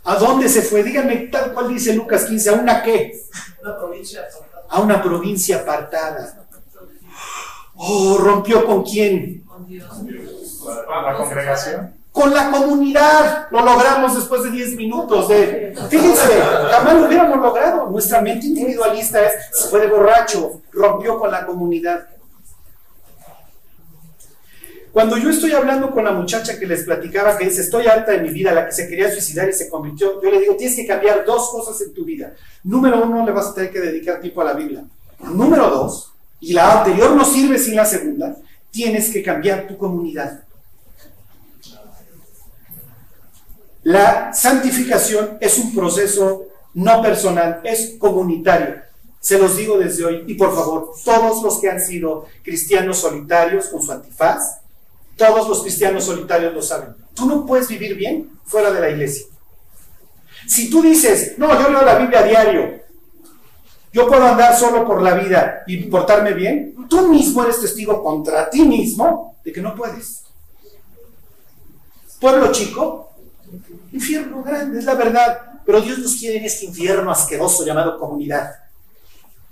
¿a 0.04 0.14
dónde 0.16 0.48
se 0.48 0.62
fue? 0.62 0.82
Díganme 0.82 1.28
tal 1.30 1.52
cual 1.52 1.68
dice 1.68 1.94
Lucas 1.94 2.24
15, 2.24 2.50
¿a 2.50 2.52
una 2.54 2.82
qué? 2.82 3.20
Una 3.62 3.76
provincia 3.76 4.20
apartada. 4.20 4.66
A 4.70 4.80
una 4.80 5.02
provincia 5.02 5.56
apartada. 5.56 6.46
Oh, 7.76 8.18
¿rompió 8.18 8.64
con 8.64 8.82
quién? 8.82 9.44
La 10.88 11.16
congregación. 11.16 11.94
Con 12.12 12.34
la 12.34 12.50
comunidad. 12.50 13.48
Lo 13.50 13.62
logramos 13.62 14.14
después 14.16 14.42
de 14.44 14.50
10 14.50 14.76
minutos. 14.76 15.26
Fíjense, 15.88 16.40
jamás 16.70 16.94
lo 16.94 17.06
hubiéramos 17.06 17.38
logrado. 17.38 17.86
Nuestra 17.90 18.20
mente 18.20 18.46
individualista 18.46 19.24
es, 19.24 19.32
se 19.52 19.68
fue 19.68 19.80
de 19.80 19.88
borracho, 19.88 20.60
rompió 20.72 21.18
con 21.18 21.30
la 21.30 21.46
comunidad. 21.46 22.08
Cuando 24.92 25.16
yo 25.16 25.30
estoy 25.30 25.52
hablando 25.52 25.92
con 25.92 26.04
la 26.04 26.10
muchacha 26.10 26.58
que 26.58 26.66
les 26.66 26.84
platicaba 26.84 27.36
que 27.38 27.44
dice, 27.44 27.60
estoy 27.60 27.86
harta 27.86 28.10
de 28.10 28.22
mi 28.22 28.30
vida, 28.30 28.52
la 28.52 28.66
que 28.66 28.72
se 28.72 28.88
quería 28.88 29.10
suicidar 29.10 29.48
y 29.48 29.52
se 29.52 29.68
convirtió, 29.68 30.20
yo 30.20 30.30
le 30.30 30.40
digo, 30.40 30.56
tienes 30.56 30.76
que 30.76 30.86
cambiar 30.86 31.24
dos 31.24 31.48
cosas 31.50 31.80
en 31.82 31.94
tu 31.94 32.04
vida. 32.04 32.32
Número 32.64 33.04
uno, 33.04 33.24
le 33.24 33.30
vas 33.30 33.48
a 33.48 33.54
tener 33.54 33.70
que 33.70 33.78
dedicar 33.78 34.20
tiempo 34.20 34.40
a 34.40 34.46
la 34.46 34.54
Biblia. 34.54 34.82
Número 35.20 35.70
dos, 35.70 36.12
y 36.40 36.54
la 36.54 36.78
anterior 36.78 37.14
no 37.14 37.24
sirve 37.24 37.58
sin 37.58 37.76
la 37.76 37.84
segunda, 37.84 38.36
tienes 38.70 39.10
que 39.10 39.22
cambiar 39.22 39.66
tu 39.66 39.76
comunidad. 39.76 40.44
La 43.82 44.32
santificación 44.34 45.38
es 45.40 45.58
un 45.58 45.74
proceso 45.74 46.46
no 46.74 47.02
personal, 47.02 47.60
es 47.64 47.96
comunitario. 47.98 48.82
Se 49.20 49.38
los 49.38 49.56
digo 49.56 49.78
desde 49.78 50.04
hoy. 50.04 50.24
Y 50.26 50.34
por 50.34 50.54
favor, 50.54 50.92
todos 51.04 51.42
los 51.42 51.60
que 51.60 51.70
han 51.70 51.80
sido 51.80 52.26
cristianos 52.42 52.98
solitarios 52.98 53.66
con 53.68 53.82
su 53.82 53.92
antifaz, 53.92 54.60
todos 55.16 55.48
los 55.48 55.62
cristianos 55.62 56.04
solitarios 56.04 56.54
lo 56.54 56.62
saben. 56.62 56.94
Tú 57.14 57.26
no 57.26 57.44
puedes 57.44 57.68
vivir 57.68 57.94
bien 57.96 58.30
fuera 58.44 58.70
de 58.70 58.80
la 58.80 58.90
iglesia. 58.90 59.26
Si 60.46 60.70
tú 60.70 60.82
dices, 60.82 61.34
no, 61.36 61.48
yo 61.60 61.70
leo 61.70 61.84
la 61.84 61.98
Biblia 61.98 62.20
a 62.20 62.22
diario, 62.22 62.80
yo 63.92 64.08
puedo 64.08 64.24
andar 64.24 64.56
solo 64.56 64.86
por 64.86 65.02
la 65.02 65.14
vida 65.14 65.62
y 65.66 65.84
portarme 65.84 66.32
bien, 66.32 66.74
tú 66.88 67.08
mismo 67.08 67.42
eres 67.42 67.60
testigo 67.60 68.02
contra 68.02 68.48
ti 68.48 68.62
mismo 68.62 69.36
de 69.44 69.52
que 69.52 69.60
no 69.60 69.74
puedes. 69.74 70.22
Pueblo 72.20 72.52
chico, 72.52 73.10
infierno 73.92 74.42
grande, 74.42 74.78
es 74.78 74.84
la 74.84 74.94
verdad. 74.94 75.40
Pero 75.64 75.80
Dios 75.80 75.98
nos 75.98 76.16
quiere 76.16 76.38
en 76.38 76.44
este 76.44 76.66
infierno 76.66 77.10
asqueroso 77.10 77.64
llamado 77.64 77.98
comunidad. 77.98 78.50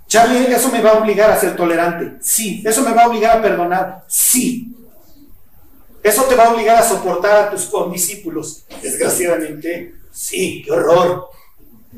Charlie, 0.07 0.53
¿eso 0.53 0.71
me 0.71 0.81
va 0.81 0.91
a 0.91 0.99
obligar 1.01 1.31
a 1.31 1.39
ser 1.39 1.55
tolerante? 1.55 2.19
Sí. 2.23 2.63
¿Eso 2.65 2.83
me 2.83 2.93
va 2.93 3.05
a 3.05 3.09
obligar 3.09 3.39
a 3.39 3.43
perdonar? 3.43 4.05
Sí. 4.09 4.75
¿Eso 6.03 6.25
te 6.25 6.35
va 6.35 6.47
a 6.47 6.55
obligar 6.55 6.77
a 6.77 6.89
soportar 6.89 7.45
a 7.45 7.51
tus 7.51 7.67
condiscípulos? 7.67 8.65
Desgraciadamente, 8.83 9.97
sí, 10.11 10.63
qué 10.65 10.71
horror. 10.71 11.29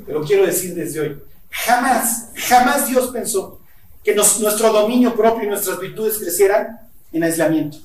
Te 0.04 0.12
lo 0.12 0.22
quiero 0.22 0.44
decir 0.46 0.74
desde 0.74 1.00
hoy. 1.00 1.22
Jamás, 1.50 2.30
jamás 2.34 2.88
Dios 2.88 3.08
pensó 3.08 3.60
que 4.02 4.14
nuestro 4.14 4.72
dominio 4.72 5.14
propio 5.14 5.44
y 5.44 5.48
nuestras 5.48 5.78
virtudes 5.78 6.18
crecieran 6.18 6.78
en 7.12 7.24
aislamiento. 7.24 7.78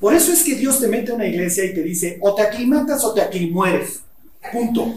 Por 0.00 0.14
eso 0.14 0.32
es 0.32 0.42
que 0.42 0.54
Dios 0.54 0.80
te 0.80 0.88
mete 0.88 1.12
a 1.12 1.14
una 1.14 1.26
iglesia 1.26 1.64
y 1.64 1.74
te 1.74 1.82
dice, 1.82 2.18
o 2.20 2.34
te 2.34 2.42
aclimatas 2.42 3.04
o 3.04 3.14
te 3.14 3.22
aclimueres. 3.22 4.00
Punto. 4.52 4.94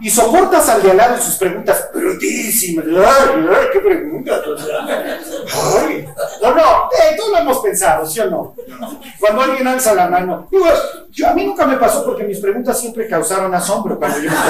Y 0.00 0.10
soportas 0.10 0.68
al 0.68 0.82
de 0.82 0.92
al 0.92 0.96
lado 0.96 1.16
en 1.16 1.22
sus 1.22 1.34
preguntas. 1.36 1.88
Ay, 1.94 2.10
ay, 2.22 3.66
qué 3.72 3.80
sea. 4.56 4.86
Ay. 4.86 6.08
No, 6.42 6.54
no, 6.54 6.62
eh, 6.62 7.16
todos 7.16 7.30
lo 7.32 7.38
hemos 7.38 7.58
pensado, 7.58 8.06
¿sí 8.06 8.20
o 8.20 8.30
no? 8.30 8.54
Cuando 9.18 9.42
alguien 9.42 9.66
alza 9.66 9.94
la 9.94 10.08
mano. 10.08 10.46
Digo, 10.50 10.66
a 11.26 11.34
mí 11.34 11.44
nunca 11.44 11.66
me 11.66 11.76
pasó 11.76 12.04
porque 12.04 12.24
mis 12.24 12.38
preguntas 12.38 12.78
siempre 12.78 13.08
causaron 13.08 13.52
asombro 13.54 13.98
cuando 13.98 14.18
yo 14.18 14.28
empecé. 14.28 14.46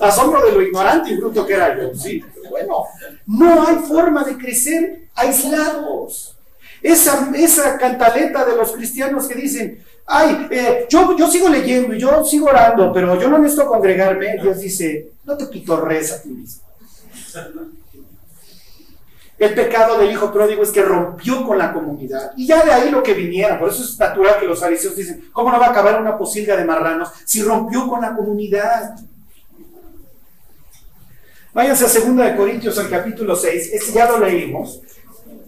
Asombro 0.00 0.44
de 0.44 0.52
lo 0.52 0.62
ignorante 0.62 1.10
y 1.10 1.16
bruto 1.16 1.46
que 1.46 1.54
era 1.54 1.76
yo, 1.76 1.94
sí. 1.94 2.22
pero 2.34 2.50
Bueno, 2.50 2.84
no 3.26 3.66
hay 3.66 3.76
forma 3.76 4.24
de 4.24 4.36
crecer 4.36 5.08
aislados. 5.14 6.34
Esa, 6.80 7.30
esa 7.34 7.76
cantaleta 7.76 8.44
de 8.44 8.54
los 8.54 8.72
cristianos 8.72 9.26
que 9.26 9.34
dicen, 9.34 9.84
ay, 10.08 10.48
eh, 10.50 10.86
yo, 10.88 11.14
yo 11.16 11.28
sigo 11.28 11.48
leyendo 11.48 11.94
y 11.94 12.00
yo 12.00 12.24
sigo 12.24 12.46
orando, 12.46 12.92
pero 12.92 13.20
yo 13.20 13.28
no 13.28 13.38
necesito 13.38 13.68
congregarme. 13.68 14.38
Dios 14.40 14.58
dice, 14.58 15.10
no 15.24 15.36
te 15.36 15.46
pitorres 15.46 16.12
a 16.12 16.22
ti 16.22 16.30
mismo. 16.30 16.62
El 19.38 19.54
pecado 19.54 19.98
del 19.98 20.10
hijo 20.10 20.32
pródigo 20.32 20.62
es 20.64 20.70
que 20.70 20.82
rompió 20.82 21.46
con 21.46 21.58
la 21.58 21.72
comunidad. 21.72 22.32
Y 22.36 22.46
ya 22.46 22.64
de 22.64 22.72
ahí 22.72 22.90
lo 22.90 23.02
que 23.02 23.14
viniera. 23.14 23.58
Por 23.58 23.68
eso 23.68 23.84
es 23.84 23.96
natural 23.98 24.40
que 24.40 24.46
los 24.46 24.58
fariseos 24.58 24.96
dicen, 24.96 25.28
¿cómo 25.32 25.52
no 25.52 25.60
va 25.60 25.66
a 25.66 25.70
acabar 25.70 26.00
una 26.00 26.18
posilga 26.18 26.56
de 26.56 26.64
marranos 26.64 27.10
si 27.24 27.42
rompió 27.42 27.86
con 27.86 28.00
la 28.00 28.16
comunidad? 28.16 28.96
Váyanse 31.52 31.84
a 31.84 32.04
2 32.04 32.16
de 32.16 32.36
Corintios 32.36 32.78
al 32.78 32.90
capítulo 32.90 33.36
6. 33.36 33.74
Este 33.74 33.92
ya 33.92 34.10
lo 34.10 34.18
leímos. 34.18 34.80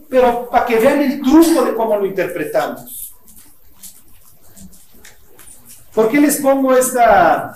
Pero 0.08 0.48
para 0.50 0.66
que 0.66 0.76
vean 0.76 1.00
el 1.00 1.20
truco 1.20 1.64
de 1.64 1.74
cómo 1.74 1.96
lo 1.96 2.06
interpretamos. 2.06 2.99
¿Por 5.94 6.08
qué 6.10 6.20
les 6.20 6.36
pongo 6.36 6.76
esta, 6.76 7.54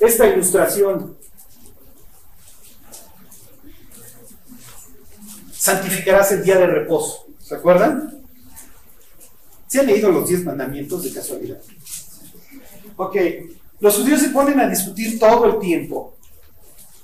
esta 0.00 0.26
ilustración? 0.26 1.16
santificarás 5.64 6.30
el 6.32 6.44
día 6.44 6.58
de 6.58 6.66
reposo. 6.66 7.24
¿Se 7.40 7.54
acuerdan? 7.54 8.22
¿Se 9.66 9.80
han 9.80 9.86
leído 9.86 10.12
los 10.12 10.28
diez 10.28 10.44
mandamientos 10.44 11.02
de 11.02 11.12
casualidad? 11.14 11.58
Ok, 12.96 13.16
los 13.80 13.96
judíos 13.96 14.20
se 14.20 14.28
ponen 14.28 14.60
a 14.60 14.68
discutir 14.68 15.18
todo 15.18 15.46
el 15.46 15.58
tiempo. 15.60 16.18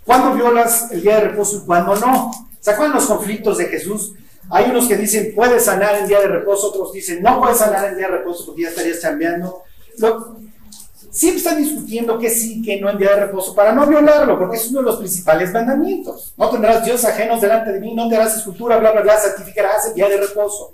¿Cuándo 0.05 0.35
violas 0.35 0.91
el 0.91 1.01
día 1.01 1.15
de 1.17 1.29
reposo 1.29 1.63
y 1.63 1.67
cuándo 1.67 1.97
no? 1.97 2.31
¿Se 2.61 2.71
acuerdan 2.71 2.97
los 2.97 3.07
conflictos 3.07 3.57
de 3.57 3.65
Jesús? 3.65 4.13
Hay 4.51 4.71
unos 4.71 4.87
que 4.87 4.97
dicen 4.99 5.33
puedes 5.35 5.65
sanar 5.65 5.95
el 5.95 6.07
día 6.07 6.21
de 6.21 6.29
reposo, 6.29 6.69
otros 6.69 6.93
dicen 6.93 7.23
no 7.23 7.41
puedes 7.41 7.57
sanar 7.57 7.89
el 7.89 7.97
día 7.97 8.09
de 8.09 8.19
reposo 8.19 8.45
porque 8.45 8.63
ya 8.63 8.69
estarías 8.69 9.01
cambiando. 9.01 9.63
Siempre 11.11 11.39
están 11.39 11.63
discutiendo 11.63 12.19
que 12.19 12.31
sí, 12.31 12.63
que 12.63 12.81
no 12.81 12.91
en 12.91 12.99
día 12.99 13.11
de 13.11 13.27
reposo 13.27 13.55
para 13.55 13.73
no 13.73 13.87
violarlo, 13.87 14.39
porque 14.39 14.57
es 14.57 14.69
uno 14.69 14.81
de 14.81 14.87
los 14.87 14.97
principales 14.97 15.53
mandamientos. 15.53 16.33
No 16.37 16.51
tendrás 16.51 16.85
dioses 16.85 17.07
ajenos 17.07 17.41
delante 17.41 17.73
de 17.73 17.81
mí, 17.81 17.95
no 17.95 18.09
te 18.09 18.17
harás 18.17 18.37
escultura, 18.37 18.79
bla, 18.79 18.93
bla, 18.93 19.03
bla, 19.03 19.19
santificarás 19.19 19.87
el 19.87 19.95
día 19.95 20.09
de 20.09 20.19
reposo. 20.19 20.73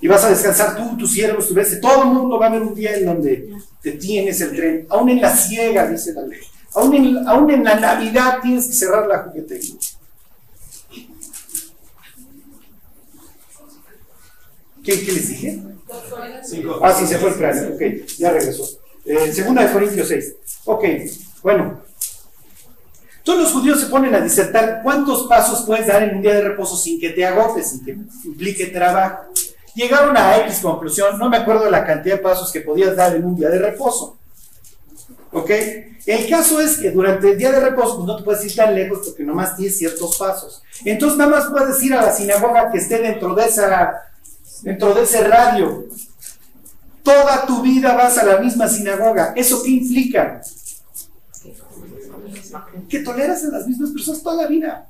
Y 0.00 0.08
vas 0.08 0.24
a 0.24 0.30
descansar 0.30 0.76
tú, 0.76 0.96
tus 0.96 1.12
siervos, 1.12 1.48
tu 1.48 1.54
bestia. 1.54 1.80
Todo 1.80 2.02
el 2.02 2.08
mundo 2.10 2.38
va 2.38 2.46
a 2.46 2.48
haber 2.50 2.62
un 2.62 2.74
día 2.74 2.94
en 2.94 3.06
donde 3.06 3.48
te 3.80 3.92
tienes 3.92 4.40
el 4.40 4.54
tren. 4.54 4.86
Aún 4.90 5.08
en 5.08 5.20
la 5.20 5.34
ciega, 5.34 5.86
dice 5.86 6.12
la 6.12 6.22
ley. 6.22 6.40
Aún 6.74 6.94
en, 6.94 7.28
aún 7.28 7.50
en 7.50 7.64
la 7.64 7.76
Navidad 7.76 8.38
tienes 8.42 8.66
que 8.66 8.72
cerrar 8.74 9.06
la 9.06 9.22
juguetería. 9.24 9.74
¿Qué, 14.84 15.04
¿Qué, 15.04 15.12
les 15.12 15.28
dije? 15.28 15.62
Ah, 16.82 16.92
sí, 16.92 17.06
se 17.06 17.18
fue 17.18 17.30
el 17.30 17.36
cráneo. 17.36 17.74
Ok, 17.74 17.80
ya 18.18 18.30
regresó. 18.30 18.64
Eh, 19.04 19.32
segunda 19.32 19.62
de 19.64 19.72
Corintios 19.72 20.08
6. 20.08 20.34
Ok, 20.64 20.84
bueno. 21.42 21.80
Todos 23.22 23.40
los 23.40 23.52
judíos 23.52 23.80
se 23.80 23.86
ponen 23.86 24.14
a 24.14 24.20
disertar 24.20 24.80
cuántos 24.84 25.26
pasos 25.26 25.64
puedes 25.66 25.86
dar 25.86 26.02
en 26.02 26.16
un 26.16 26.22
día 26.22 26.34
de 26.34 26.42
reposo 26.42 26.76
sin 26.76 27.00
que 27.00 27.10
te 27.10 27.26
agotes, 27.26 27.70
sin 27.70 27.84
que 27.84 27.96
implique 28.24 28.66
trabajo. 28.66 29.24
Llegaron 29.74 30.16
a 30.16 30.38
X 30.38 30.60
conclusión, 30.60 31.18
no 31.18 31.28
me 31.28 31.36
acuerdo 31.36 31.68
la 31.68 31.84
cantidad 31.84 32.16
de 32.16 32.22
pasos 32.22 32.52
que 32.52 32.60
podías 32.60 32.94
dar 32.96 33.14
en 33.16 33.24
un 33.24 33.36
día 33.36 33.48
de 33.48 33.58
reposo. 33.58 34.16
¿Ok? 35.32 35.50
El 36.06 36.30
caso 36.30 36.60
es 36.60 36.78
que 36.78 36.92
durante 36.92 37.32
el 37.32 37.38
día 37.38 37.50
de 37.50 37.60
reposo 37.60 37.96
pues, 37.96 38.06
no 38.06 38.16
te 38.16 38.22
puedes 38.22 38.44
ir 38.44 38.54
tan 38.54 38.74
lejos 38.74 39.00
porque 39.04 39.24
nomás 39.24 39.56
tienes 39.56 39.76
ciertos 39.76 40.16
pasos. 40.16 40.62
Entonces 40.84 41.18
nada 41.18 41.30
más 41.32 41.46
puedes 41.50 41.82
ir 41.82 41.94
a 41.94 42.02
la 42.02 42.12
sinagoga 42.12 42.70
que 42.70 42.78
esté 42.78 42.98
dentro 42.98 43.34
de 43.34 43.44
esa 43.44 44.02
dentro 44.62 44.94
de 44.94 45.02
ese 45.02 45.26
radio. 45.26 45.84
Toda 47.02 47.46
tu 47.46 47.62
vida 47.62 47.94
vas 47.94 48.18
a 48.18 48.24
la 48.24 48.38
misma 48.38 48.68
sinagoga. 48.68 49.32
¿Eso 49.36 49.62
qué 49.62 49.70
implica? 49.70 50.40
Que 52.88 53.00
toleras 53.00 53.44
a 53.44 53.48
las 53.48 53.66
mismas 53.66 53.90
personas 53.90 54.22
toda 54.22 54.42
la 54.42 54.48
vida. 54.48 54.88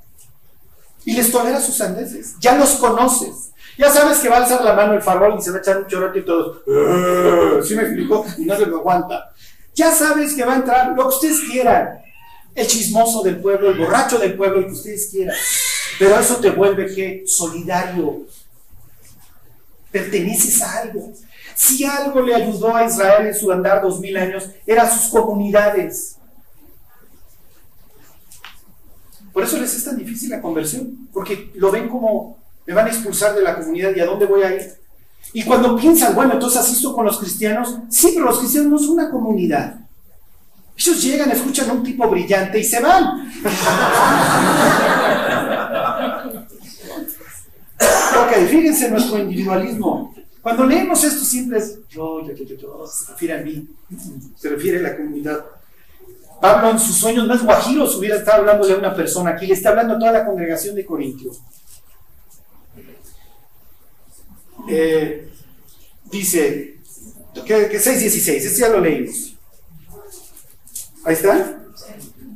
Y 1.05 1.13
les 1.13 1.31
toleras 1.31 1.65
sus 1.65 1.81
andeses. 1.81 2.35
Ya 2.41 2.57
los 2.57 2.71
conoces. 2.77 3.51
Ya 3.79 3.91
sabes 3.91 4.19
que 4.19 4.29
va 4.29 4.39
a 4.39 4.45
alzar 4.45 4.65
la 4.65 4.73
mano 4.73 4.95
el 4.95 5.03
farol 5.03 5.39
y 5.39 5.43
se 5.43 5.51
va 5.51 5.59
a 5.59 5.61
echar 5.61 5.79
un 5.79 5.87
chorote 5.87 6.21
y 6.21 6.25
todos. 6.25 6.63
¿Sí 7.67 7.77
me 7.77 7.83
explicó? 7.83 8.25
Y 8.39 8.47
no 8.47 8.57
se 8.57 8.67
lo 8.67 8.79
aguanta. 8.79 9.33
Ya 9.75 9.93
sabes 9.93 10.33
que 10.35 10.45
va 10.45 10.55
a 10.55 10.57
entrar 10.57 10.97
lo 10.97 11.03
que 11.03 11.15
ustedes 11.15 11.41
quieran. 11.41 12.01
El 12.55 12.67
chismoso 12.67 13.23
del 13.23 13.39
pueblo, 13.39 13.71
el 13.71 13.79
borracho 13.79 14.19
del 14.19 14.35
pueblo, 14.35 14.61
el 14.61 14.67
que 14.67 14.73
ustedes 14.73 15.09
quieran. 15.11 15.37
Pero 15.99 16.19
eso 16.19 16.37
te 16.37 16.51
vuelve 16.51 16.95
que 16.95 17.25
solidario, 17.27 18.23
perteneces 19.97 20.63
a 20.63 20.81
algo. 20.81 21.13
Si 21.55 21.85
algo 21.85 22.21
le 22.21 22.35
ayudó 22.35 22.77
a 22.77 22.85
Israel 22.85 23.29
en 23.29 23.35
su 23.35 23.51
andar 23.51 23.81
dos 23.81 23.99
mil 23.99 24.17
años, 24.17 24.51
eran 24.67 24.91
sus 24.91 25.11
comunidades. 25.11 26.17
Por 29.33 29.43
eso 29.45 29.59
les 29.59 29.75
es 29.75 29.85
tan 29.85 29.97
difícil 29.97 30.31
la 30.31 30.43
conversión, 30.43 31.09
porque 31.13 31.51
lo 31.55 31.71
ven 31.71 31.89
como 31.89 32.39
me 32.67 32.75
van 32.75 32.87
a 32.87 32.91
expulsar 32.91 33.35
de 33.35 33.43
la 33.43 33.57
comunidad 33.57 33.95
y 33.95 34.01
a 34.01 34.07
dónde 34.07 34.27
voy 34.27 34.43
a 34.43 34.55
ir. 34.55 34.75
Y 35.33 35.45
cuando 35.45 35.77
piensan, 35.77 36.15
bueno, 36.15 36.35
entonces 36.35 36.61
asisto 36.61 36.95
con 36.95 37.05
los 37.07 37.19
cristianos, 37.19 37.77
sí, 37.89 38.11
pero 38.15 38.27
los 38.27 38.39
cristianos 38.39 38.71
no 38.71 38.79
son 38.79 38.91
una 38.91 39.11
comunidad. 39.11 39.81
Ellos 40.77 41.03
llegan, 41.03 41.31
escuchan 41.31 41.71
a 41.71 41.73
un 41.73 41.83
tipo 41.83 42.09
brillante 42.09 42.59
y 42.59 42.65
se 42.65 42.81
van. 42.81 43.33
ok, 48.23 48.49
fíjense 48.49 48.91
nuestro 48.91 49.19
individualismo. 49.19 50.15
Cuando 50.43 50.67
leemos 50.67 51.03
esto 51.03 51.25
siempre 51.25 51.59
es 51.59 51.81
yo, 51.89 52.25
yo, 52.25 52.33
yo, 52.33 52.57
yo, 52.57 52.87
se 52.87 53.13
refiere 53.13 53.35
a 53.35 53.43
mí, 53.43 53.69
se 54.37 54.49
refiere 54.49 54.79
a 54.79 54.83
la 54.83 54.97
comunidad. 54.97 55.45
Pablo 56.41 56.71
en 56.71 56.79
sus 56.79 56.97
sueños 56.97 57.27
más 57.27 57.43
guajiros 57.43 57.97
hubiera 57.97 58.17
estado 58.17 58.41
hablando 58.41 58.67
de 58.67 58.75
una 58.75 58.95
persona, 58.95 59.31
aquí 59.31 59.47
le 59.47 59.55
está 59.55 59.71
hablando 59.71 59.95
a 59.95 59.99
toda 59.99 60.13
la 60.13 60.27
congregación 60.27 60.77
de 60.77 60.85
Corintio. 60.85 61.33
Eh, 64.69 65.31
dice, 66.11 66.79
que, 67.45 67.69
que 67.69 67.79
6.16, 67.79 68.29
ese 68.29 68.61
ya 68.61 68.69
lo 68.69 68.81
leímos. 68.81 69.37
Ahí 71.05 71.15
está. 71.15 71.61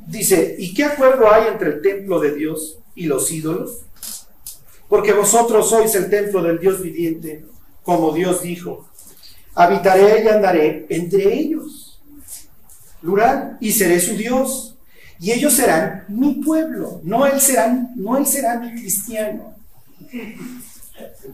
Dice, 0.07 0.57
¿y 0.59 0.75
qué 0.75 0.85
acuerdo 0.85 1.33
hay 1.33 1.49
entre 1.49 1.71
el 1.71 1.83
templo 1.83 2.21
de 2.21 2.35
Dios 2.35 2.79
y 2.95 3.07
los 3.07 3.31
ídolos? 3.31 3.83
Porque 4.91 5.13
vosotros 5.13 5.71
sois 5.71 5.95
el 5.95 6.11
templo 6.11 6.43
del 6.43 6.59
Dios 6.59 6.83
viviente, 6.83 7.45
como 7.85 8.13
Dios 8.13 8.43
dijo. 8.43 8.89
Habitaré 9.55 10.25
y 10.25 10.29
andaré 10.29 10.87
entre 10.91 11.33
ellos. 11.33 12.03
Plural, 13.01 13.57
y 13.61 13.71
seré 13.71 14.01
su 14.01 14.17
Dios. 14.17 14.77
Y 15.21 15.31
ellos 15.31 15.53
serán 15.55 16.07
mi 16.09 16.35
pueblo. 16.35 17.01
No 17.05 17.25
él 17.25 17.41
será, 17.41 17.73
no 17.95 18.17
él 18.19 18.27
será 18.27 18.59
mi 18.59 18.73
cristiano. 18.73 19.55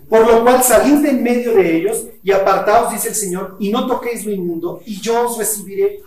Por 0.09 0.27
lo 0.27 0.43
cual 0.43 0.63
salid 0.63 1.03
de 1.03 1.11
en 1.11 1.23
medio 1.23 1.55
de 1.55 1.77
ellos 1.79 2.05
y 2.23 2.33
apartaos, 2.33 2.93
dice 2.93 3.09
el 3.09 3.15
Señor, 3.15 3.57
y 3.59 3.71
no 3.71 3.87
toquéis 3.87 4.25
lo 4.27 4.33
inmundo, 4.33 4.83
y 4.85 5.01
yo 5.01 5.29
os 5.29 5.39
recibiré 5.39 6.03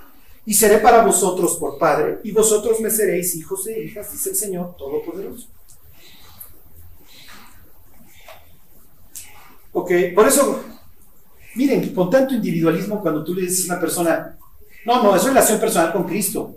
y 0.46 0.54
seré 0.54 0.78
para 0.78 1.04
vosotros 1.04 1.58
por 1.58 1.78
Padre, 1.78 2.20
y 2.24 2.32
vosotros 2.32 2.80
me 2.80 2.90
seréis 2.90 3.36
hijos 3.36 3.68
e 3.68 3.84
hijas, 3.84 4.12
dice 4.12 4.30
el 4.30 4.36
Señor 4.36 4.76
Todopoderoso. 4.78 5.48
Ok, 9.72 9.92
por 10.16 10.28
eso, 10.28 10.64
miren, 11.56 11.94
con 11.94 12.10
tanto 12.10 12.34
individualismo, 12.34 13.02
cuando 13.02 13.24
tú 13.24 13.36
le 13.36 13.42
dices 13.42 13.70
a 13.70 13.74
una 13.74 13.82
persona, 13.82 14.38
no, 14.86 15.04
no, 15.04 15.16
es 15.16 15.24
relación 15.24 15.60
personal 15.60 15.92
con 15.92 16.06
Cristo. 16.06 16.56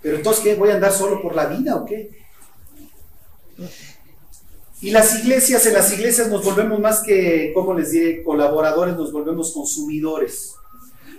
Pero 0.00 0.16
entonces, 0.16 0.42
¿qué? 0.42 0.54
¿Voy 0.54 0.70
a 0.70 0.74
andar 0.74 0.92
solo 0.92 1.20
por 1.20 1.34
la 1.34 1.46
vida 1.46 1.76
o 1.76 1.84
qué? 1.84 2.10
Y 4.80 4.90
las 4.90 5.18
iglesias, 5.18 5.66
en 5.66 5.74
las 5.74 5.92
iglesias 5.92 6.28
nos 6.28 6.44
volvemos 6.44 6.78
más 6.78 7.00
que, 7.00 7.50
¿cómo 7.54 7.74
les 7.74 7.90
diré? 7.90 8.22
Colaboradores, 8.22 8.96
nos 8.96 9.10
volvemos 9.10 9.52
consumidores. 9.52 10.54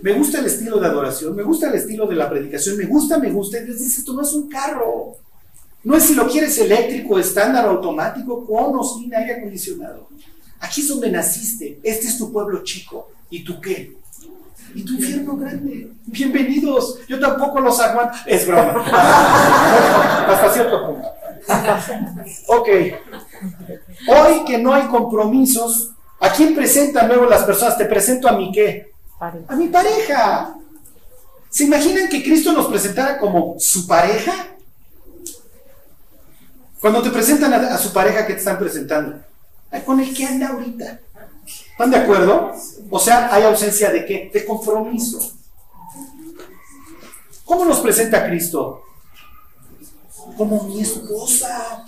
Me 0.01 0.13
gusta 0.13 0.39
el 0.39 0.45
estilo 0.45 0.79
de 0.79 0.85
adoración, 0.85 1.35
me 1.35 1.43
gusta 1.43 1.69
el 1.69 1.75
estilo 1.75 2.05
de 2.05 2.15
la 2.15 2.29
predicación, 2.29 2.77
me 2.77 2.85
gusta, 2.85 3.17
me 3.17 3.31
gusta. 3.31 3.59
Les 3.59 3.79
dice, 3.79 3.99
esto 3.99 4.13
no 4.13 4.21
es 4.21 4.33
un 4.33 4.47
carro. 4.47 5.15
No 5.83 5.95
es 5.95 6.03
si 6.03 6.15
lo 6.15 6.27
quieres 6.27 6.57
eléctrico, 6.59 7.17
estándar, 7.17 7.65
automático, 7.65 8.45
con 8.45 8.77
o 8.77 8.83
sin 8.83 9.13
aire 9.13 9.35
acondicionado. 9.35 10.07
Aquí 10.59 10.81
es 10.81 10.87
donde 10.87 11.11
naciste. 11.11 11.79
Este 11.83 12.07
es 12.07 12.17
tu 12.17 12.31
pueblo 12.31 12.63
chico. 12.63 13.11
¿Y 13.29 13.43
tú 13.43 13.59
qué? 13.61 13.95
¿Y 14.73 14.83
tu 14.83 14.93
infierno 14.93 15.37
grande? 15.37 15.91
Bienvenidos. 16.05 16.99
Yo 17.07 17.19
tampoco 17.19 17.59
los 17.59 17.79
aguanto. 17.79 18.17
Es 18.25 18.45
broma. 18.47 18.83
Hasta 20.27 20.53
cierto 20.53 20.85
punto. 20.87 21.07
Ok. 22.47 22.67
Hoy 24.07 24.45
que 24.45 24.57
no 24.57 24.73
hay 24.73 24.87
compromisos, 24.87 25.91
¿a 26.19 26.29
quién 26.31 26.55
presentan 26.55 27.07
luego 27.07 27.25
las 27.25 27.43
personas? 27.43 27.77
Te 27.77 27.85
presento 27.85 28.27
a 28.27 28.33
mi 28.33 28.51
qué? 28.51 28.93
A 29.19 29.55
mi 29.55 29.67
pareja. 29.67 30.55
¿Se 31.49 31.63
imaginan 31.63 32.09
que 32.09 32.23
Cristo 32.23 32.51
nos 32.51 32.67
presentara 32.67 33.17
como 33.17 33.55
su 33.59 33.87
pareja? 33.87 34.33
Cuando 36.79 37.01
te 37.01 37.09
presentan 37.09 37.53
a, 37.53 37.75
a 37.75 37.77
su 37.77 37.91
pareja, 37.91 38.27
¿qué 38.27 38.33
te 38.33 38.39
están 38.39 38.59
presentando? 38.59 39.26
Con 39.85 39.99
el 39.99 40.13
que 40.13 40.25
anda 40.25 40.49
ahorita. 40.49 40.99
¿Están 41.71 41.91
de 41.91 41.97
acuerdo? 41.97 42.51
O 42.89 42.99
sea, 42.99 43.33
hay 43.33 43.43
ausencia 43.43 43.91
de 43.91 44.05
qué? 44.05 44.31
De 44.33 44.45
compromiso. 44.45 45.33
¿Cómo 47.45 47.65
nos 47.65 47.79
presenta 47.79 48.27
Cristo? 48.27 48.83
como 50.37 50.63
mi 50.63 50.81
esposa. 50.81 51.83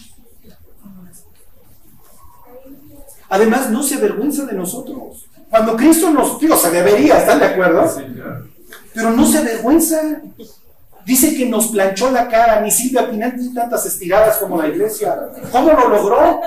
Además, 3.29 3.69
no 3.69 3.83
se 3.83 3.95
avergüenza 3.95 4.45
de 4.45 4.53
nosotros. 4.53 5.25
Cuando 5.49 5.75
Cristo 5.75 6.09
nos, 6.11 6.39
digo, 6.39 6.55
se 6.57 6.71
debería, 6.71 7.19
¿están 7.19 7.39
de 7.39 7.45
acuerdo? 7.45 7.83
Pero 8.93 9.11
no 9.11 9.25
se 9.25 9.37
avergüenza. 9.37 10.21
Dice 11.05 11.35
que 11.35 11.47
nos 11.47 11.67
planchó 11.67 12.11
la 12.11 12.27
cara, 12.27 12.61
ni 12.61 12.71
Silvia 12.71 13.09
Pinal 13.09 13.35
ni 13.37 13.53
tantas 13.53 13.85
estiradas 13.85 14.37
como 14.37 14.61
la 14.61 14.67
iglesia. 14.67 15.15
¿Cómo 15.51 15.71
lo 15.73 15.89
logró? 15.89 16.41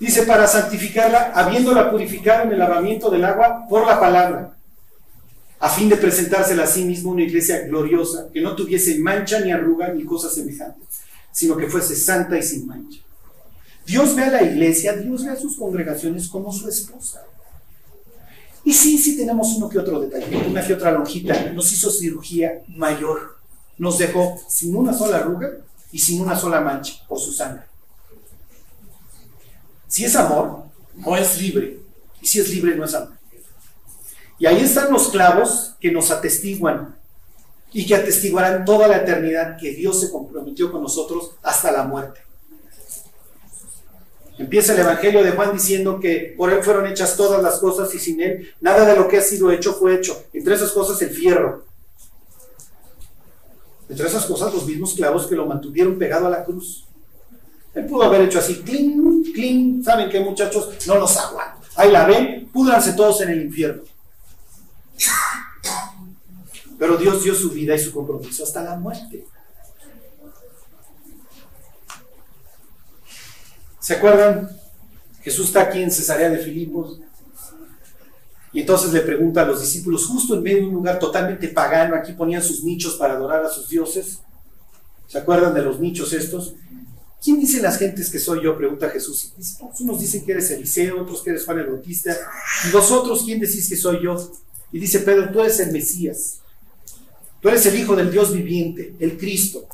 Dice, 0.00 0.22
para 0.22 0.46
santificarla, 0.46 1.32
habiéndola 1.34 1.90
purificado 1.90 2.44
en 2.44 2.52
el 2.52 2.58
lavamiento 2.58 3.10
del 3.10 3.24
agua 3.24 3.66
por 3.68 3.86
la 3.86 3.98
palabra, 3.98 4.56
a 5.60 5.68
fin 5.68 5.88
de 5.88 5.96
presentársela 5.96 6.64
a 6.64 6.66
sí 6.68 6.84
mismo 6.84 7.10
una 7.10 7.24
iglesia 7.24 7.66
gloriosa, 7.66 8.28
que 8.32 8.40
no 8.40 8.54
tuviese 8.54 8.98
mancha 8.98 9.40
ni 9.40 9.50
arruga 9.50 9.88
ni 9.92 10.04
cosa 10.04 10.30
semejante, 10.30 10.86
sino 11.32 11.56
que 11.56 11.66
fuese 11.66 11.96
santa 11.96 12.38
y 12.38 12.42
sin 12.42 12.66
mancha. 12.66 13.00
Dios 13.84 14.14
ve 14.14 14.22
a 14.22 14.30
la 14.30 14.42
iglesia, 14.42 14.92
Dios 14.92 15.24
ve 15.24 15.30
a 15.30 15.36
sus 15.36 15.56
congregaciones 15.56 16.28
como 16.28 16.52
su 16.52 16.68
esposa. 16.68 17.24
Y 18.62 18.72
sí, 18.74 18.98
sí 18.98 19.16
tenemos 19.16 19.48
uno 19.56 19.68
que 19.68 19.78
otro 19.78 19.98
detalle, 19.98 20.46
una 20.46 20.64
que 20.64 20.74
otra 20.74 20.92
lonjita. 20.92 21.52
Nos 21.52 21.72
hizo 21.72 21.90
cirugía 21.90 22.60
mayor. 22.68 23.38
Nos 23.78 23.96
dejó 23.96 24.38
sin 24.46 24.76
una 24.76 24.92
sola 24.92 25.16
arruga 25.16 25.48
y 25.90 25.98
sin 25.98 26.20
una 26.20 26.36
sola 26.36 26.60
mancha 26.60 27.02
por 27.08 27.18
su 27.18 27.32
sangre. 27.32 27.62
Si 29.88 30.04
es 30.04 30.14
amor, 30.14 30.64
no 30.94 31.16
es 31.16 31.40
libre. 31.40 31.78
Y 32.20 32.26
si 32.26 32.40
es 32.40 32.50
libre, 32.50 32.76
no 32.76 32.84
es 32.84 32.94
amor. 32.94 33.18
Y 34.38 34.46
ahí 34.46 34.60
están 34.60 34.92
los 34.92 35.08
clavos 35.08 35.74
que 35.80 35.90
nos 35.90 36.10
atestiguan 36.10 36.96
y 37.72 37.86
que 37.86 37.94
atestiguarán 37.96 38.64
toda 38.64 38.86
la 38.86 38.98
eternidad 38.98 39.56
que 39.58 39.72
Dios 39.72 40.00
se 40.00 40.10
comprometió 40.10 40.70
con 40.70 40.82
nosotros 40.82 41.32
hasta 41.42 41.72
la 41.72 41.84
muerte. 41.84 42.20
Empieza 44.38 44.72
el 44.72 44.80
Evangelio 44.80 45.24
de 45.24 45.32
Juan 45.32 45.52
diciendo 45.52 45.98
que 45.98 46.34
por 46.36 46.52
Él 46.52 46.62
fueron 46.62 46.86
hechas 46.86 47.16
todas 47.16 47.42
las 47.42 47.58
cosas 47.58 47.92
y 47.94 47.98
sin 47.98 48.20
Él 48.20 48.54
nada 48.60 48.84
de 48.84 48.94
lo 48.94 49.08
que 49.08 49.18
ha 49.18 49.22
sido 49.22 49.50
hecho 49.50 49.74
fue 49.74 49.96
hecho. 49.96 50.26
Entre 50.32 50.54
esas 50.54 50.70
cosas 50.70 51.02
el 51.02 51.10
fierro. 51.10 51.64
Entre 53.88 54.06
esas 54.06 54.26
cosas 54.26 54.54
los 54.54 54.64
mismos 54.64 54.94
clavos 54.94 55.26
que 55.26 55.34
lo 55.34 55.46
mantuvieron 55.46 55.98
pegado 55.98 56.28
a 56.28 56.30
la 56.30 56.44
cruz. 56.44 56.87
Él 57.78 57.86
pudo 57.86 58.02
haber 58.02 58.22
hecho 58.22 58.40
así, 58.40 58.56
clean, 58.56 59.22
clean. 59.32 59.84
¿Saben 59.84 60.10
qué 60.10 60.18
muchachos? 60.18 60.84
No 60.88 60.96
los 60.96 61.16
aguanto. 61.16 61.64
Ahí 61.76 61.92
la 61.92 62.06
ven, 62.06 62.48
púdranse 62.52 62.94
todos 62.94 63.20
en 63.20 63.28
el 63.28 63.42
infierno. 63.42 63.84
Pero 66.76 66.96
Dios 66.96 67.22
dio 67.22 67.36
su 67.36 67.50
vida 67.50 67.76
y 67.76 67.78
su 67.78 67.92
compromiso 67.92 68.42
hasta 68.42 68.64
la 68.64 68.76
muerte. 68.76 69.24
¿Se 73.78 73.94
acuerdan? 73.94 74.50
Jesús 75.22 75.46
está 75.46 75.62
aquí 75.62 75.80
en 75.80 75.92
Cesarea 75.92 76.30
de 76.30 76.38
Filipos 76.38 77.00
y 78.52 78.60
entonces 78.60 78.92
le 78.92 79.02
pregunta 79.02 79.42
a 79.42 79.46
los 79.46 79.60
discípulos, 79.60 80.04
justo 80.06 80.34
en 80.34 80.42
medio 80.42 80.58
de 80.58 80.66
un 80.66 80.74
lugar 80.74 80.98
totalmente 80.98 81.46
pagano, 81.48 81.94
aquí 81.94 82.12
ponían 82.12 82.42
sus 82.42 82.64
nichos 82.64 82.96
para 82.96 83.14
adorar 83.14 83.44
a 83.44 83.48
sus 83.48 83.68
dioses. 83.68 84.18
¿Se 85.06 85.18
acuerdan 85.18 85.54
de 85.54 85.62
los 85.62 85.78
nichos 85.78 86.12
estos? 86.12 86.54
¿Quién 87.22 87.40
dicen 87.40 87.62
las 87.62 87.78
gentes 87.78 88.10
que 88.10 88.18
soy 88.18 88.44
yo? 88.44 88.56
Pregunta 88.56 88.88
Jesús. 88.90 89.32
Unos 89.80 90.00
dicen 90.00 90.24
que 90.24 90.32
eres 90.32 90.50
Eliseo, 90.50 91.02
otros 91.02 91.22
que 91.22 91.30
eres 91.30 91.44
Juan 91.44 91.58
el 91.58 91.66
Bautista. 91.66 92.16
¿Y 92.68 92.70
vosotros 92.70 93.22
quién 93.24 93.40
decís 93.40 93.68
que 93.68 93.76
soy 93.76 94.02
yo? 94.02 94.32
Y 94.70 94.78
dice 94.78 95.00
Pedro, 95.00 95.30
tú 95.32 95.40
eres 95.40 95.58
el 95.60 95.72
Mesías. 95.72 96.40
Tú 97.40 97.48
eres 97.48 97.66
el 97.66 97.78
Hijo 97.78 97.96
del 97.96 98.10
Dios 98.10 98.32
viviente, 98.32 98.94
el 99.00 99.16
Cristo. 99.16 99.66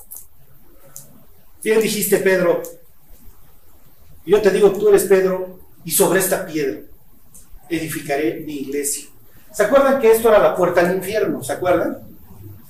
Bien 1.63 1.81
dijiste, 1.81 2.19
Pedro, 2.19 2.63
yo 4.27 4.41
te 4.41 4.51
digo, 4.51 4.71
tú 4.73 4.89
eres 4.89 5.05
Pedro, 5.05 5.61
y 5.85 5.91
sobre 5.91 6.21
esta 6.21 6.47
piedra 6.47 6.81
edificaré 7.69 8.41
mi 8.41 8.57
iglesia. 8.57 9.09
¿Se 9.53 9.63
acuerdan 9.63 10.01
que 10.01 10.11
esto 10.11 10.29
era 10.29 10.39
la 10.41 10.57
puerta 10.57 10.81
al 10.81 10.97
infierno? 10.97 11.43
¿Se 11.43 11.53
acuerdan? 11.53 11.99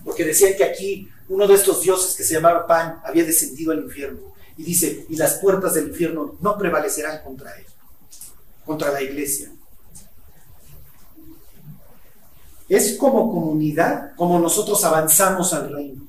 Porque 0.04 0.24
decían 0.24 0.54
que 0.56 0.64
aquí 0.64 1.08
uno 1.28 1.46
de 1.46 1.54
estos 1.54 1.82
dioses 1.82 2.14
que 2.14 2.22
se 2.22 2.34
llamaba 2.34 2.66
Pan 2.66 3.00
había 3.04 3.24
descendido 3.24 3.72
al 3.72 3.84
infierno. 3.84 4.33
Y 4.56 4.62
dice, 4.62 5.06
y 5.08 5.16
las 5.16 5.34
puertas 5.34 5.74
del 5.74 5.88
infierno 5.88 6.36
no 6.40 6.56
prevalecerán 6.56 7.22
contra 7.22 7.56
él, 7.56 7.64
contra 8.64 8.92
la 8.92 9.02
iglesia. 9.02 9.50
Es 12.68 12.96
como 12.96 13.30
comunidad, 13.32 14.14
como 14.16 14.38
nosotros 14.38 14.82
avanzamos 14.84 15.52
al 15.52 15.72
reino, 15.72 16.02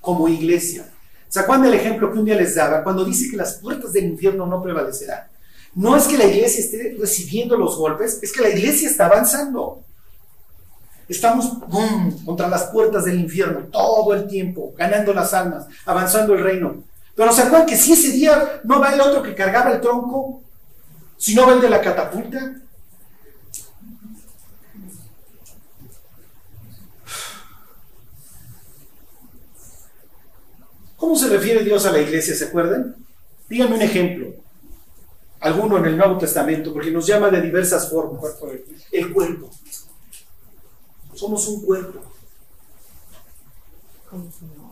como 0.00 0.28
iglesia. 0.28 0.92
¿Se 1.28 1.40
acuerdan 1.40 1.64
del 1.64 1.74
ejemplo 1.74 2.12
que 2.12 2.18
un 2.18 2.24
día 2.24 2.36
les 2.36 2.54
daba 2.54 2.84
cuando 2.84 3.04
dice 3.04 3.30
que 3.30 3.36
las 3.36 3.54
puertas 3.54 3.92
del 3.92 4.04
infierno 4.04 4.46
no 4.46 4.62
prevalecerán? 4.62 5.28
No 5.74 5.96
es 5.96 6.04
que 6.04 6.16
la 6.16 6.24
iglesia 6.24 6.60
esté 6.60 6.96
recibiendo 6.98 7.56
los 7.56 7.76
golpes, 7.76 8.20
es 8.22 8.32
que 8.32 8.40
la 8.40 8.48
iglesia 8.48 8.88
está 8.88 9.06
avanzando. 9.06 9.82
Estamos 11.08 11.52
contra 12.24 12.48
las 12.48 12.64
puertas 12.64 13.04
del 13.04 13.20
infierno 13.20 13.66
todo 13.70 14.14
el 14.14 14.26
tiempo, 14.26 14.72
ganando 14.76 15.12
las 15.12 15.34
almas, 15.34 15.66
avanzando 15.84 16.34
el 16.34 16.42
reino. 16.42 16.82
Pero 17.16 17.32
¿se 17.32 17.42
acuerdan 17.42 17.66
que 17.66 17.76
si 17.76 17.94
ese 17.94 18.12
día 18.12 18.60
no 18.64 18.78
va 18.78 18.92
el 18.92 19.00
otro 19.00 19.22
que 19.22 19.34
cargaba 19.34 19.72
el 19.72 19.80
tronco, 19.80 20.42
si 21.16 21.34
no 21.34 21.46
va 21.46 21.54
el 21.54 21.62
de 21.62 21.70
la 21.70 21.80
catapulta? 21.80 22.60
¿Cómo 30.98 31.16
se 31.16 31.28
refiere 31.28 31.64
Dios 31.64 31.86
a 31.86 31.92
la 31.92 32.00
iglesia? 32.00 32.34
¿Se 32.34 32.44
acuerdan? 32.44 32.96
Díganme 33.48 33.76
un 33.76 33.82
ejemplo. 33.82 34.34
Alguno 35.40 35.78
en 35.78 35.86
el 35.86 35.96
Nuevo 35.96 36.18
Testamento, 36.18 36.72
porque 36.72 36.90
nos 36.90 37.06
llama 37.06 37.30
de 37.30 37.40
diversas 37.40 37.88
formas. 37.88 38.36
El 38.92 39.12
cuerpo. 39.12 39.50
Somos 41.14 41.48
un 41.48 41.64
cuerpo. 41.64 42.00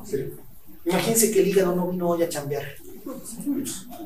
Sí. 0.05 0.35
Imagínense 0.85 1.31
que 1.31 1.41
el 1.41 1.49
hígado 1.49 1.75
no 1.75 1.89
vino 1.89 2.09
hoy 2.09 2.23
a 2.23 2.29
chambear. 2.29 2.65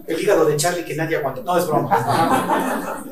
El 0.06 0.20
hígado 0.20 0.44
de 0.44 0.56
Charlie 0.56 0.84
que 0.84 0.94
nadie 0.94 1.16
aguanta. 1.16 1.42
No, 1.42 1.58
es 1.58 1.66
broma. 1.66 3.04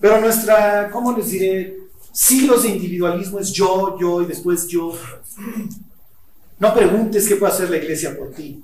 Pero 0.00 0.20
nuestra, 0.20 0.90
¿cómo 0.90 1.16
les 1.16 1.30
diré? 1.30 1.76
Siglos 2.12 2.62
de 2.62 2.70
individualismo 2.70 3.38
es 3.38 3.52
yo, 3.52 3.98
yo 3.98 4.22
y 4.22 4.26
después 4.26 4.66
yo. 4.68 4.92
No 6.58 6.74
preguntes 6.74 7.28
qué 7.28 7.36
puede 7.36 7.52
hacer 7.52 7.70
la 7.70 7.76
iglesia 7.76 8.16
por 8.16 8.30
ti. 8.32 8.62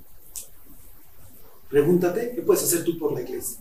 Pregúntate 1.68 2.32
qué 2.34 2.42
puedes 2.42 2.62
hacer 2.62 2.84
tú 2.84 2.98
por 2.98 3.12
la 3.12 3.22
iglesia. 3.22 3.58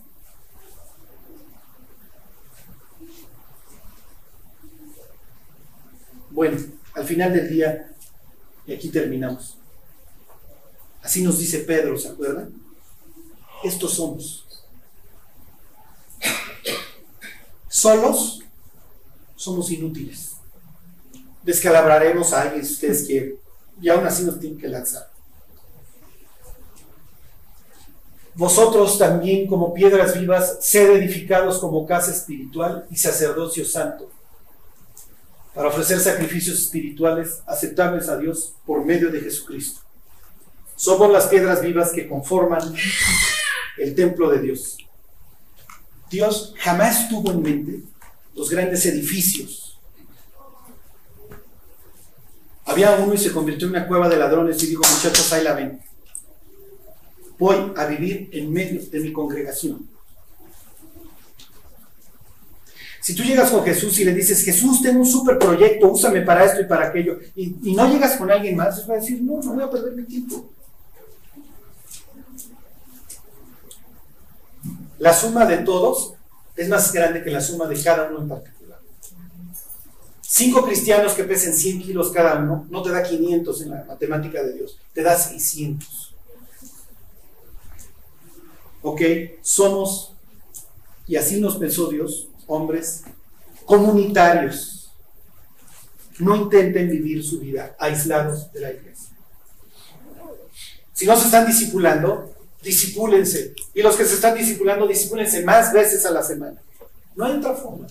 Bueno, 6.30 6.58
al 6.94 7.04
final 7.04 7.32
del 7.32 7.48
día, 7.48 7.93
y 8.66 8.72
aquí 8.72 8.88
terminamos. 8.88 9.56
Así 11.02 11.22
nos 11.22 11.38
dice 11.38 11.58
Pedro, 11.60 11.98
¿se 11.98 12.08
acuerdan? 12.08 12.52
Estos 13.62 13.94
somos. 13.94 14.46
Solos 17.68 18.40
somos 19.36 19.70
inútiles. 19.70 20.32
Descalabraremos 21.42 22.32
a 22.32 22.42
alguien 22.42 22.64
si 22.64 22.72
ustedes 22.72 23.06
quieren 23.06 23.38
y 23.80 23.88
aún 23.88 24.06
así 24.06 24.24
nos 24.24 24.40
tienen 24.40 24.58
que 24.58 24.68
lanzar. 24.68 25.10
Vosotros 28.34 28.98
también 28.98 29.46
como 29.46 29.74
piedras 29.74 30.18
vivas, 30.18 30.58
sed 30.60 30.90
edificados 30.90 31.58
como 31.58 31.86
casa 31.86 32.10
espiritual 32.10 32.86
y 32.90 32.96
sacerdocio 32.96 33.64
santo, 33.64 34.10
para 35.54 35.68
ofrecer 35.68 36.00
sacrificios 36.00 36.58
espirituales 36.58 37.42
aceptables 37.46 38.08
a 38.08 38.16
Dios 38.16 38.54
por 38.66 38.84
medio 38.84 39.10
de 39.10 39.20
Jesucristo. 39.20 39.80
Somos 40.76 41.10
las 41.10 41.26
piedras 41.26 41.62
vivas 41.62 41.92
que 41.92 42.08
conforman 42.08 42.74
el 43.78 43.94
templo 43.94 44.30
de 44.30 44.40
Dios. 44.40 44.76
Dios 46.10 46.54
jamás 46.58 47.08
tuvo 47.08 47.30
en 47.30 47.42
mente 47.42 47.82
los 48.34 48.50
grandes 48.50 48.84
edificios 48.86 49.64
había 52.66 52.96
uno 52.96 53.14
y 53.14 53.18
se 53.18 53.32
convirtió 53.32 53.68
en 53.68 53.74
una 53.74 53.86
cueva 53.86 54.08
de 54.08 54.16
ladrones 54.16 54.62
y 54.62 54.66
dijo, 54.66 54.82
muchachos, 54.82 55.32
ahí 55.32 55.44
la 55.44 55.54
ven. 55.54 55.80
Voy 57.38 57.72
a 57.76 57.86
vivir 57.86 58.30
en 58.32 58.52
medio 58.52 58.80
de 58.86 59.00
mi 59.00 59.12
congregación. 59.12 59.88
Si 63.04 63.14
tú 63.14 63.22
llegas 63.22 63.50
con 63.50 63.62
Jesús 63.62 64.00
y 64.00 64.04
le 64.06 64.14
dices, 64.14 64.42
Jesús, 64.42 64.80
tengo 64.80 65.00
un 65.00 65.06
super 65.06 65.38
proyecto, 65.38 65.88
úsame 65.88 66.22
para 66.22 66.42
esto 66.42 66.62
y 66.62 66.64
para 66.64 66.86
aquello, 66.86 67.18
y, 67.36 67.48
no 67.74 67.86
llegas 67.86 68.16
con 68.16 68.30
alguien 68.30 68.56
más, 68.56 68.88
va 68.88 68.94
a 68.94 68.96
decir, 68.96 69.20
no, 69.20 69.42
no 69.42 69.52
voy 69.52 69.62
a 69.62 69.70
perder 69.70 69.92
mi 69.92 70.04
tiempo. 70.04 70.48
La 75.00 75.12
suma 75.12 75.44
de 75.44 75.58
todos 75.58 76.14
es 76.56 76.66
más 76.70 76.90
grande 76.94 77.22
que 77.22 77.30
la 77.30 77.42
suma 77.42 77.66
de 77.66 77.82
cada 77.82 78.08
uno 78.08 78.22
en 78.22 78.28
particular. 78.30 78.80
Cinco 80.22 80.64
cristianos 80.64 81.12
que 81.12 81.24
pesen 81.24 81.52
100 81.52 81.82
kilos 81.82 82.10
cada 82.10 82.38
uno 82.38 82.66
no 82.70 82.80
te 82.80 82.90
da 82.90 83.02
500 83.02 83.60
en 83.60 83.70
la 83.70 83.84
matemática 83.84 84.42
de 84.42 84.54
Dios, 84.54 84.78
te 84.94 85.02
da 85.02 85.14
600. 85.14 86.14
¿Ok? 88.80 89.02
Somos, 89.42 90.14
y 91.06 91.16
así 91.16 91.38
nos 91.38 91.58
pensó 91.58 91.88
Dios, 91.88 92.28
hombres 92.46 93.04
comunitarios. 93.64 94.92
No 96.18 96.36
intenten 96.36 96.90
vivir 96.90 97.24
su 97.24 97.40
vida 97.40 97.74
aislados 97.78 98.52
de 98.52 98.60
la 98.60 98.70
iglesia. 98.70 99.08
Si 100.92 101.06
no 101.06 101.16
se 101.16 101.24
están 101.24 101.46
discipulando, 101.46 102.32
disipúlense. 102.62 103.54
Y 103.74 103.82
los 103.82 103.96
que 103.96 104.04
se 104.04 104.14
están 104.14 104.36
discipulando, 104.36 104.86
disipúlense 104.86 105.44
más 105.44 105.72
veces 105.72 106.06
a 106.06 106.10
la 106.10 106.22
semana. 106.22 106.60
No 107.16 107.24
hay 107.24 107.32
otra 107.36 107.54
forma 107.54 107.86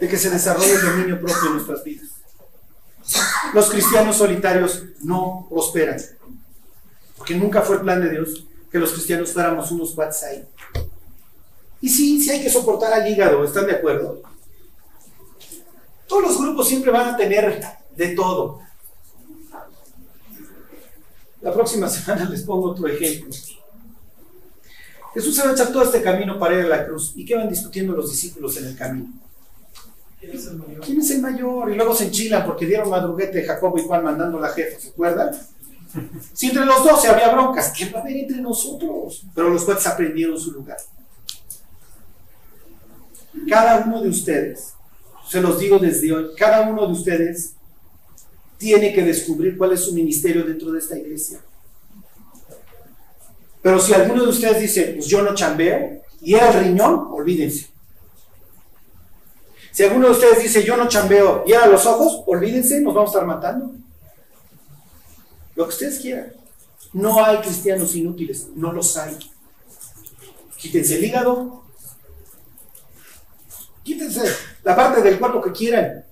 de 0.00 0.08
que 0.08 0.16
se 0.16 0.30
desarrolle 0.30 0.74
el 0.74 0.82
dominio 0.82 1.20
propio 1.20 1.46
en 1.46 1.52
nuestras 1.54 1.82
vidas. 1.84 2.08
Los 3.52 3.70
cristianos 3.70 4.16
solitarios 4.16 4.84
no 5.02 5.46
prosperan. 5.50 6.00
Porque 7.16 7.34
nunca 7.36 7.62
fue 7.62 7.80
plan 7.80 8.00
de 8.00 8.10
Dios 8.10 8.46
que 8.70 8.78
los 8.78 8.92
cristianos 8.92 9.32
fuéramos 9.32 9.70
unos 9.70 9.94
ahí. 10.22 10.44
Y 11.82 11.88
sí, 11.88 12.22
sí 12.22 12.30
hay 12.30 12.40
que 12.40 12.48
soportar 12.48 12.92
al 12.92 13.06
hígado, 13.06 13.44
¿están 13.44 13.66
de 13.66 13.72
acuerdo? 13.72 14.22
Todos 16.06 16.22
los 16.22 16.40
grupos 16.40 16.68
siempre 16.68 16.92
van 16.92 17.08
a 17.08 17.16
tener 17.16 17.60
de 17.96 18.08
todo. 18.14 18.60
La 21.40 21.52
próxima 21.52 21.88
semana 21.90 22.30
les 22.30 22.42
pongo 22.42 22.70
otro 22.70 22.86
ejemplo. 22.86 23.34
Jesús 25.12 25.34
se 25.34 25.42
va 25.42 25.50
a 25.50 25.52
echar 25.54 25.72
todo 25.72 25.82
este 25.82 26.00
camino 26.00 26.38
para 26.38 26.54
ir 26.58 26.66
a 26.66 26.68
la 26.68 26.86
cruz. 26.86 27.12
¿Y 27.16 27.24
qué 27.24 27.34
van 27.34 27.48
discutiendo 27.48 27.94
los 27.94 28.10
discípulos 28.10 28.56
en 28.58 28.66
el 28.66 28.76
camino? 28.76 29.12
¿Quién 30.20 30.36
es 30.36 30.46
el 30.46 30.56
mayor? 30.58 30.80
¿Quién 30.80 31.00
es 31.00 31.10
el 31.10 31.20
mayor? 31.20 31.72
Y 31.72 31.74
luego 31.74 31.94
se 31.94 32.04
enchilan 32.04 32.46
porque 32.46 32.64
dieron 32.64 32.88
madruguete 32.88 33.42
Jacobo 33.42 33.76
y 33.76 33.82
Juan 33.82 34.04
mandando 34.04 34.38
a 34.38 34.42
la 34.42 34.48
jefa, 34.50 34.80
¿se 34.80 34.90
acuerdan? 34.90 35.30
Si 36.32 36.46
entre 36.46 36.64
los 36.64 36.82
doce 36.84 37.08
había 37.08 37.34
broncas, 37.34 37.70
¿qué 37.76 37.90
va 37.90 37.98
a 37.98 38.02
haber 38.02 38.16
entre 38.16 38.40
nosotros? 38.40 39.26
Pero 39.34 39.50
los 39.50 39.62
jueces 39.62 39.86
aprendieron 39.86 40.40
su 40.40 40.52
lugar. 40.52 40.78
Cada 43.48 43.84
uno 43.84 44.02
de 44.02 44.08
ustedes, 44.08 44.74
se 45.28 45.40
los 45.40 45.58
digo 45.58 45.78
desde 45.78 46.12
hoy, 46.12 46.30
cada 46.36 46.68
uno 46.68 46.86
de 46.86 46.92
ustedes 46.92 47.54
tiene 48.58 48.92
que 48.92 49.02
descubrir 49.02 49.56
cuál 49.56 49.72
es 49.72 49.80
su 49.80 49.92
ministerio 49.92 50.44
dentro 50.44 50.70
de 50.70 50.78
esta 50.78 50.96
iglesia. 50.96 51.40
Pero 53.62 53.80
si 53.80 53.94
alguno 53.94 54.24
de 54.24 54.28
ustedes 54.28 54.60
dice, 54.60 54.94
pues 54.96 55.06
yo 55.06 55.22
no 55.22 55.34
chambeo, 55.34 56.02
y 56.20 56.34
era 56.34 56.50
el 56.50 56.64
riñón, 56.64 57.08
olvídense. 57.12 57.68
Si 59.72 59.82
alguno 59.82 60.06
de 60.08 60.12
ustedes 60.12 60.42
dice, 60.42 60.62
yo 60.62 60.76
no 60.76 60.86
chambeo, 60.88 61.44
y 61.46 61.52
era 61.52 61.66
los 61.66 61.86
ojos, 61.86 62.22
olvídense, 62.26 62.80
nos 62.80 62.94
vamos 62.94 63.10
a 63.10 63.12
estar 63.12 63.26
matando. 63.26 63.72
Lo 65.54 65.64
que 65.64 65.70
ustedes 65.70 65.98
quieran. 65.98 66.32
No 66.92 67.24
hay 67.24 67.38
cristianos 67.38 67.94
inútiles, 67.94 68.48
no 68.54 68.72
los 68.72 68.96
hay. 68.96 69.16
Quítense 70.58 70.96
el 70.96 71.04
hígado, 71.04 71.64
quítense 73.82 74.22
la 74.62 74.76
parte 74.76 75.02
del 75.02 75.18
cuerpo 75.18 75.40
que 75.42 75.52
quieran. 75.52 76.04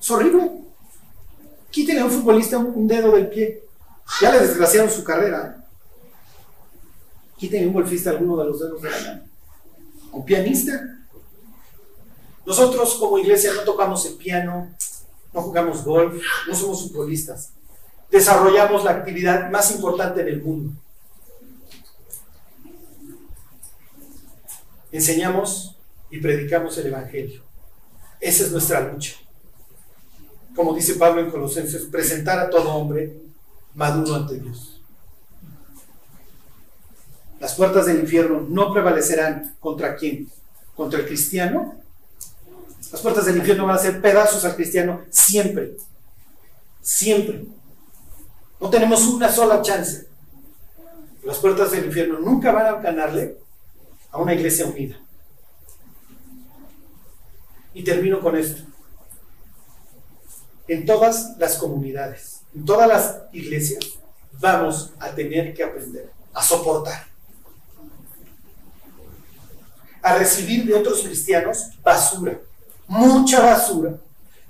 Es 0.00 0.10
horrible. 0.10 0.50
Quítenle 1.70 2.00
a 2.00 2.04
un 2.06 2.10
futbolista 2.10 2.58
un, 2.58 2.86
dedo 2.86 3.12
del 3.12 3.28
pie. 3.28 3.64
Ya 4.20 4.32
le 4.32 4.40
desgraciaron 4.40 4.90
su 4.90 5.04
carrera. 5.04 5.64
Quítenle 7.36 7.66
a 7.66 7.68
un 7.68 7.74
golfista 7.74 8.10
alguno 8.10 8.36
de 8.38 8.44
los 8.46 8.60
dedos 8.60 8.82
de 8.82 8.90
la 8.90 9.00
mano. 9.00 9.22
Un 10.12 10.24
pianista. 10.24 10.98
Nosotros 12.46 12.94
como 12.94 13.18
iglesia 13.18 13.52
no 13.52 13.60
tocamos 13.60 14.06
el 14.06 14.14
piano, 14.14 14.74
no 15.34 15.42
jugamos 15.42 15.84
golf, 15.84 16.22
no 16.48 16.54
somos 16.54 16.82
futbolistas. 16.88 17.52
Desarrollamos 18.10 18.84
la 18.84 18.92
actividad 18.92 19.50
más 19.50 19.70
importante 19.70 20.22
en 20.22 20.28
el 20.28 20.42
mundo. 20.42 20.72
Enseñamos 24.90 25.77
y 26.10 26.18
predicamos 26.18 26.76
el 26.78 26.86
Evangelio. 26.88 27.42
Esa 28.20 28.44
es 28.44 28.52
nuestra 28.52 28.80
lucha. 28.80 29.14
Como 30.54 30.74
dice 30.74 30.94
Pablo 30.94 31.20
en 31.20 31.30
Colosenses, 31.30 31.84
presentar 31.84 32.38
a 32.38 32.50
todo 32.50 32.74
hombre 32.74 33.16
maduro 33.74 34.16
ante 34.16 34.40
Dios. 34.40 34.80
Las 37.38 37.54
puertas 37.54 37.86
del 37.86 38.00
infierno 38.00 38.44
no 38.48 38.72
prevalecerán 38.72 39.54
contra 39.60 39.94
quién? 39.94 40.28
Contra 40.74 40.98
el 40.98 41.06
cristiano. 41.06 41.76
Las 42.90 43.00
puertas 43.00 43.26
del 43.26 43.36
infierno 43.36 43.66
van 43.66 43.76
a 43.76 43.78
hacer 43.78 44.00
pedazos 44.00 44.44
al 44.44 44.56
cristiano 44.56 45.02
siempre. 45.10 45.76
Siempre. 46.82 47.44
No 48.60 48.70
tenemos 48.70 49.06
una 49.06 49.30
sola 49.30 49.62
chance. 49.62 50.08
Las 51.22 51.38
puertas 51.38 51.70
del 51.70 51.84
infierno 51.84 52.18
nunca 52.18 52.50
van 52.50 52.66
a 52.66 52.80
ganarle 52.80 53.38
a 54.10 54.18
una 54.18 54.34
iglesia 54.34 54.66
unida. 54.66 54.96
Y 57.78 57.84
termino 57.84 58.18
con 58.18 58.36
esto. 58.36 58.60
En 60.66 60.84
todas 60.84 61.36
las 61.38 61.54
comunidades, 61.58 62.40
en 62.52 62.64
todas 62.64 62.88
las 62.88 63.18
iglesias, 63.32 63.84
vamos 64.32 64.90
a 64.98 65.12
tener 65.12 65.54
que 65.54 65.62
aprender 65.62 66.10
a 66.34 66.42
soportar, 66.42 67.06
a 70.02 70.18
recibir 70.18 70.66
de 70.66 70.74
otros 70.74 71.02
cristianos 71.02 71.68
basura, 71.80 72.40
mucha 72.88 73.44
basura, 73.44 73.96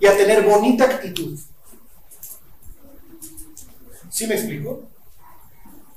y 0.01 0.07
a 0.07 0.17
tener 0.17 0.43
bonita 0.43 0.85
actitud. 0.85 1.39
¿Sí 4.09 4.27
me 4.27 4.37
explico? 4.37 4.89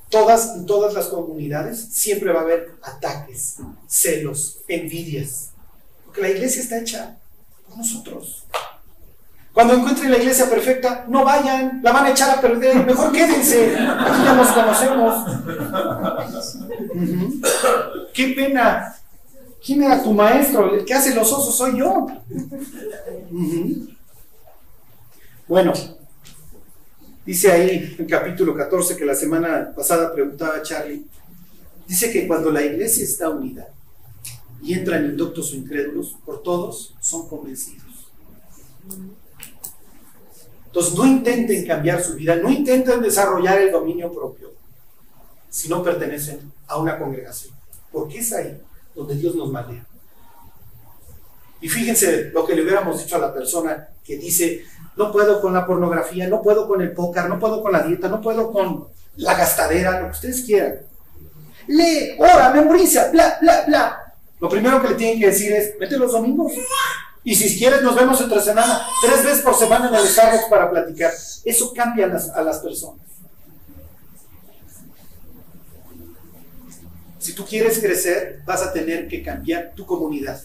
Todas, 0.10 0.58
en 0.58 0.66
todas 0.66 0.94
las 0.94 1.08
comunidades 1.08 1.80
siempre 1.94 2.34
va 2.34 2.42
a 2.42 2.44
haber 2.44 2.76
ataques, 2.82 3.56
celos, 3.88 4.58
envidias. 4.68 5.52
Porque 6.04 6.24
la 6.24 6.30
iglesia 6.30 6.62
está 6.62 6.78
hecha 6.78 7.21
nosotros. 7.78 8.46
Cuando 9.54 9.74
encuentren 9.74 10.12
la 10.12 10.18
iglesia 10.18 10.50
perfecta, 10.50 11.06
no 11.10 11.26
vayan, 11.26 11.82
la 11.84 11.92
van 11.92 12.06
a 12.06 12.12
echar 12.12 12.38
a 12.38 12.42
perder, 12.42 12.86
mejor 12.86 13.12
quédense, 13.12 13.76
aquí 13.76 14.24
ya 14.24 14.34
nos 14.34 14.48
conocemos. 14.48 15.26
Qué 18.14 18.28
pena. 18.30 18.96
¿Quién 19.64 19.84
era 19.84 20.02
tu 20.02 20.14
maestro? 20.14 20.74
El 20.74 20.86
que 20.86 20.94
hace 20.94 21.14
los 21.14 21.32
osos 21.32 21.56
soy 21.56 21.78
yo. 21.78 22.08
Bueno, 25.48 25.74
dice 27.26 27.52
ahí 27.52 27.96
en 28.00 28.08
capítulo 28.08 28.56
14 28.56 28.96
que 28.96 29.06
la 29.06 29.16
semana 29.16 29.74
pasada 29.76 30.14
preguntaba 30.14 30.62
Charlie, 30.62 31.06
dice 31.86 32.10
que 32.10 32.26
cuando 32.26 32.52
la 32.52 32.62
iglesia 32.64 33.04
está 33.04 33.30
unida 33.30 33.68
y 34.62 34.74
entran 34.74 35.06
indoctos 35.06 35.54
o 35.54 35.56
incrédulos, 35.56 36.16
por 36.26 36.44
todos 36.44 36.94
son 37.00 37.28
convencidos. 37.28 38.12
Entonces 40.66 40.94
no 40.94 41.06
intenten 41.06 41.66
cambiar 41.66 42.02
su 42.02 42.16
vida, 42.16 42.36
no 42.36 42.50
intenten 42.50 43.02
desarrollar 43.02 43.60
el 43.60 43.72
dominio 43.72 44.12
propio 44.12 44.52
si 45.50 45.68
no 45.68 45.84
pertenecen 45.84 46.52
a 46.68 46.78
una 46.78 46.98
congregación, 46.98 47.54
porque 47.92 48.20
es 48.20 48.32
ahí 48.32 48.58
donde 48.96 49.16
Dios 49.16 49.36
nos 49.36 49.52
maldea. 49.52 49.86
Y 51.60 51.68
fíjense 51.68 52.32
lo 52.34 52.46
que 52.46 52.56
le 52.56 52.64
hubiéramos 52.64 53.00
dicho 53.00 53.18
a 53.18 53.20
la 53.20 53.34
persona 53.34 53.90
que 54.04 54.18
dice, 54.18 54.66
no 54.96 55.12
puedo 55.12 55.42
con 55.42 55.54
la 55.54 55.66
pornografía, 55.66 56.28
no 56.28 56.42
puedo 56.42 56.68
con 56.68 56.82
el 56.82 56.94
póker, 56.94 57.28
no 57.28 57.38
puedo 57.38 57.62
con 57.62 57.72
la 57.72 57.84
dieta, 57.84 58.08
no 58.08 58.22
puedo 58.22 58.52
con 58.52 58.88
la 59.18 59.36
gastadera, 59.36 60.00
lo 60.00 60.06
que 60.08 60.12
ustedes 60.12 60.42
quieran. 60.44 60.80
Lee, 61.68 62.16
ora, 62.18 62.52
memoriza, 62.52 63.12
bla, 63.12 63.38
bla, 63.42 63.64
bla. 63.68 64.01
Lo 64.42 64.50
primero 64.50 64.82
que 64.82 64.90
le 64.90 64.96
tienen 64.96 65.20
que 65.20 65.28
decir 65.28 65.52
es, 65.52 65.78
vete 65.78 65.98
los 65.98 66.12
domingos. 66.12 66.52
Y 67.24 67.36
si 67.36 67.60
quieres, 67.60 67.84
nos 67.84 67.96
vemos 67.96 68.20
entre 68.20 68.42
semana, 68.42 68.82
tres 69.04 69.24
veces 69.24 69.42
por 69.44 69.54
semana 69.54 69.88
en 69.88 69.94
el 69.94 70.08
Starbucks 70.08 70.50
para 70.50 70.72
platicar. 70.72 71.14
Eso 71.46 71.72
cambia 71.72 72.06
a 72.06 72.10
las, 72.10 72.30
a 72.30 72.42
las 72.42 72.58
personas. 72.58 73.06
Si 77.20 77.34
tú 77.34 77.46
quieres 77.46 77.78
crecer, 77.78 78.42
vas 78.44 78.64
a 78.64 78.74
tener 78.74 79.08
que 79.08 79.22
cambiar 79.22 79.74
tu 79.76 79.86
comunidad. 79.86 80.42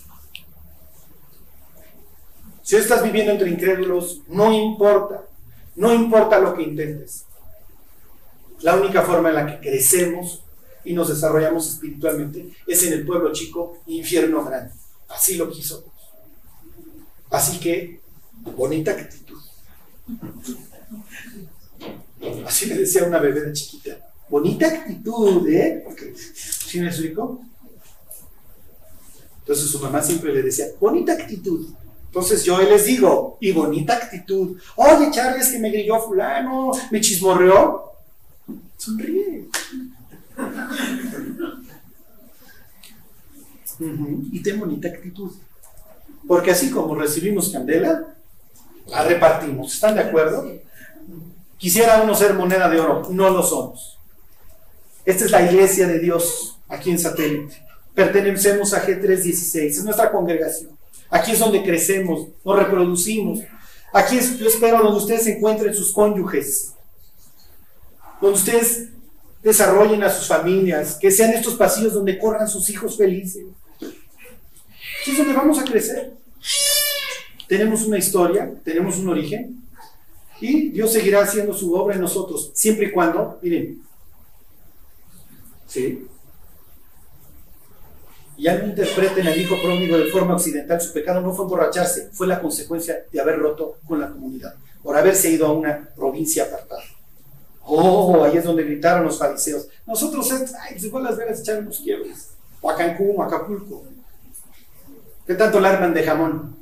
Si 2.63 2.77
estás 2.77 3.03
viviendo 3.03 3.33
entre 3.33 3.49
incrédulos, 3.49 4.21
no 4.29 4.53
importa, 4.53 5.23
no 5.75 5.95
importa 5.95 6.39
lo 6.39 6.55
que 6.55 6.65
intentes. 6.65 7.25
La 8.61 8.77
única 8.77 9.01
forma 9.01 9.31
en 9.31 9.37
la 9.37 9.47
que 9.47 9.71
crecemos 9.71 10.43
y 10.87 10.95
nos 10.95 11.09
desarrollamos 11.09 11.69
espiritualmente 11.69 12.49
es 12.67 12.83
en 12.85 12.93
el 12.93 13.05
pueblo 13.05 13.33
chico, 13.33 13.79
infierno 13.87 14.45
grande. 14.45 14.73
Así 15.09 15.35
lo 15.35 15.51
quiso. 15.51 15.85
Así 17.31 17.59
que, 17.59 18.01
bonita 18.57 18.93
actitud. 18.93 19.41
Así 22.47 22.67
le 22.67 22.77
decía 22.77 23.05
una 23.05 23.19
bebé 23.19 23.41
de 23.43 23.53
chiquita. 23.53 23.99
Bonita 24.29 24.69
actitud, 24.69 25.47
¿eh? 25.49 25.85
¿Sí 26.15 26.81
me 26.81 26.87
explico? 26.87 27.41
Entonces 29.41 29.69
su 29.69 29.81
mamá 29.81 30.03
siempre 30.03 30.33
le 30.33 30.43
decía, 30.43 30.67
bonita 30.81 31.13
actitud. 31.13 31.69
Entonces 32.07 32.45
yo 32.45 32.61
les 32.63 32.85
digo, 32.85 33.39
y 33.41 33.53
bonita 33.53 33.97
actitud. 33.97 34.57
Oye, 34.77 35.11
Charlie, 35.11 35.41
es 35.41 35.49
que 35.49 35.59
me 35.59 35.71
grilló 35.71 36.01
fulano, 36.01 36.71
me 36.91 37.01
chismorreó. 37.01 37.93
Sonríe. 38.77 39.49
Y 44.31 44.43
ten 44.43 44.59
bonita 44.59 44.89
actitud. 44.89 45.33
Porque 46.27 46.51
así 46.51 46.71
como 46.71 46.95
recibimos 46.95 47.51
candela, 47.51 48.15
la 48.87 49.03
repartimos. 49.05 49.75
¿Están 49.75 49.95
de 49.95 50.03
acuerdo? 50.03 50.51
Quisiera 51.59 52.03
uno 52.03 52.15
ser 52.15 52.35
moneda 52.35 52.69
de 52.69 52.81
oro, 52.81 53.09
no 53.11 53.31
lo 53.31 53.43
somos. 53.43 53.99
Esta 55.05 55.25
es 55.25 55.31
la 55.31 55.43
iglesia 55.43 55.87
de 55.87 55.99
Dios 55.99 56.59
aquí 56.69 56.91
en 56.91 56.99
satélite. 56.99 57.63
Pertenecemos 57.95 58.75
a 58.75 58.85
G316, 58.85 59.67
es 59.67 59.85
nuestra 59.85 60.11
congregación. 60.11 60.77
Aquí 61.09 61.33
es 61.33 61.39
donde 61.39 61.63
crecemos, 61.63 62.27
nos 62.45 62.59
reproducimos. 62.59 63.41
Aquí 63.93 64.19
es, 64.19 64.39
yo 64.39 64.49
espero, 64.49 64.83
donde 64.83 64.99
ustedes 64.99 65.27
encuentren 65.29 65.73
sus 65.73 65.93
cónyuges, 65.93 66.75
donde 68.21 68.37
ustedes 68.37 68.89
desarrollen 69.47 70.03
a 70.03 70.11
sus 70.11 70.27
familias, 70.27 70.99
que 71.01 71.09
sean 71.09 71.31
estos 71.31 71.55
pasillos 71.55 71.95
donde 71.95 72.19
corran 72.19 72.49
sus 72.49 72.69
hijos 72.69 72.97
felices. 72.97 73.45
Aquí 73.81 75.13
es 75.13 75.35
vamos 75.37 75.61
a 75.61 75.65
crecer. 75.65 76.15
Tenemos 77.47 77.87
una 77.87 77.97
historia, 77.97 78.53
tenemos 78.65 78.99
un 78.99 79.09
origen, 79.09 79.63
y 80.41 80.71
Dios 80.71 80.93
seguirá 80.93 81.23
haciendo 81.23 81.55
su 81.55 81.73
obra 81.75 81.95
en 81.95 82.01
nosotros, 82.01 82.51
siempre 82.55 82.87
y 82.87 82.91
cuando, 82.91 83.39
miren, 83.41 83.81
¿sí? 85.69 86.09
Ya 88.37 88.59
no 88.59 88.67
interpreten 88.67 89.29
al 89.29 89.41
hijo 89.41 89.55
pródigo 89.63 89.97
de 89.97 90.07
forma 90.07 90.35
occidental, 90.35 90.81
su 90.81 90.93
pecado 90.93 91.21
no 91.21 91.33
fue 91.33 91.45
emborracharse, 91.45 92.11
fue 92.13 92.27
la 92.27 92.41
consecuencia 92.41 93.05
de 93.13 93.21
haber 93.21 93.39
roto 93.39 93.79
con 93.87 94.01
la 94.01 94.11
comunidad, 94.11 94.57
por 94.83 94.97
haberse 94.97 95.31
ido 95.31 95.47
a 95.47 95.53
una 95.53 95.89
provincia 95.95 96.43
apartada. 96.43 96.96
Oh, 97.69 98.23
ahí 98.23 98.37
es 98.37 98.45
donde 98.45 98.63
gritaron 98.63 99.05
los 99.05 99.19
fariseos. 99.19 99.69
Nosotros, 99.85 100.31
ay, 100.61 100.79
se 100.79 100.89
fue 100.89 101.01
a 101.01 101.05
Las 101.05 101.17
Vegas 101.17 101.39
a 101.39 101.43
echar 101.43 101.69
quiebres, 101.69 102.31
o 102.61 102.71
a 102.71 102.77
Cancún, 102.77 103.15
o 103.17 103.23
a 103.23 103.27
Acapulco. 103.27 103.85
¿Qué 105.27 105.35
tanto 105.35 105.59
la 105.59 105.71
arman 105.71 105.93
de 105.93 106.05
jamón? 106.05 106.57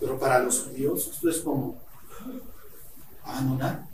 Pero 0.00 0.18
para 0.18 0.38
los 0.38 0.62
judíos 0.62 1.06
esto 1.12 1.28
es 1.28 1.38
como 1.40 1.76
abandonar. 3.22 3.86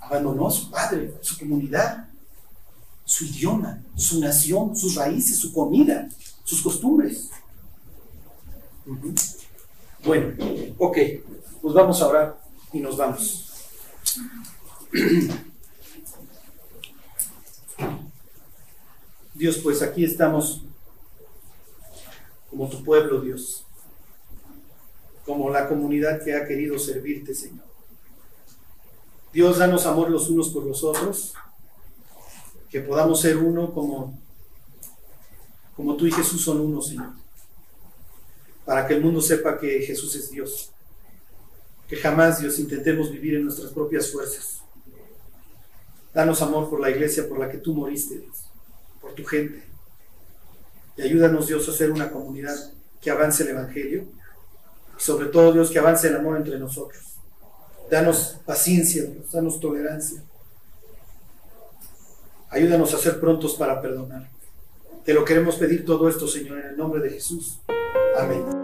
Abandonó 0.00 0.48
a 0.48 0.50
su 0.50 0.70
padre, 0.70 1.14
su 1.20 1.38
comunidad, 1.38 2.08
su 3.04 3.26
idioma, 3.26 3.82
su 3.94 4.20
nación, 4.20 4.74
sus 4.74 4.94
raíces, 4.94 5.38
su 5.38 5.52
comida, 5.52 6.08
sus 6.44 6.62
costumbres. 6.62 7.28
Bueno, 10.02 10.34
ok, 10.78 10.98
pues 11.60 11.74
vamos 11.74 12.00
a 12.00 12.08
orar 12.08 12.38
y 12.72 12.80
nos 12.80 12.96
vamos. 12.96 13.43
Dios, 19.34 19.58
pues 19.58 19.82
aquí 19.82 20.04
estamos 20.04 20.62
como 22.48 22.68
tu 22.68 22.84
pueblo, 22.84 23.20
Dios, 23.20 23.66
como 25.26 25.50
la 25.50 25.68
comunidad 25.68 26.22
que 26.22 26.36
ha 26.36 26.46
querido 26.46 26.78
servirte, 26.78 27.34
Señor. 27.34 27.64
Dios, 29.32 29.58
danos 29.58 29.86
amor 29.86 30.10
los 30.10 30.30
unos 30.30 30.50
por 30.50 30.64
los 30.64 30.84
otros, 30.84 31.34
que 32.70 32.80
podamos 32.80 33.20
ser 33.20 33.36
uno 33.36 33.74
como, 33.74 34.16
como 35.74 35.96
tú 35.96 36.06
y 36.06 36.12
Jesús 36.12 36.44
son 36.44 36.60
uno, 36.60 36.80
Señor, 36.80 37.10
para 38.64 38.86
que 38.86 38.94
el 38.94 39.02
mundo 39.02 39.20
sepa 39.20 39.58
que 39.58 39.80
Jesús 39.80 40.14
es 40.14 40.30
Dios, 40.30 40.70
que 41.94 42.00
jamás, 42.00 42.40
Dios, 42.40 42.58
intentemos 42.58 43.10
vivir 43.10 43.36
en 43.36 43.44
nuestras 43.44 43.70
propias 43.70 44.10
fuerzas. 44.10 44.62
Danos 46.12 46.42
amor 46.42 46.68
por 46.68 46.80
la 46.80 46.90
iglesia 46.90 47.28
por 47.28 47.38
la 47.38 47.48
que 47.48 47.58
tú 47.58 47.72
moriste, 47.72 48.18
Dios, 48.18 48.50
por 49.00 49.12
tu 49.14 49.24
gente. 49.24 49.64
Y 50.96 51.02
ayúdanos, 51.02 51.46
Dios, 51.46 51.68
a 51.68 51.72
ser 51.72 51.90
una 51.90 52.10
comunidad 52.10 52.54
que 53.00 53.10
avance 53.10 53.42
el 53.42 53.50
Evangelio 53.50 54.06
y 54.96 55.00
sobre 55.00 55.26
todo, 55.26 55.52
Dios, 55.52 55.70
que 55.70 55.78
avance 55.78 56.08
el 56.08 56.16
amor 56.16 56.36
entre 56.36 56.58
nosotros. 56.58 57.02
Danos 57.90 58.38
paciencia, 58.44 59.04
Dios, 59.04 59.30
danos 59.30 59.60
tolerancia. 59.60 60.22
Ayúdanos 62.50 62.94
a 62.94 62.98
ser 62.98 63.20
prontos 63.20 63.54
para 63.54 63.80
perdonar. 63.80 64.30
Te 65.04 65.12
lo 65.12 65.24
queremos 65.24 65.56
pedir 65.56 65.84
todo 65.84 66.08
esto, 66.08 66.26
Señor, 66.26 66.58
en 66.58 66.66
el 66.70 66.76
nombre 66.76 67.00
de 67.02 67.10
Jesús. 67.10 67.60
Amén. 68.16 68.63